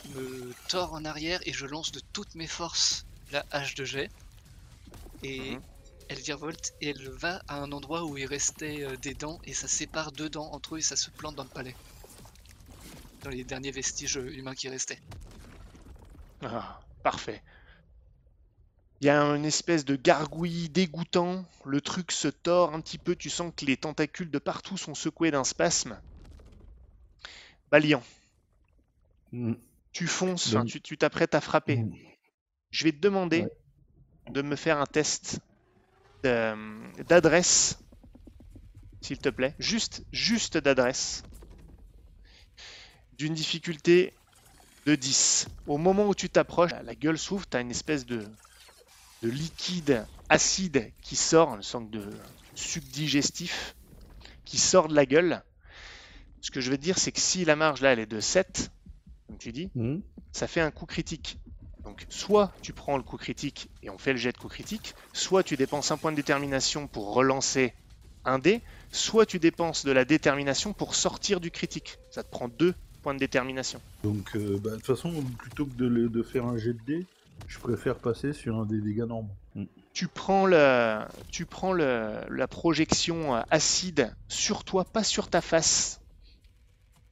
me 0.05 0.53
tords 0.67 0.93
en 0.93 1.05
arrière 1.05 1.39
et 1.45 1.53
je 1.53 1.65
lance 1.65 1.91
de 1.91 2.01
toutes 2.13 2.35
mes 2.35 2.47
forces 2.47 3.05
la 3.31 3.45
hache 3.51 3.75
de 3.75 3.85
jet. 3.85 4.09
Et 5.23 5.51
Mhm. 5.53 5.63
Elle 6.09 6.19
virevolte 6.19 6.73
et 6.81 6.89
elle 6.89 7.09
va 7.09 7.41
à 7.47 7.59
un 7.61 7.71
endroit 7.71 8.03
où 8.05 8.17
il 8.17 8.25
restait 8.25 8.83
euh, 8.83 8.97
des 8.97 9.13
dents 9.13 9.39
et 9.45 9.53
ça 9.53 9.67
sépare 9.67 10.11
deux 10.11 10.29
dents 10.29 10.51
entre 10.51 10.75
eux 10.75 10.79
et 10.79 10.81
ça 10.81 10.95
se 10.95 11.09
plante 11.11 11.35
dans 11.35 11.43
le 11.43 11.49
palais. 11.49 11.75
Dans 13.23 13.29
les 13.29 13.43
derniers 13.43 13.71
vestiges 13.71 14.17
euh, 14.17 14.33
humains 14.33 14.55
qui 14.55 14.69
restaient. 14.69 14.99
Ah, 16.41 16.81
parfait. 17.03 17.41
Il 19.01 19.05
y 19.05 19.09
a 19.09 19.21
une 19.21 19.45
espèce 19.45 19.85
de 19.85 19.95
gargouillis 19.95 20.69
dégoûtant. 20.69 21.45
Le 21.65 21.79
truc 21.79 22.11
se 22.11 22.27
tord 22.27 22.73
un 22.73 22.81
petit 22.81 22.97
peu. 22.97 23.15
Tu 23.15 23.29
sens 23.29 23.53
que 23.55 23.65
les 23.65 23.77
tentacules 23.77 24.29
de 24.31 24.39
partout 24.39 24.77
sont 24.77 24.95
secoués 24.95 25.31
d'un 25.31 25.43
spasme. 25.45 25.99
Balian, 27.71 28.01
Mm. 29.31 29.53
tu 29.91 30.07
fonces, 30.07 30.49
Donc- 30.51 30.81
tu 30.81 30.97
t'apprêtes 30.97 31.35
à 31.35 31.39
frapper. 31.41 31.77
Mm. 31.77 31.93
Je 32.71 32.83
vais 32.83 32.91
te 32.91 32.97
demander 32.97 33.41
Ouais. 33.43 33.51
de 34.31 34.41
me 34.41 34.55
faire 34.55 34.79
un 34.79 34.85
test 34.87 35.39
d'adresse, 36.23 37.79
s'il 39.01 39.19
te 39.19 39.29
plaît. 39.29 39.55
Juste, 39.59 40.03
juste 40.11 40.57
d'adresse. 40.57 41.23
D'une 43.17 43.33
difficulté 43.33 44.13
de 44.85 44.95
10. 44.95 45.47
Au 45.67 45.77
moment 45.77 46.07
où 46.07 46.15
tu 46.15 46.29
t'approches, 46.29 46.71
la, 46.71 46.95
gueule 46.95 47.17
s'ouvre, 47.17 47.47
tu 47.47 47.57
as 47.57 47.61
une 47.61 47.71
espèce 47.71 48.05
de, 48.05 48.25
de 49.21 49.29
liquide 49.29 50.05
acide 50.29 50.91
qui 51.01 51.15
sort, 51.15 51.55
une 51.55 51.63
sorte 51.63 51.89
de 51.89 52.07
suc 52.55 52.83
digestif 52.85 53.75
qui 54.45 54.57
sort 54.57 54.87
de 54.87 54.95
la 54.95 55.05
gueule. 55.05 55.43
Ce 56.41 56.51
que 56.51 56.61
je 56.61 56.71
veux 56.71 56.77
te 56.77 56.81
dire, 56.81 56.97
c'est 56.97 57.11
que 57.11 57.19
si 57.19 57.45
la 57.45 57.55
marge 57.55 57.81
là, 57.81 57.91
elle 57.93 57.99
est 57.99 58.05
de 58.05 58.19
7, 58.19 58.71
comme 59.27 59.37
tu 59.37 59.51
dis, 59.51 59.69
Mm. 59.75 59.99
ça 60.31 60.47
fait 60.47 60.61
un 60.61 60.71
coup 60.71 60.85
critique. 60.85 61.37
Donc 61.85 62.05
soit 62.09 62.51
tu 62.61 62.73
prends 62.73 62.97
le 62.97 63.03
coup 63.03 63.17
critique 63.17 63.69
et 63.81 63.89
on 63.89 63.97
fait 63.97 64.11
le 64.11 64.17
jet 64.19 64.31
de 64.31 64.37
coup 64.37 64.47
critique, 64.49 64.93
soit 65.13 65.43
tu 65.43 65.55
dépenses 65.57 65.91
un 65.91 65.97
point 65.97 66.11
de 66.11 66.17
détermination 66.17 66.87
pour 66.87 67.13
relancer 67.13 67.73
un 68.25 68.37
dé, 68.37 68.61
soit 68.91 69.25
tu 69.25 69.39
dépenses 69.39 69.85
de 69.85 69.91
la 69.91 70.05
détermination 70.05 70.73
pour 70.73 70.93
sortir 70.93 71.39
du 71.39 71.51
critique. 71.51 71.97
Ça 72.09 72.23
te 72.23 72.29
prend 72.29 72.47
deux 72.49 72.73
points 73.01 73.13
de 73.13 73.19
détermination. 73.19 73.81
Donc, 74.03 74.35
euh, 74.35 74.59
bah, 74.61 74.71
de 74.71 74.75
toute 74.75 74.85
façon, 74.85 75.23
plutôt 75.39 75.65
que 75.65 75.75
de, 75.75 75.87
le- 75.87 76.09
de 76.09 76.21
faire 76.21 76.45
un 76.45 76.57
jet 76.57 76.73
de 76.73 76.83
dés, 76.85 77.05
je 77.47 77.57
préfère 77.59 77.95
passer 77.95 78.33
sur 78.33 78.57
un 78.57 78.65
des 78.65 78.81
dégâts 78.81 79.03
normaux. 79.07 79.35
Mm. 79.55 79.65
Tu 79.93 80.07
prends, 80.07 80.45
le, 80.45 80.99
tu 81.31 81.45
prends 81.45 81.73
le- 81.73 82.21
la 82.29 82.47
projection 82.47 83.35
euh, 83.37 83.41
acide 83.49 84.13
sur 84.27 84.63
toi, 84.65 84.83
pas 84.85 85.03
sur 85.03 85.29
ta 85.29 85.41
face, 85.41 86.01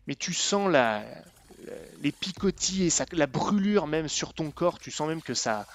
mais 0.05 0.15
tu 0.15 0.33
sens 0.33 0.69
la- 0.69 1.05
les 2.01 2.11
picotis 2.11 2.83
et 2.83 2.89
ça- 2.89 3.05
la 3.11 3.27
brûlure 3.27 3.87
même 3.87 4.07
sur 4.07 4.33
ton 4.33 4.51
corps. 4.51 4.79
Tu 4.79 4.91
sens 4.91 5.07
même 5.07 5.21
que 5.21 5.33
ça, 5.33 5.67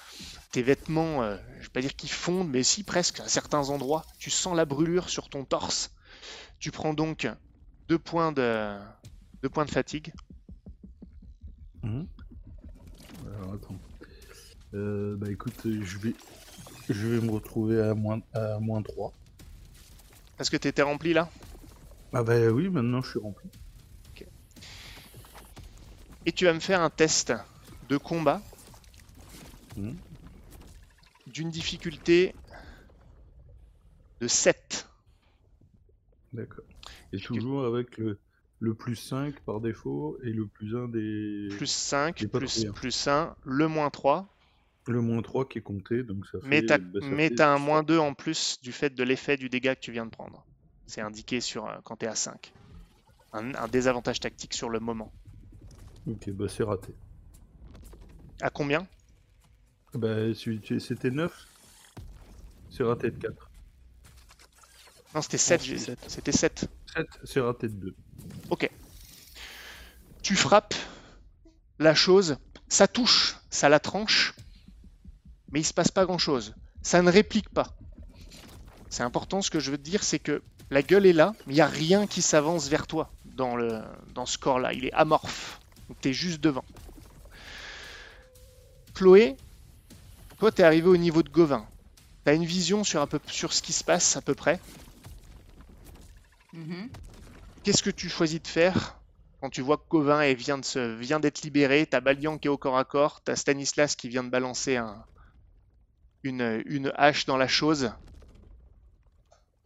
tes 0.51 0.61
vêtements, 0.61 1.23
euh, 1.23 1.37
je 1.57 1.63
vais 1.63 1.69
pas 1.69 1.81
dire 1.81 1.95
qu'ils 1.95 2.11
fondent, 2.11 2.49
mais 2.49 2.63
si 2.63 2.83
presque 2.83 3.19
à 3.19 3.27
certains 3.27 3.69
endroits. 3.69 4.03
Tu 4.19 4.29
sens 4.29 4.55
la 4.55 4.65
brûlure 4.65 5.09
sur 5.09 5.29
ton 5.29 5.45
torse. 5.45 5.91
Tu 6.59 6.71
prends 6.71 6.93
donc 6.93 7.27
deux 7.89 7.99
points 7.99 8.31
de, 8.31 8.77
deux 9.41 9.49
points 9.49 9.65
de 9.65 9.71
fatigue. 9.71 10.13
Mhm. 11.83 12.07
Alors, 13.27 13.53
attends. 13.53 13.79
Euh, 14.73 15.15
bah 15.17 15.29
écoute, 15.29 15.65
euh, 15.65 15.83
je 15.83 15.97
vais, 15.99 16.15
je 16.89 17.07
vais 17.07 17.21
me 17.21 17.31
retrouver 17.31 17.81
à 17.81 17.93
moins, 17.93 18.19
à 18.33 18.59
moins 18.59 18.81
3. 18.81 19.13
Est-ce 20.39 20.49
que 20.49 20.57
tu 20.57 20.67
étais 20.67 20.81
rempli 20.81 21.13
là? 21.13 21.29
Ah 22.11 22.23
bah 22.23 22.39
oui, 22.47 22.69
maintenant 22.69 23.01
je 23.01 23.09
suis 23.11 23.19
rempli. 23.19 23.49
Et 26.25 26.31
tu 26.31 26.45
vas 26.45 26.53
me 26.53 26.59
faire 26.59 26.81
un 26.81 26.89
test 26.89 27.33
de 27.89 27.97
combat 27.97 28.41
Mhm. 29.75 29.97
d'une 31.27 31.49
difficulté 31.49 32.35
de 34.21 34.27
7. 34.27 34.87
D'accord. 36.31 36.63
Et 37.11 37.17
toujours 37.17 37.65
avec 37.65 37.97
le, 37.97 38.19
le 38.59 38.73
plus 38.75 38.95
5 38.95 39.39
par 39.41 39.59
défaut 39.59 40.17
et 40.23 40.29
le 40.31 40.45
plus 40.47 40.75
1 40.75 40.87
des... 40.89 41.47
Plus 41.57 41.67
5, 41.71 42.17
J'ai 42.19 42.27
pas 42.27 42.37
plus, 42.39 42.47
trouvé, 42.53 42.67
hein. 42.67 42.73
plus 42.73 43.07
1, 43.07 43.35
le 43.45 43.67
moins 43.67 43.89
3. 43.89 44.27
Le 44.87 45.01
moins 45.01 45.21
3 45.21 45.47
qui 45.47 45.57
est 45.57 45.61
compté, 45.61 46.03
donc 46.03 46.25
ça 46.27 46.39
fait... 46.39 46.47
Mais 46.47 46.65
t'as 46.65 46.77
bah, 46.77 46.99
ça 47.01 47.07
mais 47.07 47.29
t'as 47.31 47.49
un 47.53 47.57
moins 47.59 47.81
2 47.83 47.97
en 47.97 48.13
plus 48.13 48.59
du 48.61 48.71
fait 48.71 48.93
de 48.93 49.03
l'effet 49.03 49.37
du 49.37 49.49
dégât 49.49 49.75
que 49.75 49.81
tu 49.81 49.91
viens 49.91 50.05
de 50.05 50.11
prendre. 50.11 50.45
C'est 50.85 51.01
indiqué 51.01 51.41
sur 51.41 51.65
euh, 51.67 51.75
quand 51.83 51.95
t'es 51.97 52.07
à 52.07 52.15
5. 52.15 52.53
Un, 53.33 53.55
un 53.55 53.67
désavantage 53.67 54.19
tactique 54.19 54.53
sur 54.53 54.69
le 54.69 54.79
moment. 54.79 55.11
Ok, 56.07 56.29
bah 56.31 56.45
c'est 56.49 56.63
raté. 56.63 56.93
À 58.41 58.49
combien? 58.49 58.87
Bah 59.93 60.33
c'était 60.33 61.11
9 61.11 61.47
C'est 62.69 62.83
raté 62.83 63.11
de 63.11 63.17
4. 63.17 63.51
Non, 65.15 65.21
c'était 65.21 65.37
7. 65.37 65.61
c'était 65.61 65.77
sept. 65.77 65.99
C'était 66.07 66.31
7. 66.31 66.65
7, 66.95 67.07
c'est 67.23 67.39
raté 67.39 67.67
de 67.67 67.73
2. 67.73 67.95
Tu 70.23 70.37
frappes 70.37 70.73
la 71.79 71.93
chose, 71.93 72.37
ça 72.69 72.87
touche, 72.87 73.35
ça 73.49 73.67
la 73.67 73.81
tranche, 73.81 74.33
mais 75.51 75.59
il 75.59 75.65
se 75.65 75.73
passe 75.73 75.91
pas 75.91 76.05
grand 76.05 76.17
chose. 76.17 76.55
Ça 76.81 77.01
ne 77.01 77.11
réplique 77.11 77.49
pas. 77.49 77.75
C'est 78.89 79.03
important, 79.03 79.41
ce 79.41 79.51
que 79.51 79.59
je 79.59 79.69
veux 79.69 79.77
te 79.77 79.83
dire, 79.83 80.01
c'est 80.01 80.19
que 80.19 80.41
la 80.69 80.81
gueule 80.81 81.05
est 81.05 81.13
là, 81.13 81.33
mais 81.45 81.53
il 81.53 81.55
n'y 81.55 81.61
a 81.61 81.67
rien 81.67 82.07
qui 82.07 82.21
s'avance 82.21 82.69
vers 82.69 82.87
toi 82.87 83.11
dans, 83.25 83.57
le, 83.57 83.81
dans 84.13 84.25
ce 84.25 84.37
corps-là. 84.37 84.71
Il 84.71 84.85
est 84.85 84.93
amorphe. 84.93 85.59
Donc 85.89 85.97
tu 86.01 86.09
es 86.09 86.13
juste 86.13 86.39
devant. 86.41 86.65
Chloé, 88.93 89.39
toi 90.39 90.51
tu 90.51 90.61
es 90.61 90.65
arrivé 90.65 90.87
au 90.87 90.97
niveau 90.97 91.23
de 91.23 91.29
Gauvin. 91.29 91.67
Tu 92.25 92.31
as 92.31 92.35
une 92.35 92.45
vision 92.45 92.83
sur, 92.83 93.01
un 93.01 93.07
peu, 93.07 93.19
sur 93.27 93.53
ce 93.53 93.61
qui 93.61 93.73
se 93.73 93.83
passe 93.83 94.15
à 94.15 94.21
peu 94.21 94.35
près. 94.35 94.61
Mhm. 96.53 96.89
Qu'est-ce 97.63 97.83
que 97.83 97.89
tu 97.89 98.09
choisis 98.09 98.41
de 98.41 98.47
faire 98.47 98.99
quand 99.41 99.49
tu 99.49 99.61
vois 99.61 99.77
que 99.77 99.83
Gauvin 99.89 100.33
vient 100.33 100.57
de 100.57 100.65
se- 100.65 100.95
vient 100.95 101.19
d'être 101.19 101.41
libéré 101.41 101.85
T'as 101.85 101.99
Balian 101.99 102.37
qui 102.37 102.47
est 102.47 102.51
au 102.51 102.57
corps 102.57 102.77
à 102.77 102.85
corps, 102.85 103.21
t'as 103.23 103.35
Stanislas 103.35 103.95
qui 103.95 104.07
vient 104.09 104.23
de 104.23 104.29
balancer 104.29 104.77
un, 104.77 105.05
une, 106.23 106.63
une 106.65 106.91
hache 106.95 107.25
dans 107.25 107.37
la 107.37 107.47
chose. 107.47 107.91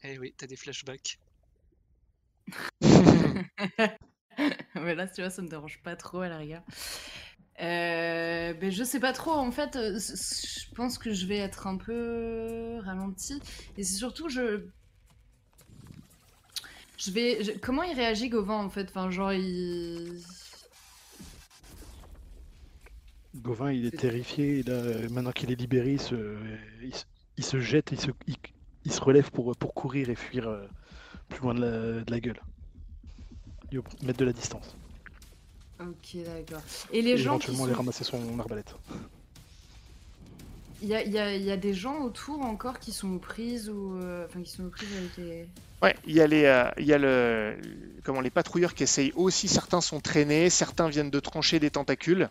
Eh 0.04 0.18
oui, 0.20 0.34
t'as 0.38 0.48
des 0.48 0.56
flashbacks. 0.56 1.20
Mais 4.76 4.96
là, 4.96 5.08
tu 5.08 5.22
vois, 5.22 5.30
ça 5.30 5.42
me 5.42 5.48
dérange 5.48 5.82
pas 5.84 5.96
trop 5.96 6.20
à 6.22 6.30
la 6.30 6.38
rigueur. 6.38 6.62
Euh, 7.62 8.54
ben, 8.54 8.72
je 8.72 8.84
sais 8.84 9.00
pas 9.00 9.14
trop, 9.14 9.32
en 9.32 9.52
fait, 9.52 9.76
euh, 9.76 10.00
je 10.00 10.74
pense 10.76 10.98
que 11.00 11.14
je 11.14 11.26
vais 11.26 11.38
être 11.38 11.68
un 11.68 11.78
peu 11.78 12.80
ralenti. 12.84 13.42
Et 13.78 13.84
c'est 13.84 13.96
surtout, 13.98 14.30
je. 14.30 14.68
Je 16.98 17.12
vais. 17.12 17.44
je- 17.44 17.52
Comment 17.60 17.84
il 17.84 17.96
réagit, 17.96 18.30
Gauvin, 18.30 18.64
en 18.64 18.70
fait? 18.70 18.90
Enfin, 18.90 19.10
genre, 19.10 19.34
il. 19.34 20.22
Gauvin, 23.36 23.72
il 23.72 23.86
est 23.86 23.98
terrifié. 23.98 24.60
il 24.60 24.72
a- 24.72 25.10
maintenant 25.10 25.32
qu'il 25.32 25.52
est 25.52 25.56
libéré, 25.56 25.94
il 25.94 26.02
se, 26.02 26.16
il 26.84 26.94
se, 26.96 27.06
il 27.38 27.44
se 27.46 27.60
jette, 27.60 27.92
il 27.92 28.00
se, 28.00 28.12
il, 28.28 28.36
il 28.86 28.92
se 28.92 29.02
relève 29.02 29.32
pour, 29.32 29.56
pour 29.58 29.74
courir 29.74 30.10
et 30.10 30.16
fuir 30.16 30.48
euh, 30.48 30.68
plus 31.30 31.42
loin 31.42 31.54
de 31.56 31.62
la, 31.62 32.04
de 32.04 32.12
la 32.12 32.20
gueule. 32.20 32.42
Mettre 34.04 34.20
de 34.20 34.26
la 34.26 34.34
distance. 34.34 34.76
Ok, 35.80 36.16
d'accord. 36.26 36.62
Et 36.92 37.02
les 37.02 37.12
Et 37.12 37.18
gens 37.18 37.38
qui 37.38 37.52
éventuellement 37.52 37.58
sont... 37.60 37.66
aller 37.66 37.74
ramasser 37.76 38.04
son 38.04 38.40
arbalète. 38.40 38.74
Il 40.82 40.88
y 40.90 40.96
a, 40.96 41.04
il 41.04 41.12
y 41.12 41.18
a- 41.20 41.36
il 41.36 41.44
y 41.44 41.52
a 41.52 41.58
des 41.58 41.74
gens 41.74 42.00
autour 42.04 42.42
encore 42.44 42.80
qui 42.80 42.92
sont 42.92 43.12
aux 43.14 43.20
prises 43.20 43.70
ou... 43.70 43.96
euh, 43.96 44.26
Enfin, 44.28 44.42
qui 44.44 44.52
sont 44.52 44.66
aux 44.66 44.70
prises 44.70 44.90
avec 44.98 45.18
les... 45.18 45.48
Ouais, 45.82 45.96
il 46.06 46.16
y 46.16 46.22
a 46.22 46.28
les, 46.28 46.46
euh, 46.46 46.70
il 46.78 46.86
y 46.86 46.94
a 46.94 46.98
le, 46.98 47.58
comment 48.04 48.22
les 48.22 48.30
patrouilleurs 48.32 48.74
qui 48.74 48.84
essayent 48.84 49.12
aussi. 49.16 49.48
Certains 49.48 49.82
sont 49.82 50.00
traînés, 50.00 50.50
certains 50.50 50.88
viennent 50.88 51.12
de 51.12 51.20
trancher 51.20 51.60
des 51.60 51.70
tentacules. 51.72 52.30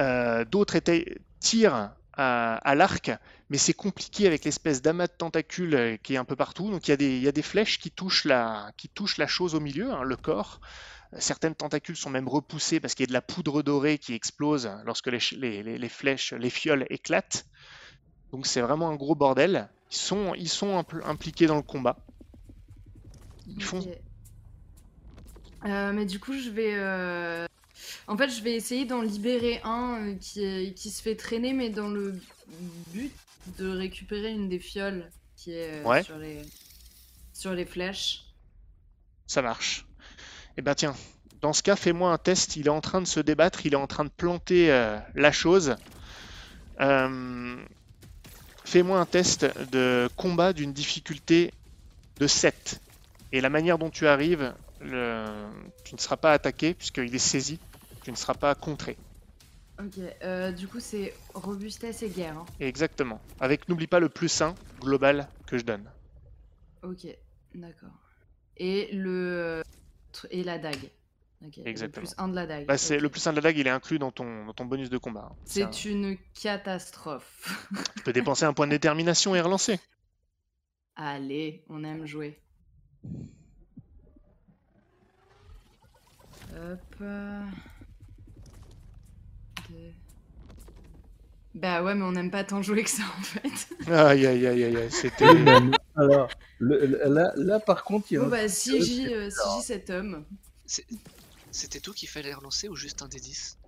Euh, 0.00 0.44
D'autres 0.44 0.76
étaient- 0.76 1.18
tirent 1.40 1.90
à, 2.14 2.54
à 2.56 2.74
l'arc, 2.74 3.10
mais 3.52 3.58
c'est 3.58 3.74
compliqué 3.74 4.26
avec 4.26 4.46
l'espèce 4.46 4.80
d'amas 4.80 5.08
de 5.08 5.12
tentacules 5.12 5.74
euh, 5.74 5.96
qui 6.02 6.14
est 6.14 6.16
un 6.16 6.24
peu 6.24 6.36
partout. 6.36 6.70
Donc 6.70 6.88
il 6.88 6.90
y 6.90 6.94
a 6.94 6.96
des, 6.96 7.18
y 7.18 7.28
a 7.28 7.32
des 7.32 7.42
flèches 7.42 7.78
qui 7.78 7.90
touchent 7.90 8.24
la, 8.24 8.72
qui 8.78 8.88
touchent 8.88 9.18
la 9.18 9.26
chose 9.26 9.54
au 9.54 9.60
milieu, 9.60 9.92
hein, 9.92 10.04
le 10.04 10.16
corps. 10.16 10.60
Certaines 11.18 11.54
tentacules 11.54 11.96
sont 11.96 12.08
même 12.08 12.28
repoussées 12.28 12.80
parce 12.80 12.94
qu'il 12.94 13.04
y 13.04 13.08
a 13.08 13.12
de 13.12 13.12
la 13.12 13.20
poudre 13.20 13.62
dorée 13.62 13.98
qui 13.98 14.14
explose 14.14 14.70
lorsque 14.86 15.08
les, 15.08 15.62
les- 15.62 15.78
les- 15.78 15.88
flèches, 15.90 16.32
les 16.32 16.48
fioles 16.48 16.86
éclatent. 16.88 17.44
Donc 18.32 18.46
c'est 18.46 18.62
vraiment 18.62 18.88
un 18.88 18.96
gros 18.96 19.14
bordel. 19.14 19.68
Ils 19.90 19.96
sont, 19.98 20.34
ils 20.34 20.48
sont 20.48 20.80
impl- 20.80 21.04
impliqués 21.04 21.46
dans 21.46 21.56
le 21.56 21.62
combat. 21.62 21.98
Ils 23.46 23.62
font... 23.62 23.80
Euh, 25.66 25.92
mais 25.92 26.06
du 26.06 26.18
coup, 26.18 26.32
je 26.38 26.48
vais... 26.48 26.72
euh, 26.76 27.44
En 28.08 28.16
fait, 28.16 28.30
je 28.30 28.42
vais 28.42 28.54
essayer 28.54 28.86
d'en 28.86 29.02
libérer 29.02 29.60
un 29.64 30.16
qui, 30.18 30.72
qui 30.74 30.88
se 30.90 31.02
fait 31.02 31.16
traîner, 31.16 31.52
mais 31.52 31.68
dans 31.68 31.88
le 31.88 32.18
but 32.92 33.12
de 33.58 33.68
récupérer 33.68 34.30
une 34.32 34.48
des 34.48 34.58
fioles 34.58 35.10
qui 35.36 35.52
est 35.52 35.82
euh, 35.82 35.84
Ouais. 35.84 36.02
sur, 36.02 36.16
les... 36.18 36.42
sur 37.32 37.52
les 37.54 37.64
flèches. 37.64 38.24
Ça 39.26 39.42
marche. 39.42 39.86
Eh 40.56 40.62
ben 40.62 40.74
tiens, 40.74 40.94
dans 41.40 41.52
ce 41.52 41.62
cas, 41.62 41.76
fais-moi 41.76 42.12
un 42.12 42.18
test. 42.18 42.56
Il 42.56 42.66
est 42.66 42.70
en 42.70 42.80
train 42.80 43.00
de 43.00 43.06
se 43.06 43.18
débattre, 43.20 43.64
il 43.66 43.72
est 43.72 43.76
en 43.76 43.86
train 43.86 44.04
de 44.04 44.10
planter 44.10 44.70
euh, 44.70 44.98
la 45.14 45.32
chose. 45.32 45.76
Euh, 46.80 47.56
Fais-moi 48.64 48.98
un 49.00 49.06
test 49.06 49.44
de 49.70 50.08
combat 50.16 50.52
d'une 50.52 50.72
difficulté 50.72 51.52
de 52.20 52.26
7. 52.26 52.80
Et 53.32 53.40
la 53.40 53.50
manière 53.50 53.76
dont 53.76 53.90
tu 53.90 54.06
arrives, 54.06 54.54
le- 54.80 55.26
tu 55.84 55.94
ne 55.94 56.00
seras 56.00 56.16
pas 56.16 56.32
attaqué 56.32 56.72
puisqu'il 56.74 57.14
est 57.14 57.18
saisi. 57.18 57.58
Tu 58.04 58.10
ne 58.12 58.16
seras 58.16 58.34
pas 58.34 58.54
contré. 58.54 58.96
Ok, 59.84 59.98
euh, 60.22 60.52
du 60.52 60.68
coup 60.68 60.80
c'est 60.80 61.12
robustesse 61.34 62.02
et 62.02 62.08
guerre. 62.08 62.38
hein. 62.38 62.46
Exactement. 62.60 63.20
Avec, 63.40 63.68
n'oublie 63.68 63.86
pas, 63.86 63.98
le 64.00 64.08
plus 64.08 64.40
1 64.40 64.54
global 64.80 65.28
que 65.46 65.58
je 65.58 65.64
donne. 65.64 65.90
Ok, 66.82 67.06
d'accord. 67.54 67.90
Et 68.56 68.90
le 68.92 69.62
et 70.30 70.44
la 70.44 70.58
dague. 70.58 70.90
Ok. 71.44 71.56
le 71.56 71.66
Exactement. 71.66 72.06
plus 72.06 72.14
1 72.18 72.28
de 72.28 72.34
la 72.34 72.46
dague. 72.46 72.66
Bah. 72.66 72.74
Le 72.76 73.08
plus 73.08 73.26
1 73.26 73.30
de 73.32 73.36
la 73.36 73.42
dague, 73.42 73.58
il 73.58 73.66
est 73.66 73.70
inclus 73.70 73.98
dans 73.98 74.12
ton, 74.12 74.44
dans 74.46 74.52
ton 74.52 74.64
bonus 74.66 74.90
de 74.90 74.98
combat. 74.98 75.28
hein. 75.32 75.36
C'est 75.44 75.62
un- 75.62 75.72
C'est 75.72 75.90
une 75.90 76.16
catastrophe. 76.40 77.66
Tu 77.96 78.02
peux 78.04 78.12
dépenser 78.12 78.44
un 78.44 78.52
point 78.52 78.66
de 78.66 78.72
détermination 78.72 79.34
et 79.34 79.40
relancer. 79.40 79.80
Allez, 80.94 81.64
on 81.68 81.82
aime 81.82 82.06
jouer. 82.06 82.38
Hop. 86.54 86.78
euh, 87.00 87.42
deux. 89.70 89.92
Bah 91.54 91.82
ouais, 91.82 91.94
mais 91.94 92.02
on 92.04 92.12
n'aime 92.12 92.30
pas 92.30 92.44
tant 92.44 92.62
jouer 92.62 92.82
que 92.82 92.90
ça 92.90 93.02
en 93.18 93.22
fait. 93.22 93.68
Aïe, 93.92 94.26
aïe, 94.26 94.46
aïe, 94.46 94.64
aïe, 94.64 94.76
aïe, 94.76 94.90
c'était... 94.90 95.26
Alors, 95.96 96.30
le- 96.58 96.86
le- 96.86 97.08
là, 97.12 97.32
là, 97.36 97.60
par 97.60 97.84
contre, 97.84 98.06
il 98.10 98.14
y 98.14 98.16
a 98.18 98.20
Bon 98.22 98.28
bah 98.30 98.48
si 98.48 98.82
j'ai 98.82 99.14
euh, 99.14 99.28
si 99.30 99.36
j'ai 99.56 99.62
cet 99.66 99.90
homme. 99.90 100.24
C'était 101.50 101.80
tout 101.80 101.92
qu'il 101.92 102.08
fallait 102.08 102.32
relancer 102.32 102.68
ou 102.68 102.76
juste 102.76 103.02
un 103.02 103.08
des 103.08 103.20
10 103.20 103.58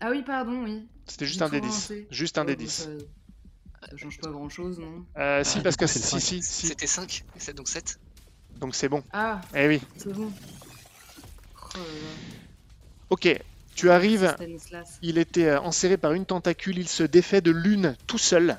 Ah 0.00 0.10
oui, 0.10 0.22
pardon, 0.26 0.64
oui. 0.64 0.88
C'était 1.06 1.26
juste 1.26 1.42
un 1.42 1.48
des 1.48 1.60
10. 1.60 1.68
relancé. 1.68 2.08
Juste 2.10 2.38
un 2.38 2.42
Oh, 2.42 2.46
des 2.46 2.56
bah, 2.56 2.62
10. 2.64 2.70
Ça, 2.72 2.84
ça 3.90 3.96
change 3.96 4.18
pas 4.18 4.30
grand 4.30 4.48
chose, 4.48 4.78
non 4.78 5.04
Euh, 5.16 5.44
si, 5.44 5.60
parce 5.60 5.76
que 5.76 5.86
c'est 5.86 6.00
si, 6.00 6.20
si, 6.20 6.42
si. 6.42 6.66
C'était 6.66 6.86
5, 6.86 7.24
et 7.36 7.40
c'est 7.40 7.54
donc 7.54 7.68
7. 7.68 8.00
Donc 8.56 8.74
c'est 8.74 8.88
bon. 8.88 9.04
Ah, 9.12 9.40
Eh 9.54 9.68
oui. 9.68 9.80
c'est 9.96 10.12
bon. 10.12 10.32
Oh 11.54 11.78
là 11.78 11.84
là, 11.84 12.14
Ok, 13.10 13.28
tu 13.78 13.90
arrives. 13.90 14.36
Il 15.02 15.18
était 15.18 15.46
euh, 15.48 15.60
enserré 15.60 15.96
par 15.96 16.12
une 16.12 16.26
tentacule. 16.26 16.78
Il 16.78 16.88
se 16.88 17.02
défait 17.02 17.40
de 17.40 17.50
l'une 17.50 17.96
tout 18.06 18.18
seul. 18.18 18.58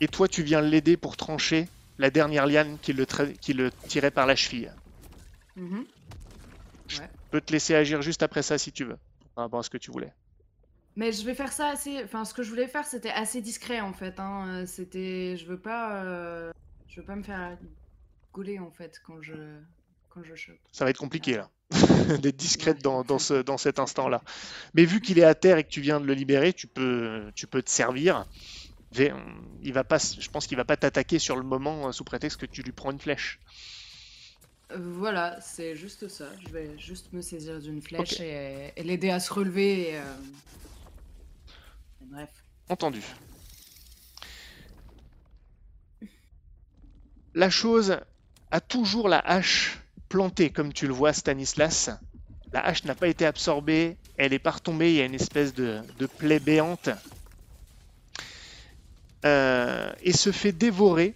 Et 0.00 0.08
toi, 0.08 0.28
tu 0.28 0.42
viens 0.42 0.60
l'aider 0.60 0.96
pour 0.96 1.16
trancher 1.16 1.68
la 1.98 2.10
dernière 2.10 2.46
liane 2.46 2.78
qui 2.82 2.92
le, 2.92 3.04
tra- 3.04 3.32
qui 3.38 3.52
le 3.52 3.70
tirait 3.88 4.10
par 4.10 4.26
la 4.26 4.34
cheville. 4.36 4.72
Mhm. 5.56 5.84
Je 6.88 7.00
peux 7.30 7.40
te 7.40 7.52
laisser 7.52 7.74
agir 7.74 8.02
juste 8.02 8.22
après 8.22 8.42
ça 8.42 8.58
si 8.58 8.72
tu 8.72 8.84
veux. 8.84 8.98
Par 9.34 9.44
rapport 9.44 9.60
à 9.60 9.62
ce 9.62 9.70
que 9.70 9.78
tu 9.78 9.90
voulais. 9.90 10.12
Mais 10.96 11.10
je 11.12 11.24
vais 11.24 11.34
faire 11.34 11.52
ça 11.52 11.68
assez. 11.70 12.02
Enfin, 12.04 12.24
ce 12.24 12.34
que 12.34 12.42
je 12.42 12.50
voulais 12.50 12.68
faire, 12.68 12.84
c'était 12.84 13.10
assez 13.10 13.40
discret 13.40 13.80
en 13.80 13.92
fait. 13.92 14.18
Hein. 14.20 14.46
Euh, 14.48 14.66
C'était. 14.66 15.36
Je 15.36 15.46
veux 15.46 15.58
pas. 15.58 16.02
euh, 16.04 16.52
Je 16.88 17.00
veux 17.00 17.06
pas 17.06 17.16
me 17.16 17.22
faire 17.22 17.56
gauler 18.32 18.58
en 18.58 18.70
fait 18.70 19.00
quand 19.06 19.20
je. 19.22 19.34
Quand 20.14 20.22
je 20.22 20.34
chope. 20.36 20.56
Ça 20.70 20.84
va 20.84 20.90
être 20.90 20.98
compliqué 20.98 21.36
là. 21.36 21.50
D'être 22.20 22.36
discrète 22.36 22.82
dans, 22.82 23.02
dans, 23.02 23.18
ce, 23.18 23.42
dans 23.42 23.58
cet 23.58 23.80
instant-là. 23.80 24.22
Mais 24.74 24.84
vu 24.84 25.00
qu'il 25.00 25.18
est 25.18 25.24
à 25.24 25.34
terre 25.34 25.58
et 25.58 25.64
que 25.64 25.70
tu 25.70 25.80
viens 25.80 26.00
de 26.00 26.06
le 26.06 26.14
libérer, 26.14 26.52
tu 26.52 26.68
peux, 26.68 27.32
tu 27.34 27.46
peux 27.48 27.62
te 27.62 27.70
servir. 27.70 28.26
Il 29.62 29.72
va 29.72 29.82
pas, 29.82 29.98
je 29.98 30.28
pense 30.30 30.46
qu'il 30.46 30.56
va 30.56 30.64
pas 30.64 30.76
t'attaquer 30.76 31.18
sur 31.18 31.34
le 31.36 31.42
moment 31.42 31.88
euh, 31.88 31.92
sous 31.92 32.04
prétexte 32.04 32.38
que 32.40 32.46
tu 32.46 32.62
lui 32.62 32.70
prends 32.70 32.92
une 32.92 33.00
flèche. 33.00 33.40
Euh, 34.70 34.76
Voilà, 34.78 35.40
c'est 35.40 35.74
juste 35.74 36.06
ça. 36.06 36.30
Je 36.46 36.52
vais 36.52 36.78
juste 36.78 37.12
me 37.12 37.20
saisir 37.20 37.60
d'une 37.60 37.82
flèche 37.82 38.20
et, 38.20 38.72
et 38.76 38.82
l'aider 38.84 39.10
à 39.10 39.18
se 39.18 39.32
relever. 39.32 39.88
Et, 39.90 39.96
euh, 39.96 40.02
et 42.02 42.04
Bref. 42.04 42.30
Entendu. 42.68 43.02
La 47.34 47.50
chose 47.50 47.98
a 48.52 48.60
toujours 48.60 49.08
la 49.08 49.18
hache 49.18 49.78
plantée, 50.14 50.50
comme 50.50 50.72
tu 50.72 50.86
le 50.86 50.92
vois, 50.92 51.12
Stanislas. 51.12 51.90
La 52.52 52.64
hache 52.64 52.84
n'a 52.84 52.94
pas 52.94 53.08
été 53.08 53.26
absorbée, 53.26 53.96
elle 54.16 54.32
est 54.32 54.38
pas 54.38 54.52
retombée, 54.52 54.90
il 54.90 54.94
y 54.94 55.00
a 55.00 55.04
une 55.04 55.14
espèce 55.16 55.52
de, 55.54 55.80
de 55.98 56.06
plaie 56.06 56.38
béante. 56.38 56.88
Euh, 59.24 59.90
et 60.02 60.12
se 60.12 60.30
fait 60.30 60.52
dévorer 60.52 61.14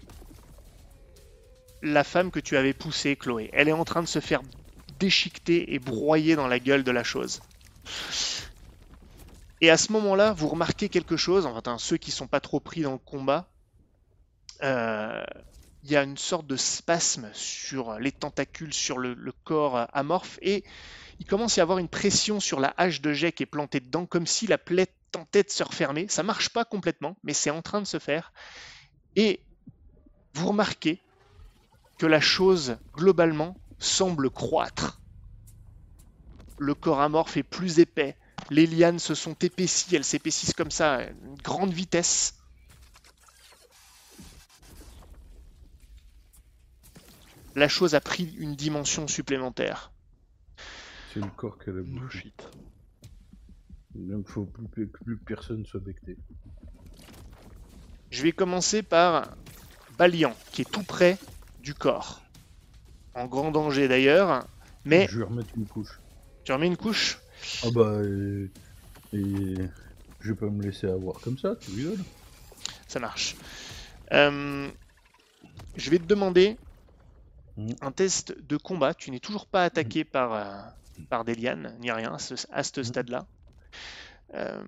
la 1.80 2.02
femme 2.02 2.32
que 2.32 2.40
tu 2.40 2.56
avais 2.56 2.72
poussée, 2.72 3.14
Chloé. 3.14 3.50
Elle 3.52 3.68
est 3.68 3.72
en 3.72 3.84
train 3.84 4.02
de 4.02 4.08
se 4.08 4.18
faire 4.18 4.40
déchiqueter 4.98 5.74
et 5.74 5.78
broyer 5.78 6.34
dans 6.34 6.48
la 6.48 6.58
gueule 6.58 6.82
de 6.82 6.90
la 6.90 7.04
chose. 7.04 7.40
Et 9.60 9.70
à 9.70 9.76
ce 9.76 9.92
moment-là, 9.92 10.32
vous 10.32 10.48
remarquez 10.48 10.88
quelque 10.88 11.16
chose, 11.16 11.46
enfin 11.46 11.78
ceux 11.78 11.98
qui 11.98 12.10
sont 12.10 12.26
pas 12.26 12.40
trop 12.40 12.58
pris 12.58 12.82
dans 12.82 12.92
le 12.92 12.98
combat, 12.98 13.48
euh, 14.64 15.22
il 15.88 15.92
y 15.92 15.96
a 15.96 16.02
une 16.02 16.18
sorte 16.18 16.46
de 16.46 16.56
spasme 16.56 17.30
sur 17.32 17.98
les 17.98 18.12
tentacules, 18.12 18.74
sur 18.74 18.98
le, 18.98 19.32
corps 19.44 19.88
amorphe, 19.94 20.38
et 20.42 20.62
il 21.18 21.24
commence 21.24 21.56
à 21.56 21.60
y 21.60 21.62
avoir 21.62 21.78
une 21.78 21.88
pression 21.88 22.40
sur 22.40 22.60
la 22.60 22.74
hache 22.76 23.00
de 23.00 23.14
jet 23.14 23.32
qui 23.32 23.44
est 23.44 23.46
plantée 23.46 23.80
dedans, 23.80 24.04
comme 24.04 24.26
si 24.26 24.46
la 24.46 24.58
plaie 24.58 24.88
tentait 25.12 25.44
de 25.44 25.50
se 25.50 25.62
refermer. 25.62 26.06
Ça 26.08 26.22
marche 26.22 26.50
pas 26.50 26.66
complètement, 26.66 27.16
mais 27.22 27.32
c'est 27.32 27.48
en 27.48 27.62
train 27.62 27.80
de 27.80 27.86
se 27.86 27.98
faire. 27.98 28.34
Et 29.16 29.40
vous 30.34 30.48
remarquez 30.48 31.00
que 31.96 32.04
la 32.04 32.20
chose, 32.20 32.76
globalement, 32.94 33.56
semble 33.78 34.28
croître. 34.28 35.00
Le 36.58 36.74
corps 36.74 37.00
amorphe 37.00 37.38
est 37.38 37.42
plus 37.42 37.78
épais, 37.78 38.14
les 38.50 38.66
lianes 38.66 38.98
se 38.98 39.14
sont 39.14 39.36
épaissies, 39.40 39.96
elles 39.96 40.04
s'épaississent 40.04 40.52
comme 40.52 40.70
ça 40.70 40.96
à 40.96 41.02
une 41.04 41.36
grande 41.42 41.72
vitesse. 41.72 42.34
La 47.58 47.66
chose 47.66 47.96
a 47.96 48.00
pris 48.00 48.36
une 48.38 48.54
dimension 48.54 49.08
supplémentaire. 49.08 49.90
c'est 51.12 51.18
le 51.18 51.26
corps 51.36 51.58
qu'elle 51.58 51.78
a 51.80 52.08
shit. 52.08 52.48
Donc 53.96 54.28
faut 54.28 54.44
plus 54.44 54.88
que 54.88 54.98
plus 55.02 55.16
personne 55.16 55.66
soit 55.66 55.80
becté. 55.80 56.16
Je 58.12 58.22
vais 58.22 58.30
commencer 58.30 58.84
par 58.84 59.36
Balian, 59.98 60.36
qui 60.52 60.62
est 60.62 60.70
tout 60.70 60.84
près 60.84 61.18
du 61.58 61.74
corps. 61.74 62.22
En 63.14 63.26
grand 63.26 63.50
danger 63.50 63.88
d'ailleurs, 63.88 64.46
mais 64.84 65.08
Je 65.10 65.18
vais 65.18 65.24
remettre 65.24 65.50
une 65.56 65.66
couche. 65.66 65.98
tu 66.44 66.52
remets 66.52 66.68
une 66.68 66.76
couche? 66.76 67.18
Ah 67.64 67.70
bah 67.74 67.92
et, 68.04 69.16
et 69.18 69.54
je 70.20 70.32
vais 70.32 70.38
pas 70.38 70.46
me 70.46 70.62
laisser 70.62 70.86
avoir 70.86 71.18
comme 71.22 71.38
ça, 71.38 71.56
tu 71.56 71.72
rigoles? 71.72 72.04
Ça 72.86 73.00
marche. 73.00 73.34
Euh, 74.12 74.70
je 75.76 75.90
vais 75.90 75.98
te 75.98 76.04
demander 76.06 76.56
Mhm. 77.58 77.76
un 77.82 77.92
test 77.92 78.34
de 78.40 78.56
combat. 78.56 78.94
Tu 78.94 79.10
n'es 79.10 79.20
toujours 79.20 79.46
pas 79.46 79.64
attaqué 79.64 80.04
par, 80.04 80.32
euh, 80.34 80.70
par 81.10 81.24
des 81.24 81.34
lianes, 81.34 81.76
ni 81.80 81.90
rien 81.90 82.14
à 82.14 82.18
ce, 82.18 82.34
à 82.50 82.62
ce 82.62 82.82
Mhm. 82.82 82.84
stade-là. 82.84 83.26
Euh, 84.34 84.62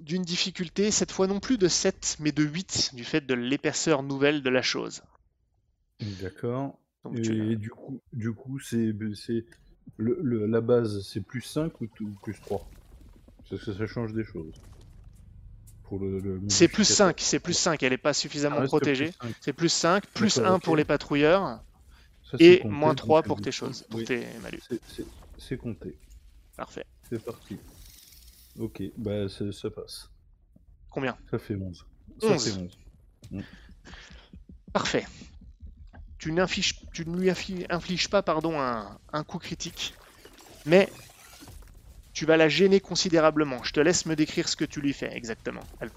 D'une 0.00 0.22
difficulté, 0.22 0.92
cette 0.92 1.10
fois 1.10 1.26
non 1.26 1.40
plus 1.40 1.58
de 1.58 1.66
7, 1.66 2.16
mais 2.20 2.30
de 2.32 2.44
8, 2.44 2.90
du 2.94 3.04
fait 3.04 3.22
de 3.26 3.34
l'épaisseur 3.34 4.02
nouvelle 4.04 4.40
de 4.42 4.50
la 4.50 4.62
chose. 4.62 5.02
D'accord. 6.00 6.78
Tu. 7.22 7.32
Et 7.52 7.56
du 7.56 7.70
coup, 7.70 8.00
du 8.12 8.32
coup, 8.32 8.58
c'est 8.60 8.94
c'est 9.14 9.44
le, 9.96 10.18
le- 10.22 10.46
la 10.46 10.60
base, 10.60 11.02
c'est 11.02 11.20
plus 11.20 11.42
5 11.42 11.80
ou, 11.80 11.88
plus 12.22 12.40
3 12.40 12.68
Parce 13.50 13.64
que 13.64 13.72
ça 13.74 13.86
change 13.86 14.12
des 14.14 14.24
choses. 14.24 14.54
Pour 15.84 16.00
le, 16.00 16.18
le 16.18 16.40
C'est 16.48 16.68
plus 16.68 16.84
modificateur. 16.84 16.86
5, 16.88 17.20
c'est 17.20 17.38
plus 17.38 17.52
5, 17.52 17.82
elle 17.82 17.90
n'est 17.90 17.98
pas 17.98 18.14
Ah, 18.14 18.14
suffisamment 18.14 18.62
plus 18.66 18.66
protégée. 18.68 19.12
5. 19.20 19.34
C'est 19.40 19.52
plus 19.52 19.68
5, 19.68 20.06
plus 20.06 20.38
D'accord, 20.38 20.44
1 20.44 20.58
ok. 20.58 20.64
pour 20.64 20.74
les 20.74 20.84
patrouilleurs, 20.84 21.60
Ça, 22.38 22.44
et 22.44 22.58
compté, 22.60 22.74
moins 22.74 22.88
donc 22.90 22.96
3 22.96 23.22
c'est 23.22 23.28
pour 23.28 23.40
tes 23.40 23.52
choses, 23.52 23.82
pour 23.90 23.98
oui, 24.00 24.04
tes 24.04 24.26
malus. 24.42 24.62
c'est- 25.38 25.56
compté. 25.56 25.96
Parfait. 26.56 26.84
C'est 27.08 27.22
parti. 27.22 27.58
Ok, 28.58 28.82
bah 28.96 29.28
ça, 29.28 29.50
ça 29.52 29.70
passe. 29.70 30.08
Combien? 30.90 31.16
Ça 31.30 31.38
fait 31.38 31.56
11. 31.56 31.84
Ça 32.20 32.26
11. 32.28 32.44
fait 32.44 32.60
11. 33.32 33.44
Parfait. 34.72 35.04
Tu, 36.18 36.32
ne 36.32 36.42
lui 37.18 37.28
infli- 37.28 37.66
infliges 37.68 38.08
pas 38.08 38.22
pardon, 38.22 38.58
un, 38.60 38.98
un 39.12 39.24
coup 39.24 39.38
critique, 39.38 39.94
mais 40.64 40.88
tu 42.14 42.24
vas 42.24 42.36
la 42.36 42.48
gêner 42.48 42.80
considérablement. 42.80 43.62
Je 43.62 43.72
te 43.72 43.80
laisse 43.80 44.06
me 44.06 44.16
décrire 44.16 44.48
ce 44.48 44.56
que 44.56 44.64
tu 44.64 44.80
lui 44.80 44.92
fais 44.92 45.14
exactement. 45.14 45.60
Elle- 45.80 45.90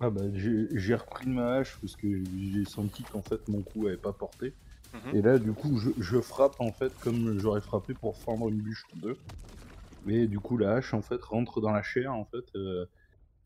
Ah 0.00 0.10
bah 0.10 0.22
j'ai 0.34 0.68
j'ai 0.74 0.94
repris 0.94 1.26
ma 1.26 1.54
hache 1.56 1.76
parce 1.80 1.96
que 1.96 2.06
j'ai 2.52 2.64
senti 2.64 3.02
qu'en 3.04 3.22
fait 3.22 3.46
mon 3.48 3.62
coup 3.62 3.86
avait 3.86 3.96
pas 3.96 4.12
porté. 4.12 4.52
Et 5.12 5.22
là 5.22 5.38
du 5.38 5.52
coup 5.52 5.78
je, 5.78 5.90
je 5.98 6.20
frappe 6.20 6.60
en 6.60 6.72
fait 6.72 6.92
comme 6.98 7.38
j'aurais 7.38 7.60
frappé 7.60 7.94
pour 7.94 8.18
fendre 8.18 8.48
une 8.48 8.60
bûche 8.60 8.84
en 8.92 8.96
deux. 8.98 9.18
Mais 10.04 10.26
du 10.26 10.40
coup 10.40 10.56
la 10.58 10.74
hache 10.74 10.94
en 10.94 11.02
fait 11.02 11.22
rentre 11.24 11.60
dans 11.60 11.72
la 11.72 11.82
chair 11.82 12.12
en 12.14 12.24
fait. 12.26 12.44
euh, 12.56 12.86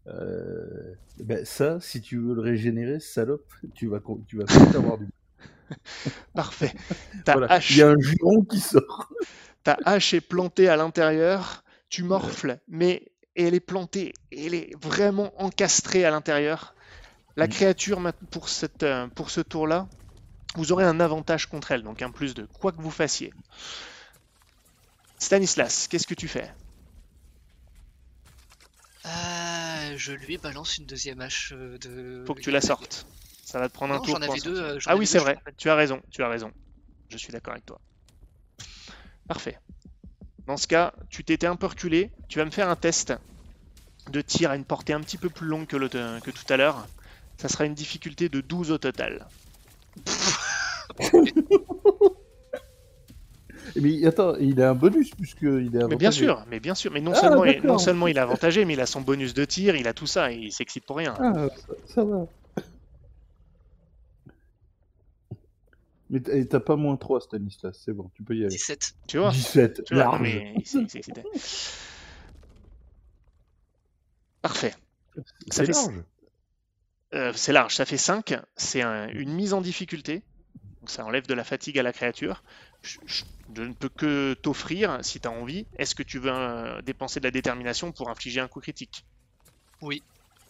euh, 0.09 0.95
ben, 1.19 1.45
ça 1.45 1.81
si 1.81 2.01
tu 2.01 2.19
veux 2.19 2.35
le 2.35 2.41
régénérer 2.41 3.01
salope 3.01 3.47
tu 3.75 3.89
vas 3.89 4.01
tu 4.27 4.39
vas 4.39 4.45
avoir 4.75 4.99
du. 4.99 5.07
Parfait. 6.35 6.73
Ta, 7.25 7.33
Voilà. 7.33 7.47
hache, 7.49 7.71
Il 7.73 7.77
y 7.79 7.83
a 7.83 7.89
un 7.91 7.99
juron 8.01 8.43
qui 8.45 8.61
sort. 8.61 9.09
ta 9.65 9.79
hache 9.85 10.15
est 10.15 10.21
plantée 10.21 10.69
à 10.69 10.77
l'intérieur, 10.77 11.65
tu 11.89 12.03
morfles, 12.03 12.59
mais 12.69 13.13
elle 13.35 13.55
est 13.55 13.61
plantée, 13.61 14.13
elle 14.33 14.55
est 14.55 14.73
vraiment 14.83 15.33
encastrée 15.43 16.05
à 16.05 16.11
l'intérieur. 16.11 16.75
La 17.37 17.47
Mm. 17.47 17.51
créature, 17.51 18.01
pour, 18.31 18.49
cette, 18.49 18.83
euh, 18.83 19.07
pour 19.09 19.31
ce 19.31 19.41
tour-là, 19.41 19.89
vous 20.57 20.73
aurez 20.73 20.85
un 20.85 21.01
avantage 21.01 21.47
contre 21.47 21.73
elle, 21.73 21.83
donc 21.83 22.03
un 22.03 22.11
plus 22.11 22.35
de 22.35 22.47
quoi 22.53 22.73
que 22.73 22.83
vous 22.83 22.91
fassiez. 22.91 23.33
Stanislas, 25.21 25.87
qu'est-ce 25.87 26.09
que 26.09 26.15
tu 26.15 26.27
fais? 26.27 26.53
Euh, 29.07 29.97
je 29.97 30.13
lui 30.13 30.39
balance 30.39 30.79
une 30.79 30.87
deuxième 30.87 31.21
hache 31.21 31.53
euh, 31.53 31.79
de. 31.79 32.25
Faut 32.27 32.35
que 32.35 32.41
tu 32.41 32.51
la 32.51 32.61
sortes. 32.61 33.07
Ça 33.45 33.59
va 33.59 33.69
te 33.69 33.75
prendre 33.75 33.95
un 33.95 34.01
tour 34.01 34.17
avais 34.23 34.41
deux. 34.41 34.61
euh, 34.61 34.79
Ah 34.87 34.97
oui, 34.97 35.07
c'est 35.07 35.19
vrai. 35.19 35.39
Tu 35.57 35.71
as 35.71 35.75
raison, 35.75 36.01
tu 36.11 36.23
as 36.23 36.29
raison. 36.29 36.53
Je 37.11 37.17
suis 37.17 37.33
d'accord 37.33 37.53
avec 37.53 37.65
toi. 37.67 37.81
Parfait. 39.27 39.59
Dans 40.47 40.57
ce 40.57 40.67
cas, 40.67 40.95
tu 41.11 41.25
t'étais 41.25 41.47
un 41.47 41.57
peu 41.57 41.67
reculé. 41.67 42.13
Tu 42.29 42.39
vas 42.39 42.45
me 42.45 42.51
faire 42.51 42.69
un 42.71 42.77
test 42.77 43.15
de 44.11 44.21
tir 44.23 44.51
à 44.51 44.57
une 44.57 44.65
portée 44.65 44.93
un 44.95 45.01
petit 45.03 45.19
peu 45.19 45.31
plus 45.31 45.47
longue 45.47 45.67
que, 45.67 45.77
le- 45.77 46.21
que 46.21 46.31
tout 46.31 46.45
à 46.53 46.57
l'heure. 46.57 46.89
Ça 47.41 47.49
sera 47.49 47.67
une 47.67 47.75
difficulté 47.75 48.29
de 48.29 48.41
12 48.41 48.71
au 48.73 48.79
total. 48.79 49.29
Mais 53.77 54.05
attends, 54.07 54.35
il 54.37 54.61
a 54.63 54.71
un 54.71 54.75
bonus 54.75 55.11
puisque 55.15 55.43
il 55.43 55.49
est 55.49 55.61
Mais 55.61 55.69
bien 55.71 55.81
avantagé. 55.85 56.25
sûr, 56.25 56.45
mais 56.49 56.59
bien 56.59 56.75
sûr. 56.75 56.91
Mais 56.91 57.01
non 57.01 57.13
Ah, 57.15 57.21
seulement, 57.21 57.45
il, 57.45 57.61
non 57.65 57.79
seulement 57.79 58.07
il 58.09 58.17
est 58.17 58.21
avantagé, 58.21 58.65
mais 58.65 58.73
il 58.73 58.81
a 58.81 58.87
son 58.87 59.01
bonus 59.03 59.35
de 59.35 59.45
tir, 59.45 59.77
il 59.77 59.87
a 59.87 59.93
tout 59.93 60.07
ça, 60.07 60.33
et 60.33 60.37
il 60.37 60.53
s'excite 60.53 60.85
pour 60.87 60.97
rien. 60.97 61.15
Ah, 61.19 61.49
ça, 61.55 61.75
ça 61.87 62.05
va. 62.05 62.27
Mais 66.11 66.21
t'as 66.47 66.61
pas 66.61 66.77
moins 66.77 66.97
3, 66.97 67.21
Stanislas, 67.21 67.79
c'est 67.85 67.93
bon, 67.93 68.11
tu 68.15 68.23
peux 68.23 68.35
y 68.35 68.39
aller. 68.41 68.49
17. 68.49 68.95
Tu 69.07 69.19
vois? 69.19 69.31
17, 69.31 69.85
Tu 69.85 69.95
vois, 69.95 70.19
mais. 70.19 70.55
Parfait. 74.43 74.75
ça 75.51 75.65
fait- 75.67 75.73
large. 75.73 76.03
Euh, 77.15 77.33
c'est 77.35 77.53
large, 77.53 77.75
ça 77.75 77.85
fait 77.87 77.97
5. 77.99 78.35
C'est 78.57 78.83
un- 78.83 79.09
une 79.09 79.33
mise 79.33 79.53
en 79.55 79.61
difficulté. 79.61 80.25
Donc 80.83 80.91
ça 80.91 81.05
enlève 81.07 81.27
de 81.27 81.35
la 81.35 81.45
fatigue 81.45 81.79
à 81.79 81.85
la 81.85 81.93
créature. 81.93 82.45
Je, 82.83 82.99
je- 83.07 83.25
je 83.57 83.63
ne 83.63 83.75
peux 83.75 83.89
que 83.91 84.35
t'offrir, 84.43 85.05
si 85.05 85.21
tu 85.21 85.29
as 85.29 85.33
envie, 85.33 85.69
est-ce 85.79 85.95
que 85.97 86.03
tu 86.05 86.19
veux 86.21 86.33
euh, 86.33 86.83
dépenser 86.83 87.21
de 87.21 87.27
la 87.27 87.31
détermination 87.33 87.93
pour 87.93 88.11
infliger 88.11 88.41
un 88.41 88.49
coup 88.49 88.61
critique? 88.61 89.07
Oui. 89.81 90.05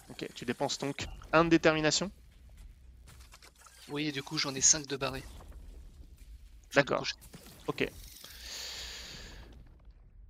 Ok, 0.09 0.28
tu 0.34 0.44
dépenses 0.44 0.76
donc 0.76 1.09
1 1.32 1.44
de 1.44 1.48
détermination? 1.50 2.12
Oui, 3.88 4.06
et 4.06 4.12
du 4.12 4.22
coup, 4.22 4.38
j'en 4.38 4.54
ai 4.54 4.61
5 4.61 4.86
de 4.86 4.96
barrés. 4.96 5.26
D'accord. 6.74 7.04
Ok. 7.66 7.82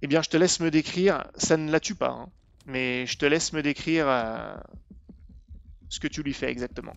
Eh 0.02 0.06
bien, 0.08 0.22
je 0.22 0.28
te 0.28 0.36
laisse 0.36 0.60
me 0.60 0.70
décrire, 0.70 1.24
ça 1.36 1.56
ne 1.56 1.70
la 1.70 1.80
tue 1.80 1.94
pas, 1.94 2.10
hein, 2.10 2.32
mais 2.66 3.06
je 3.06 3.16
te 3.18 3.26
laisse 3.26 3.52
me 3.52 3.62
décrire 3.62 4.08
euh, 4.08 4.56
ce 5.88 6.00
que 6.00 6.08
tu 6.08 6.22
lui 6.22 6.34
fais 6.34 6.50
exactement. 6.50 6.94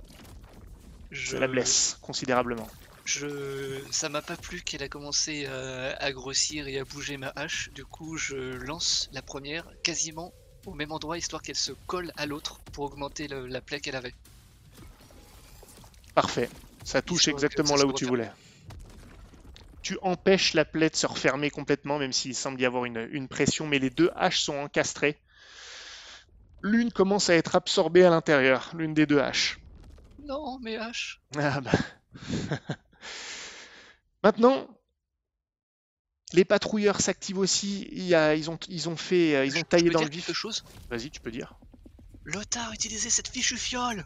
Je 1.12 1.38
Ça 1.38 1.40
la 1.40 1.48
blesse 1.48 1.98
considérablement. 2.02 2.70
Je... 3.06 3.88
Ça 3.92 4.10
m'a 4.10 4.24
pas 4.24 4.38
plu 4.38 4.62
qu'elle 4.62 4.82
a 4.82 4.90
commencé 4.90 5.46
euh, 5.46 5.94
à 6.00 6.12
grossir 6.12 6.68
et 6.68 6.80
à 6.80 6.86
bouger 6.86 7.18
ma 7.18 7.32
hache. 7.36 7.70
Du 7.74 7.86
coup, 7.86 8.18
je 8.18 8.36
lance 8.36 9.08
la 9.12 9.22
première 9.22 9.70
quasiment 9.84 10.34
au 10.66 10.74
même 10.74 10.92
endroit, 10.92 11.18
histoire 11.20 11.44
qu'elle 11.44 11.56
se 11.56 11.74
colle 11.86 12.12
à 12.18 12.26
l'autre 12.26 12.62
pour 12.72 12.86
augmenter 12.86 13.28
le- 13.28 13.46
la 13.46 13.62
plaie 13.62 13.80
qu'elle 13.82 13.96
avait. 13.96 14.16
Parfait. 16.16 16.50
Ça 16.84 17.02
touche 17.02 17.28
Histoire 17.28 17.36
exactement 17.36 17.76
ça 17.78 17.84
là 17.84 17.86
où 17.86 17.92
tu 17.92 18.06
voulais. 18.06 18.32
Tu 19.84 19.96
empêches 20.02 20.56
la 20.56 20.66
plaie 20.66 20.90
de 20.90 20.96
se 20.96 21.06
refermer 21.06 21.52
complètement, 21.52 22.00
même 22.00 22.14
s'il 22.14 22.34
semble 22.34 22.60
y 22.60 22.66
avoir 22.66 22.86
une, 22.86 23.08
une 23.12 23.28
pression, 23.28 23.68
mais 23.68 23.78
les 23.78 23.92
deux 23.92 24.10
haches 24.16 24.42
sont 24.42 24.56
encastrées. 24.56 25.22
L'une 26.64 26.92
commence 26.92 27.30
à 27.30 27.36
être 27.36 27.56
absorbée 27.56 28.06
à 28.06 28.10
l'intérieur, 28.10 28.72
l'une 28.76 28.94
des 28.94 29.06
deux 29.06 29.20
haches. 29.20 29.60
Non, 30.24 30.60
mes 30.60 30.78
haches 30.78 31.22
Ah 31.38 31.60
bah. 31.62 31.72
Maintenant, 34.24 34.68
les 36.34 36.46
patrouilleurs 36.46 37.02
s'activent 37.02 37.40
aussi. 37.40 37.88
Il 37.92 38.04
y 38.04 38.14
a- 38.16 38.36
ils, 38.36 38.50
ont, 38.50 38.60
ils 38.68 38.88
ont 38.90 38.96
fait, 38.96 39.36
euh, 39.36 39.46
ils 39.46 39.58
ont 39.58 39.64
taillé 39.64 39.90
dans 39.90 40.02
le 40.02 40.10
vif. 40.10 40.26
quelque 40.28 40.36
chose? 40.36 40.64
Vas-y, 40.90 41.10
tu 41.10 41.20
peux 41.22 41.32
dire. 41.32 41.56
Lothar 42.24 42.70
a 42.70 42.74
utilisé 42.74 43.10
cette 43.10 43.28
fichue 43.28 43.58
fiole 43.58 44.06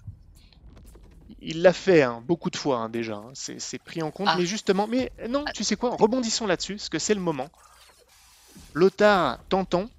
Il 1.41 1.61
l'a 1.61 1.73
fait 1.73 2.03
hein, 2.03 2.21
beaucoup 2.25 2.49
de 2.49 2.55
fois 2.55 2.77
hein, 2.77 2.89
déjà. 2.89 3.15
hein. 3.15 3.31
C'est 3.33 3.79
pris 3.79 4.01
en 4.01 4.11
compte. 4.11 4.29
Ah. 4.31 4.37
Mais 4.37 4.45
justement, 4.45 4.87
mais 4.87 5.11
non, 5.27 5.43
tu 5.53 5.65
sais 5.65 5.75
quoi? 5.75 5.95
Rebondissons 5.97 6.47
là-dessus, 6.47 6.75
parce 6.75 6.89
que 6.89 6.99
c'est 6.99 7.13
le 7.13 7.19
moment. 7.19 7.49
Lothar 8.73 9.43
t'entend, 9.49 9.89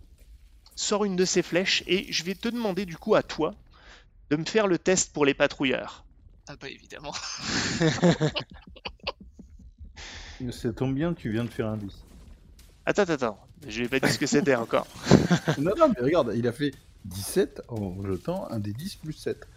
sort 0.76 1.04
une 1.04 1.16
de 1.16 1.24
ses 1.24 1.42
flèches, 1.42 1.82
et 1.88 2.12
je 2.12 2.22
vais 2.22 2.34
te 2.34 2.48
demander 2.48 2.86
du 2.86 2.96
coup 2.96 3.16
à 3.16 3.24
toi 3.24 3.54
de 4.30 4.36
me 4.36 4.44
faire 4.44 4.68
le 4.68 4.78
test 4.78 5.12
pour 5.12 5.24
les 5.24 5.34
patrouilleurs. 5.34 6.04
Ah 6.48 6.54
bah 6.60 6.68
évidemment. 6.68 7.14
Ça 10.50 10.72
tombe 10.72 10.94
bien, 10.94 11.14
tu 11.14 11.32
viens 11.32 11.44
de 11.44 11.50
faire 11.50 11.66
un 11.66 11.76
10. 11.76 12.04
Attends, 12.84 13.02
attends, 13.02 13.12
attends. 13.14 13.38
Je 13.66 13.82
n'ai 13.82 13.88
pas 13.88 13.98
dit 13.98 14.12
ce 14.12 14.18
que 14.18 14.26
c'était 14.26 14.54
encore. 14.54 14.86
non, 15.58 15.72
non, 15.76 15.88
mais 15.88 16.04
regarde, 16.04 16.32
il 16.36 16.46
a 16.46 16.52
fait 16.52 16.72
17 17.06 17.62
en 17.68 18.06
jetant 18.06 18.48
un 18.50 18.60
des 18.60 18.72
10 18.72 18.96
plus 18.96 19.14
7. 19.14 19.48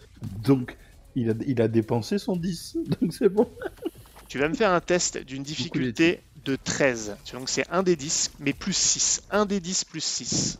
Donc, 0.42 0.76
il 1.14 1.30
a, 1.30 1.34
il 1.46 1.60
a 1.60 1.68
dépensé 1.68 2.18
son 2.18 2.34
10. 2.34 2.78
Donc, 3.00 3.12
c'est 3.12 3.28
bon. 3.28 3.48
Tu 4.28 4.38
vas 4.38 4.48
me 4.48 4.54
faire 4.54 4.72
un 4.72 4.80
test 4.80 5.18
d'une 5.18 5.42
difficulté 5.42 6.22
de 6.44 6.56
13. 6.56 7.16
Tu 7.24 7.32
vois, 7.32 7.40
Donc 7.40 7.50
c'est 7.50 7.68
un 7.70 7.82
des 7.82 7.96
10, 7.96 8.32
mais 8.40 8.52
plus 8.52 8.76
6. 8.76 9.22
Un 9.30 9.44
des 9.44 9.60
10 9.60 9.84
plus 9.84 10.02
6. 10.02 10.58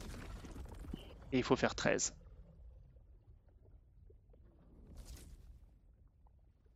Et 1.33 1.39
il 1.39 1.45
faut 1.45 1.57
faire 1.57 1.75
13. 1.75 2.13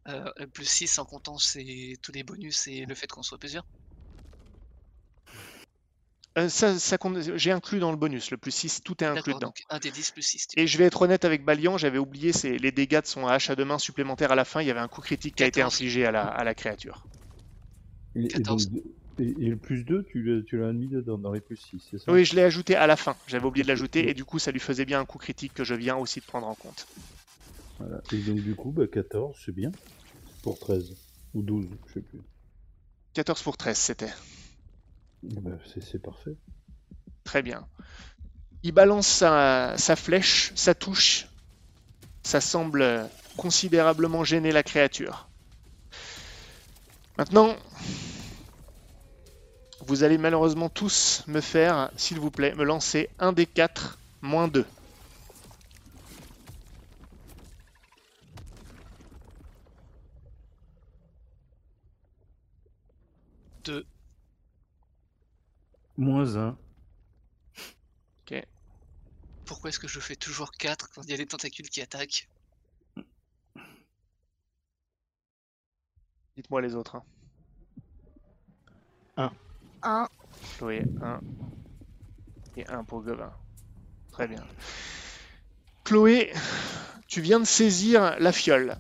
Euh, 0.07 0.31
plus 0.53 0.69
6 0.69 0.99
en 0.99 1.07
comptant 1.07 1.39
c'est 1.39 1.97
tous 2.03 2.13
les 2.13 2.23
bonus 2.23 2.67
et 2.67 2.85
le 2.85 2.95
fait 2.95 3.07
qu'on 3.07 3.23
soit 3.23 3.39
plusieurs. 3.39 3.65
Euh, 6.37 6.49
ça, 6.49 6.79
ça 6.79 6.99
compte- 6.99 7.37
J'ai 7.37 7.53
inclus 7.53 7.79
dans 7.79 7.93
le 7.93 7.97
bonus, 7.97 8.31
le 8.33 8.37
plus 8.37 8.51
6, 8.51 8.83
tout 8.83 9.03
est 9.03 9.07
inclus 9.07 9.35
dedans. 9.35 9.47
donc 9.49 9.63
1 9.71 9.79
des 9.79 9.93
10 9.93 10.11
plus 10.11 10.23
6. 10.23 10.47
Et 10.57 10.67
je 10.67 10.79
vais 10.79 10.85
être 10.85 11.01
honnête 11.01 11.25
avec 11.25 11.45
Balian, 11.45 11.79
j'avais 11.79 11.99
oublié 11.99 12.33
c'est 12.33 12.59
les 12.59 12.73
dégâts 12.73 13.01
de 13.01 13.07
son 13.07 13.27
hache 13.27 13.51
à 13.51 13.57
deux 13.57 13.65
mains 13.65 13.79
supplémentaires 13.79 14.33
à 14.33 14.35
la 14.35 14.45
fin. 14.45 14.61
Il 14.61 14.67
y 14.67 14.71
avait 14.71 14.81
un 14.81 14.89
coup 14.89 15.01
critique 15.01 15.37
qui 15.37 15.45
a 15.45 15.47
été 15.47 15.61
14. 15.61 15.75
infligé 15.75 16.05
à 16.05 16.11
la, 16.11 16.27
à 16.27 16.45
la 16.45 16.55
créature. 16.55 17.07
Et, 18.17 18.25
et 18.25 18.29
14. 18.29 18.69
donc, 18.71 18.83
et, 19.19 19.23
et 19.23 19.49
le 19.49 19.57
plus 19.57 19.85
2, 19.85 20.05
tu 20.05 20.23
l'as, 20.23 20.43
tu 20.43 20.59
l'as 20.59 20.73
mis 20.73 20.89
dedans, 20.89 21.19
dans 21.19 21.33
les 21.33 21.41
plus 21.41 21.57
6, 21.57 21.89
c'est 21.91 21.99
ça? 21.99 22.13
Oui, 22.13 22.25
je 22.25 22.35
l'ai 22.35 22.43
ajouté 22.43 22.77
à 22.77 22.87
la 22.87 22.97
fin. 22.97 23.17
J'avais 23.27 23.47
oublié 23.47 23.63
de 23.63 23.69
l'ajouter 23.69 24.09
et 24.09 24.15
du 24.15 24.25
coup, 24.25 24.39
ça 24.39 24.51
lui 24.51 24.61
faisait 24.61 24.85
bien 24.85 25.01
un 25.01 25.05
coup 25.05 25.19
critique 25.19 25.55
que 25.55 25.65
je 25.65 25.75
viens 25.75 25.97
aussi 25.97 26.21
de 26.21 26.25
prendre 26.25 26.47
en 26.47 26.55
compte. 26.55 26.87
Voilà. 27.79 28.01
Et 28.13 28.19
donc, 28.19 28.41
du 28.41 28.55
coup, 28.55 28.71
bah, 28.71 28.87
14, 28.87 29.37
c'est 29.45 29.55
bien. 29.55 29.71
Pour 30.43 30.59
13. 30.59 30.95
Ou 31.35 31.43
12, 31.43 31.67
je 31.89 31.93
sais 31.95 32.01
plus. 32.01 32.21
14 33.15 33.43
pour 33.43 33.57
13, 33.57 33.77
c'était. 33.77 34.13
Ben, 35.23 35.59
c'est, 35.81 36.03
parfait. 36.03 36.37
Très 37.25 37.43
bien. 37.43 37.67
Il 38.63 38.73
balance 38.73 39.07
sa, 39.07 39.75
sa 39.79 39.97
flèche, 39.97 40.53
ça 40.55 40.75
touche. 40.75 41.27
Ça 42.23 42.41
semble 42.41 43.09
considérablement 43.37 44.25
gêner 44.25 44.53
la 44.53 44.63
créature. 44.63 45.29
Maintenant, 47.19 47.57
vous 49.87 50.03
allez 50.03 50.19
malheureusement 50.19 50.69
tous 50.69 51.25
me 51.27 51.41
faire, 51.41 51.91
s'il 51.97 52.19
vous 52.21 52.31
plaît, 52.31 52.55
me 52.55 52.65
lancer 52.65 53.09
un 53.19 53.33
des 53.33 53.47
4 53.47 53.99
moins 54.23 54.49
2. 54.49 54.65
Deux. 63.65 63.87
Moins 65.97 66.37
1. 66.37 66.57
Pourquoi 69.45 69.69
est-ce 69.69 69.79
que 69.79 69.89
je 69.89 70.01
fais 70.01 70.17
toujours 70.17 70.53
4 70.53 70.91
quand 70.91 71.03
il 71.03 71.11
y 71.11 71.15
a 71.15 71.17
des 71.19 71.27
tentacules 71.27 71.69
qui 71.69 71.83
attaquent 71.83 72.29
Dites-moi 76.37 76.63
les 76.63 76.75
autres. 76.75 77.03
hein. 79.17 79.33
Chloé, 80.59 80.83
1. 81.03 81.21
Et 82.57 82.67
1 82.67 82.85
pour 82.85 83.03
Gobin. 83.03 83.33
Très 84.13 84.29
bien. 84.29 84.45
Chloé, 85.85 86.33
tu 87.09 87.21
viens 87.21 87.41
de 87.41 87.45
saisir 87.45 88.17
la 88.19 88.33
fiole, 88.33 88.77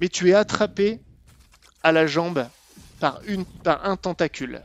mais 0.00 0.08
tu 0.08 0.30
es 0.30 0.34
attrapé 0.34 1.00
à 1.82 1.92
la 1.92 2.06
jambe 2.06 2.46
par, 3.00 3.20
une, 3.26 3.44
par 3.44 3.84
un 3.84 3.96
tentacule. 3.96 4.62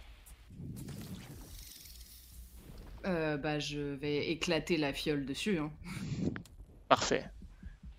Euh, 3.05 3.37
bah, 3.37 3.59
je 3.59 3.79
vais 3.79 4.29
éclater 4.29 4.77
la 4.77 4.93
fiole 4.93 5.25
dessus. 5.25 5.57
Hein. 5.59 5.71
Parfait. 6.89 7.25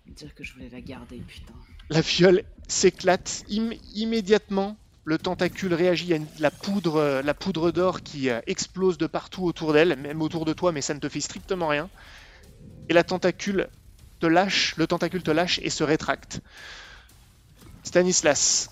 Dire 0.05 0.33
que 0.35 0.43
je 0.43 0.53
voulais 0.53 0.69
la 0.69 0.81
garder, 0.81 1.17
putain. 1.19 1.53
La 1.89 2.03
fiole 2.03 2.43
s'éclate 2.67 3.43
Im- 3.51 3.73
immédiatement. 3.93 4.77
Le 5.09 5.17
tentacule 5.17 5.73
réagit. 5.73 6.13
Une- 6.13 6.29
la 6.37 6.51
poudre, 6.51 6.97
euh, 6.97 7.21
la 7.23 7.33
poudre 7.33 7.71
d'or 7.71 8.03
qui 8.03 8.29
euh, 8.29 8.41
explose 8.45 8.99
de 8.99 9.07
partout 9.07 9.43
autour 9.43 9.73
d'elle, 9.73 9.95
même 9.97 10.21
autour 10.21 10.45
de 10.45 10.53
toi, 10.53 10.71
mais 10.71 10.81
ça 10.81 10.93
ne 10.93 10.99
te 10.99 11.09
fait 11.09 11.19
strictement 11.19 11.67
rien. 11.67 11.89
Et 12.89 12.93
la 12.93 13.03
tentacule 13.05 13.69
te 14.19 14.25
lâche, 14.27 14.75
le 14.77 14.85
tentacule 14.85 15.23
te 15.23 15.31
lâche 15.31 15.59
et 15.63 15.69
se 15.69 15.83
rétracte. 15.83 16.41
Stanislas, 17.83 18.69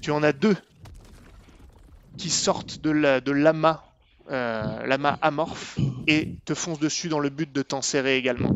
tu 0.00 0.10
en 0.10 0.22
as 0.22 0.32
deux 0.32 0.56
qui 2.16 2.30
sortent 2.30 2.78
de 2.78 2.90
la- 2.90 3.20
de 3.20 3.32
l'amas 3.32 3.84
euh, 4.30 4.86
lama 4.86 5.18
amorphe 5.22 5.82
et 6.06 6.38
te 6.44 6.54
fonce 6.54 6.78
dessus 6.78 7.08
dans 7.08 7.18
le 7.18 7.30
but 7.30 7.50
de 7.52 7.62
t'en 7.62 7.82
serrer 7.82 8.16
également. 8.16 8.52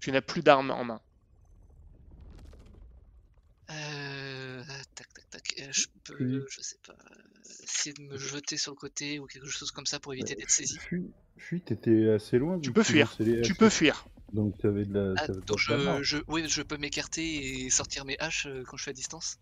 Tu 0.00 0.12
n'as 0.12 0.20
plus 0.20 0.42
d'armes 0.42 0.72
en 0.72 0.84
main. 0.84 1.00
Euh, 3.70 4.62
tac, 4.94 5.08
tac, 5.14 5.30
tac. 5.30 5.54
euh, 5.59 5.59
je 5.72 5.86
peux, 6.04 6.46
je 6.50 6.60
sais 6.60 6.78
pas, 6.86 6.96
essayer 7.62 7.92
de 7.94 8.02
me 8.02 8.16
jeter 8.18 8.56
sur 8.56 8.72
le 8.72 8.76
côté 8.76 9.18
ou 9.18 9.26
quelque 9.26 9.48
chose 9.48 9.70
comme 9.70 9.86
ça 9.86 10.00
pour 10.00 10.12
éviter 10.12 10.34
d'être 10.34 10.50
saisi. 10.50 10.78
Fuis, 11.38 11.62
t'étais 11.62 12.08
assez 12.10 12.38
loin. 12.38 12.60
Tu 12.60 12.72
peux 12.72 12.82
fuir. 12.82 13.16
Tu 13.42 13.54
peux 13.54 13.70
fuir. 13.70 14.06
Donc 14.32 14.56
t'avais 14.58 14.84
de 14.84 14.94
la. 14.94 15.14
Ah, 15.16 15.26
donc 15.46 15.58
la 15.68 16.02
je, 16.02 16.18
oui, 16.28 16.48
je 16.48 16.62
peux 16.62 16.76
m'écarter 16.76 17.64
et 17.64 17.70
sortir 17.70 18.04
mes 18.04 18.16
haches 18.20 18.46
euh, 18.46 18.62
quand 18.66 18.76
je 18.76 18.82
suis 18.82 18.90
à 18.90 18.94
distance. 18.94 19.38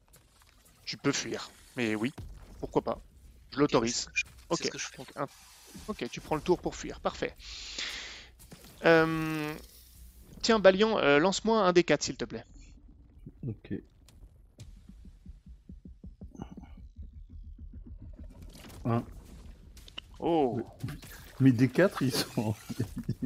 Tu 0.85 0.97
peux 0.97 1.13
fuir. 1.13 1.51
Mais 1.77 1.95
oui, 1.95 2.13
pourquoi 2.59 2.83
pas. 2.83 3.03
Je 3.51 3.57
Ok, 3.57 3.61
l'autorise. 3.61 3.95
c'est 3.97 4.03
ce 4.03 4.07
que 4.07 4.13
je- 4.15 4.25
Ok. 4.49 4.61
Ce 4.65 4.71
que 4.71 4.79
je 4.79 4.87
fais. 4.87 4.97
Donc, 4.97 5.13
un- 5.17 5.29
Ok, 5.89 6.09
tu 6.11 6.21
prends 6.21 6.37
le 6.37 6.43
tour 6.43 6.59
pour 6.59 6.75
fuir. 6.77 7.01
Parfait. 7.01 7.35
Euh, 8.85 9.55
Tiens, 10.43 10.61
Balian, 10.61 10.99
euh, 10.99 11.19
lance-moi 11.19 11.61
un 11.67 11.73
des 11.73 11.83
4 11.85 12.03
s'il 12.05 12.17
te 12.17 12.25
plaît. 12.25 12.45
Ok. 13.47 13.75
Un. 18.89 19.05
Oh, 20.19 20.61
Mais 21.41 21.53
des 21.53 21.69
4 21.69 22.03
ils 22.03 22.13
sont. 22.13 22.55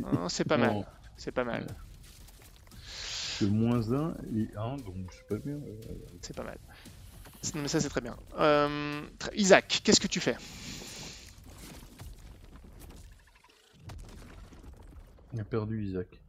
hein, 0.04 0.26
c'est 0.28 0.44
pas 0.44 0.56
mal. 0.56 0.84
C'est 1.16 1.30
pas 1.32 1.44
mal. 1.44 1.66
de 3.40 3.46
moins 3.46 3.92
1 3.92 4.14
et 4.36 4.48
1, 4.56 4.76
donc 4.78 4.96
c'est 5.12 5.28
pas 5.28 5.36
bien. 5.36 5.58
C'est 6.20 6.36
pas 6.36 6.42
mal. 6.42 6.58
Non, 7.54 7.62
mais 7.62 7.68
ça, 7.68 7.80
c'est 7.80 7.88
très 7.88 8.00
bien. 8.00 8.16
Euh, 8.38 9.02
Isaac, 9.34 9.80
qu'est-ce 9.84 10.00
que 10.00 10.06
tu 10.06 10.20
fais? 10.20 10.36
Il 15.32 15.40
a 15.40 15.44
perdu 15.44 15.84
Isaac. 15.84 16.20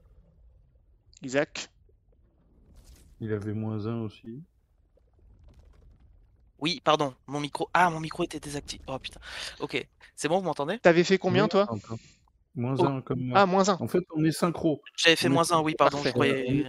Isaac? 1.22 1.70
Il 3.20 3.34
avait 3.34 3.54
moins 3.54 3.86
1 3.86 4.02
aussi. 4.02 4.44
Oui, 6.64 6.80
pardon, 6.82 7.14
mon 7.28 7.42
micro. 7.42 7.70
Ah, 7.74 7.90
mon 7.90 8.00
micro 8.00 8.24
était 8.24 8.40
désactivé. 8.40 8.82
Oh 8.88 8.98
putain. 8.98 9.20
Ok, 9.60 9.86
c'est 10.16 10.30
bon, 10.30 10.40
vous 10.40 10.46
m'entendez? 10.46 10.80
T'avais 10.80 11.04
fait 11.04 11.18
combien, 11.18 11.50
toi? 11.50 11.68
Moins 12.56 12.78
Oh. 12.80 12.86
1 12.86 13.02
comme 13.02 13.20
moi. 13.20 13.38
Ah, 13.42 13.46
moins 13.46 13.68
1. 13.68 13.80
En 13.82 13.88
fait, 13.90 14.06
on 14.16 14.24
est 14.24 14.32
synchro. 14.32 14.82
J'avais 14.96 15.18
fait 15.18 15.28
moins 15.28 15.52
un, 15.52 15.60
oui, 15.60 15.76
pardon, 15.76 16.00
je 16.02 16.12
croyais. 16.12 16.66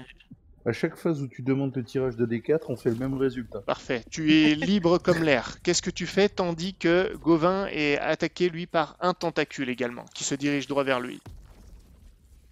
À 0.66 0.72
chaque 0.72 0.96
phase 0.96 1.22
où 1.22 1.28
tu 1.28 1.42
demandes 1.42 1.76
le 1.76 1.84
tirage 1.84 2.16
de 2.16 2.26
D4, 2.26 2.62
on 2.70 2.76
fait 2.76 2.90
le 2.90 2.96
même 2.96 3.14
résultat. 3.14 3.60
Parfait. 3.60 4.02
Tu 4.10 4.34
es 4.34 4.56
libre 4.56 4.98
comme 4.98 5.22
l'air. 5.22 5.62
Qu'est-ce 5.62 5.82
que 5.82 5.90
tu 5.90 6.06
fais 6.06 6.28
tandis 6.28 6.74
que 6.74 7.14
Gauvin 7.18 7.68
est 7.68 7.96
attaqué, 7.98 8.48
lui, 8.48 8.66
par 8.66 8.96
un 8.98 9.14
tentacule 9.14 9.68
également, 9.68 10.06
qui 10.12 10.24
se 10.24 10.34
dirige 10.34 10.66
droit 10.66 10.82
vers 10.82 10.98
lui? 10.98 11.20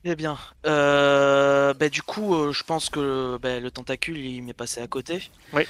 Eh 0.05 0.17
bien, 0.17 0.37
euh, 0.67 1.75
bah, 1.75 1.89
du 1.89 2.03
coup, 2.03 2.35
euh, 2.35 2.53
je 2.53 2.65
pense 2.65 2.91
que 2.91 3.39
bah, 3.41 3.61
le 3.61 3.71
tentacule 3.71 4.19
il 4.19 4.43
m'est 4.43 4.53
passé 4.53 4.81
à 4.81 4.89
côté. 4.89 5.31
Oui. 5.53 5.63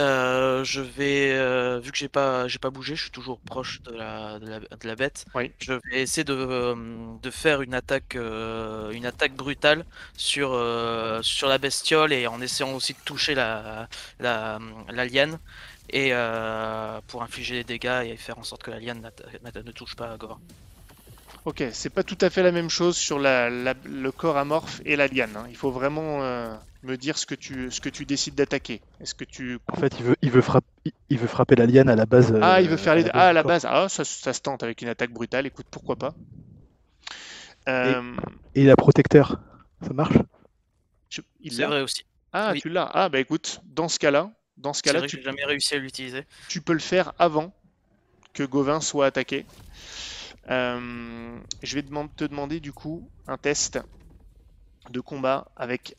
Euh, 0.00 0.64
je 0.64 0.80
vais, 0.80 1.80
vu 1.80 1.92
que 1.92 1.98
j'ai 1.98 2.08
pas, 2.08 2.48
j'ai 2.48 2.58
pas 2.58 2.70
bougé, 2.70 2.96
je 2.96 3.02
suis 3.02 3.10
toujours 3.10 3.38
proche 3.40 3.82
de 3.82 3.92
la, 3.92 4.38
de 4.38 4.48
la, 4.48 4.60
de 4.60 4.88
la 4.88 4.96
bête. 4.96 5.26
Oui. 5.34 5.52
Je 5.60 5.74
vais 5.74 6.00
essayer 6.00 6.24
de, 6.24 6.74
de 7.22 7.30
faire 7.30 7.60
une 7.60 7.74
attaque, 7.74 8.14
une 8.14 9.06
attaque 9.06 9.34
brutale 9.34 9.84
sur, 10.16 10.58
sur 11.22 11.48
la 11.48 11.58
bestiole 11.58 12.12
et 12.14 12.26
en 12.26 12.40
essayant 12.40 12.72
aussi 12.72 12.94
de 12.94 12.98
toucher 13.04 13.34
la, 13.34 13.88
la, 14.18 14.58
la 14.88 15.04
liane 15.04 15.38
et 15.90 16.12
pour 17.08 17.22
infliger 17.22 17.56
des 17.56 17.64
dégâts 17.64 18.06
et 18.06 18.16
faire 18.16 18.38
en 18.38 18.44
sorte 18.44 18.62
que 18.62 18.70
la 18.70 18.80
liane 18.80 19.10
ne 19.54 19.72
touche 19.72 19.94
pas 19.94 20.16
Gorin. 20.16 20.40
Ok, 21.44 21.62
c'est 21.72 21.90
pas 21.90 22.02
tout 22.02 22.16
à 22.22 22.30
fait 22.30 22.42
la 22.42 22.52
même 22.52 22.70
chose 22.70 22.96
sur 22.96 23.18
la- 23.18 23.50
la- 23.50 23.74
le 23.84 24.10
corps 24.12 24.38
amorphe 24.38 24.80
et 24.86 24.96
la 24.96 25.08
liane. 25.08 25.36
hein. 25.36 25.46
Il 25.50 25.56
faut 25.56 25.70
vraiment 25.70 26.22
euh, 26.22 26.54
me 26.82 26.96
dire 26.96 27.18
ce 27.18 27.26
que 27.26 27.34
tu, 27.34 27.70
ce 27.70 27.80
que 27.80 27.90
tu 27.90 28.06
décides 28.06 28.34
d'attaquer. 28.34 28.80
Est-ce 29.00 29.14
que 29.14 29.24
tu... 29.24 29.58
En 29.70 29.76
fait, 29.76 29.94
il 29.98 30.04
veut, 30.06 30.16
il 30.22 30.30
veut, 30.30 30.40
frapper, 30.40 30.66
il 31.10 31.18
veut 31.18 31.26
frapper 31.26 31.54
la 31.56 31.66
liane 31.66 31.88
à 31.90 31.96
la 31.96 32.06
base. 32.06 32.32
Ah, 32.40 32.56
euh, 32.56 32.60
il 32.62 32.68
veut 32.70 32.76
faire 32.78 32.94
les... 32.94 33.02
base 33.02 33.10
Ah, 33.12 33.28
à 33.28 33.32
la 33.34 33.42
corps. 33.42 33.50
base. 33.50 33.66
Ah, 33.68 33.88
ça, 33.90 34.04
ça 34.04 34.32
se 34.32 34.40
tente 34.40 34.62
avec 34.62 34.80
une 34.82 34.88
attaque 34.88 35.10
brutale. 35.12 35.46
Écoute, 35.46 35.66
pourquoi 35.70 35.96
pas. 35.96 36.14
Euh, 37.68 38.16
Et 38.54 38.64
la 38.64 38.76
protecteur, 38.76 39.40
ça 39.82 39.92
marche? 39.92 40.16
je- 41.08 41.20
il 41.40 41.52
C'est 41.52 41.62
l'a 41.62 41.68
vrai 41.68 41.82
aussi. 41.82 42.04
Ah, 42.32 42.52
Oui. 42.52 42.60
tu 42.60 42.68
l'as. 42.68 42.90
Ah, 42.92 43.08
bah 43.08 43.20
écoute, 43.20 43.60
dans 43.64 43.88
ce 43.88 43.98
cas-là, 43.98 44.32
dans 44.56 44.72
ce 44.72 44.82
cas-là, 44.82 44.98
vrai 45.00 45.06
que 45.06 45.10
tu, 45.10 45.18
j'ai 45.18 45.22
jamais 45.22 45.44
réussi 45.44 45.74
à 45.74 45.78
l'utiliser. 45.78 46.24
tu 46.48 46.60
peux 46.60 46.72
le 46.72 46.78
faire 46.80 47.12
avant 47.18 47.54
que 48.34 48.44
Gauvin 48.44 48.80
soit 48.80 49.06
attaqué. 49.06 49.46
Euh, 50.50 51.40
je 51.62 51.74
vais 51.74 51.82
te 51.82 52.24
demander 52.24 52.60
du 52.60 52.72
coup 52.72 53.10
un 53.26 53.38
test 53.38 53.78
de 54.90 55.00
combat 55.00 55.50
avec, 55.56 55.96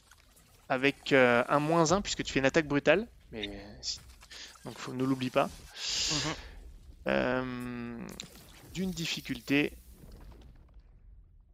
avec 0.69 1.13
euh, 1.13 1.43
un 1.47 1.59
moins 1.59 1.91
1 1.91 2.01
puisque 2.01 2.23
tu 2.23 2.33
fais 2.33 2.39
une 2.39 2.45
attaque 2.45 2.67
brutale. 2.67 3.07
Mais, 3.31 3.65
si- 3.81 3.99
Donc 4.65 4.79
faut, 4.79 4.93
ne 4.93 5.03
l'oublie 5.03 5.31
pas. 5.31 5.49
Mhm. 6.11 6.35
Euh, 7.07 8.07
D'une 8.73 8.91
difficulté. 8.91 9.77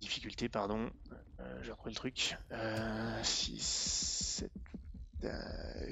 Difficulté, 0.02 0.50
pardon. 0.50 0.90
Euh, 1.40 1.64
J'ai 1.64 1.72
retrouvé 1.72 1.92
le 1.92 1.96
truc. 1.96 2.36
Euh, 2.52 3.24
6, 3.24 3.62
7, 3.62 4.52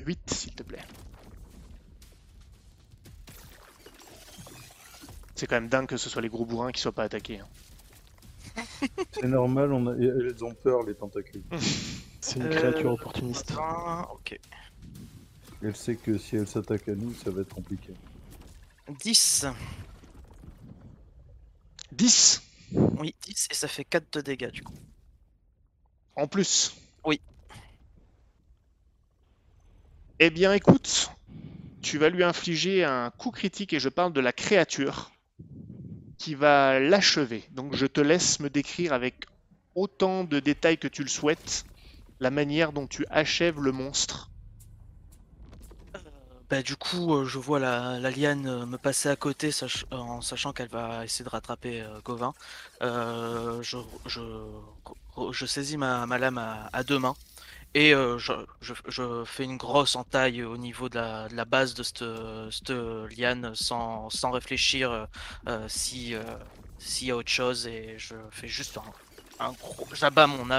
8 0.06 0.34
s'il 0.34 0.56
te 0.56 0.64
plaît. 0.64 0.84
C'est 5.40 5.48
quand 5.48 5.56
même 5.56 5.70
dingue 5.70 5.88
que 5.88 5.96
ce 5.96 6.10
soit 6.10 6.22
les 6.22 6.28
gros 6.28 6.46
bourrins 6.46 6.74
qui 6.74 6.82
soient 6.82 6.92
pas 6.92 7.04
attaqués. 7.04 7.40
hein. 7.40 7.48
C'est 9.14 9.28
normal, 9.28 9.72
on 9.72 9.88
a... 9.88 9.94
elles 9.96 10.44
ont 10.44 10.54
peur, 10.54 10.84
les 10.84 10.96
tentacules. 10.96 11.44
C'est 12.22 12.36
une 12.40 12.48
Euh, 12.48 12.50
créature 12.50 12.92
opportuniste. 12.92 13.54
Ah, 13.58 14.06
ok. 14.12 14.38
Elle 15.64 15.76
sait 15.78 15.96
que 15.96 16.18
si 16.18 16.36
elle 16.36 16.46
s'attaque 16.46 16.90
à 16.90 16.96
nous, 16.96 17.14
ça 17.14 17.32
va 17.32 17.40
être 17.42 17.56
compliqué. 17.56 17.94
10. 19.02 19.46
10 21.94 22.42
Oui, 22.74 23.16
10 23.26 23.48
et 23.52 23.54
ça 23.54 23.70
fait 23.70 23.86
4 23.86 24.12
de 24.14 24.20
dégâts 24.22 24.52
du 24.52 24.64
coup. 24.64 24.74
en 26.18 26.28
plus? 26.28 26.76
Oui. 27.06 27.22
Eh 30.20 30.30
bien 30.32 30.52
écoute, 30.54 31.12
tu 31.82 31.98
vas 31.98 32.10
lui 32.10 32.24
infliger 32.26 32.84
un 32.84 33.10
coup 33.12 33.32
critique 33.32 33.72
et 33.72 33.80
je 33.80 33.88
parle 33.88 34.12
de 34.12 34.20
la 34.20 34.34
créature 34.34 35.12
qui 36.20 36.36
va 36.36 36.80
l'achever. 36.80 37.44
Donc 37.52 37.76
je 37.76 37.88
te 37.88 38.02
laisse 38.02 38.40
me 38.40 38.50
décrire 38.50 38.94
avec 38.94 39.26
autant 39.74 40.24
de 40.26 40.40
détails 40.40 40.78
que 40.78 40.88
tu 40.88 41.02
le 41.02 41.10
souhaites 41.10 41.66
la 42.20 42.30
manière 42.30 42.74
dont 42.74 42.86
tu 42.86 43.06
achèves 43.10 43.60
le 43.60 43.72
monstre. 43.72 44.30
Bah, 46.50 46.64
du 46.64 46.76
coup, 46.76 47.14
euh, 47.14 47.26
je 47.26 47.38
vois 47.38 47.60
la, 47.60 48.00
la 48.00 48.10
liane 48.10 48.48
euh, 48.48 48.66
me 48.66 48.78
passer 48.78 49.08
à 49.08 49.16
côté 49.16 49.52
euh, 49.62 49.96
en 49.96 50.20
sachant 50.22 50.52
qu'elle 50.52 50.68
va 50.70 51.06
essayer 51.06 51.24
de 51.24 51.30
rattraper 51.30 51.82
euh, 51.82 52.02
Gauvin. 52.04 52.34
Euh, 52.82 53.62
je, 53.62 53.78
je, 54.08 54.22
je 55.32 55.46
saisis 55.46 55.78
ma, 55.78 56.08
ma 56.08 56.18
lame 56.18 56.40
à 56.74 56.84
deux 56.84 56.98
mains 56.98 57.16
et 57.76 57.94
euh, 57.94 58.18
je, 58.18 59.24
fais 59.26 59.44
une 59.44 59.58
grosse 59.58 59.96
entaille 59.96 60.44
au 60.44 60.58
niveau 60.58 60.90
de 60.90 60.98
la, 60.98 61.46
base 61.46 61.76
de 61.76 61.84
cette, 61.84 62.72
liane 63.16 63.52
sans, 63.54 64.10
réfléchir 64.32 64.92
euh, 64.92 65.06
euh, 65.48 65.66
si, 65.68 66.16
s'il 66.80 67.08
y 67.10 67.12
a 67.12 67.16
autre 67.16 67.30
chose 67.30 67.68
et 67.68 67.96
je 67.98 68.16
fais 68.32 68.48
juste 68.48 68.78
un, 68.78 69.46
un 69.46 69.52
gros. 69.52 69.88
J'abats 69.94 70.26
mon, 70.26 70.50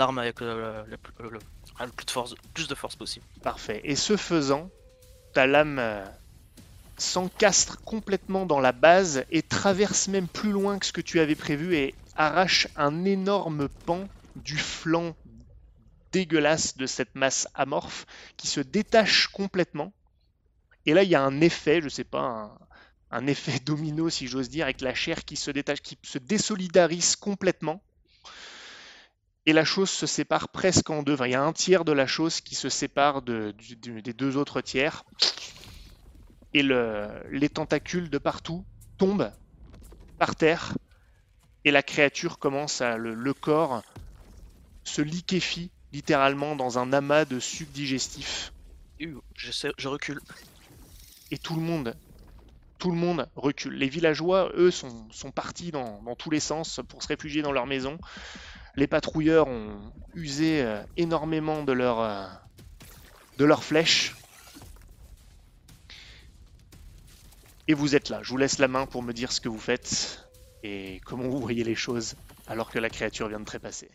arme 0.00 0.18
avec 0.18 0.40
le, 0.40 0.84
plus, 0.96 2.04
de 2.04 2.10
force, 2.10 2.34
plus 2.54 2.66
de 2.66 2.74
force 2.74 2.96
possible. 2.96 3.24
Parfait. 3.42 3.80
Et 3.84 3.94
ce 3.94 4.16
faisant, 4.16 4.68
ta 5.34 5.46
lame 5.46 5.80
s'encastre 6.96 7.80
complètement 7.82 8.46
dans 8.46 8.58
la 8.58 8.72
base 8.72 9.24
et 9.30 9.42
traverse 9.42 10.08
même 10.08 10.26
plus 10.26 10.50
loin 10.50 10.80
que 10.80 10.86
ce 10.86 10.92
que 10.92 11.00
tu 11.00 11.20
avais 11.20 11.36
prévu 11.36 11.76
et 11.76 11.94
arrache 12.16 12.66
un 12.74 13.04
énorme 13.04 13.68
pan 13.86 14.08
du 14.34 14.58
flanc 14.58 15.14
dégueulasse 16.12 16.76
de 16.76 16.86
cette 16.86 17.14
masse 17.14 17.48
amorphe 17.54 18.06
qui 18.36 18.46
se 18.46 18.60
détache 18.60 19.28
complètement. 19.28 19.92
Et 20.86 20.94
là, 20.94 21.02
il 21.02 21.10
y 21.10 21.14
a 21.14 21.22
un 21.22 21.40
effet, 21.40 21.80
je 21.82 21.88
sais 21.88 22.04
pas, 22.04 22.58
un, 23.10 23.26
effet 23.26 23.58
domino 23.64 24.08
si 24.08 24.26
j'ose 24.26 24.48
dire, 24.48 24.64
avec 24.64 24.80
la 24.80 24.94
chair 24.94 25.24
qui 25.24 25.36
se 25.36 25.50
détache, 25.50 25.80
qui 25.80 25.98
se 26.02 26.18
désolidarise 26.18 27.16
complètement. 27.16 27.82
Et 29.46 29.52
la 29.52 29.64
chose 29.64 29.90
se 29.90 30.06
sépare 30.06 30.50
presque 30.50 30.90
en 30.90 31.02
deux. 31.02 31.16
Il 31.24 31.30
y 31.30 31.34
a 31.34 31.42
un 31.42 31.52
tiers 31.52 31.84
de 31.84 31.92
la 31.92 32.06
chose 32.06 32.40
qui 32.40 32.54
se 32.54 32.68
sépare 32.68 33.22
des 33.22 33.52
deux 33.52 34.36
autres 34.36 34.60
tiers. 34.60 35.04
Et 36.52 36.62
le- 36.62 37.22
les 37.30 37.48
tentacules 37.48 38.10
de 38.10 38.18
partout 38.18 38.66
tombent 38.98 39.32
par 40.18 40.36
terre. 40.36 40.74
Et 41.64 41.70
la 41.70 41.82
créature 41.82 42.38
commence 42.38 42.82
à. 42.82 42.98
Le 42.98 43.34
corps 43.34 43.82
se 44.84 45.02
liquéfie 45.02 45.70
littéralement 45.92 46.56
dans 46.56 46.78
un 46.78 46.92
amas 46.92 47.24
de 47.24 47.40
sucs 47.40 47.72
digestifs. 47.72 48.52
Ouh, 49.00 49.20
Je, 49.34 49.50
sais- 49.52 49.72
je 49.78 49.88
recule. 49.88 50.20
Et 51.30 51.38
tout 51.38 51.54
le 51.54 51.62
monde 51.62 51.94
tout 52.78 52.92
le 52.92 52.96
monde 52.96 53.28
recule. 53.34 53.74
Les 53.74 53.88
villageois, 53.88 54.52
eux, 54.54 54.70
sont, 54.70 55.08
sont 55.10 55.32
partis 55.32 55.72
dans, 55.72 56.00
dans 56.04 56.14
tous 56.14 56.30
les 56.30 56.38
sens 56.38 56.80
pour 56.88 57.02
se 57.02 57.08
réfugier 57.08 57.42
dans 57.42 57.50
leur 57.50 57.66
maison. 57.66 57.98
Les 58.76 58.86
patrouilleurs 58.86 59.48
ont 59.48 59.92
usé 60.14 60.62
euh, 60.62 60.80
énormément 60.96 61.64
de 61.64 61.72
leurs 61.72 61.98
euh, 62.00 62.24
de 63.36 63.44
leurs 63.44 63.64
flèches. 63.64 64.14
Et 67.66 67.74
vous 67.74 67.96
êtes 67.96 68.08
là. 68.08 68.20
Je 68.22 68.30
vous 68.30 68.36
laisse 68.36 68.58
la 68.58 68.68
main 68.68 68.86
pour 68.86 69.02
me 69.02 69.12
dire 69.12 69.32
ce 69.32 69.40
que 69.40 69.48
vous 69.48 69.58
faites 69.58 70.24
et 70.62 71.00
comment 71.04 71.28
vous 71.28 71.40
voyez 71.40 71.64
les 71.64 71.74
choses 71.74 72.14
alors 72.46 72.70
que 72.70 72.78
la 72.78 72.90
créature 72.90 73.28
vient 73.28 73.40
de 73.40 73.44
trépasser. 73.44 73.90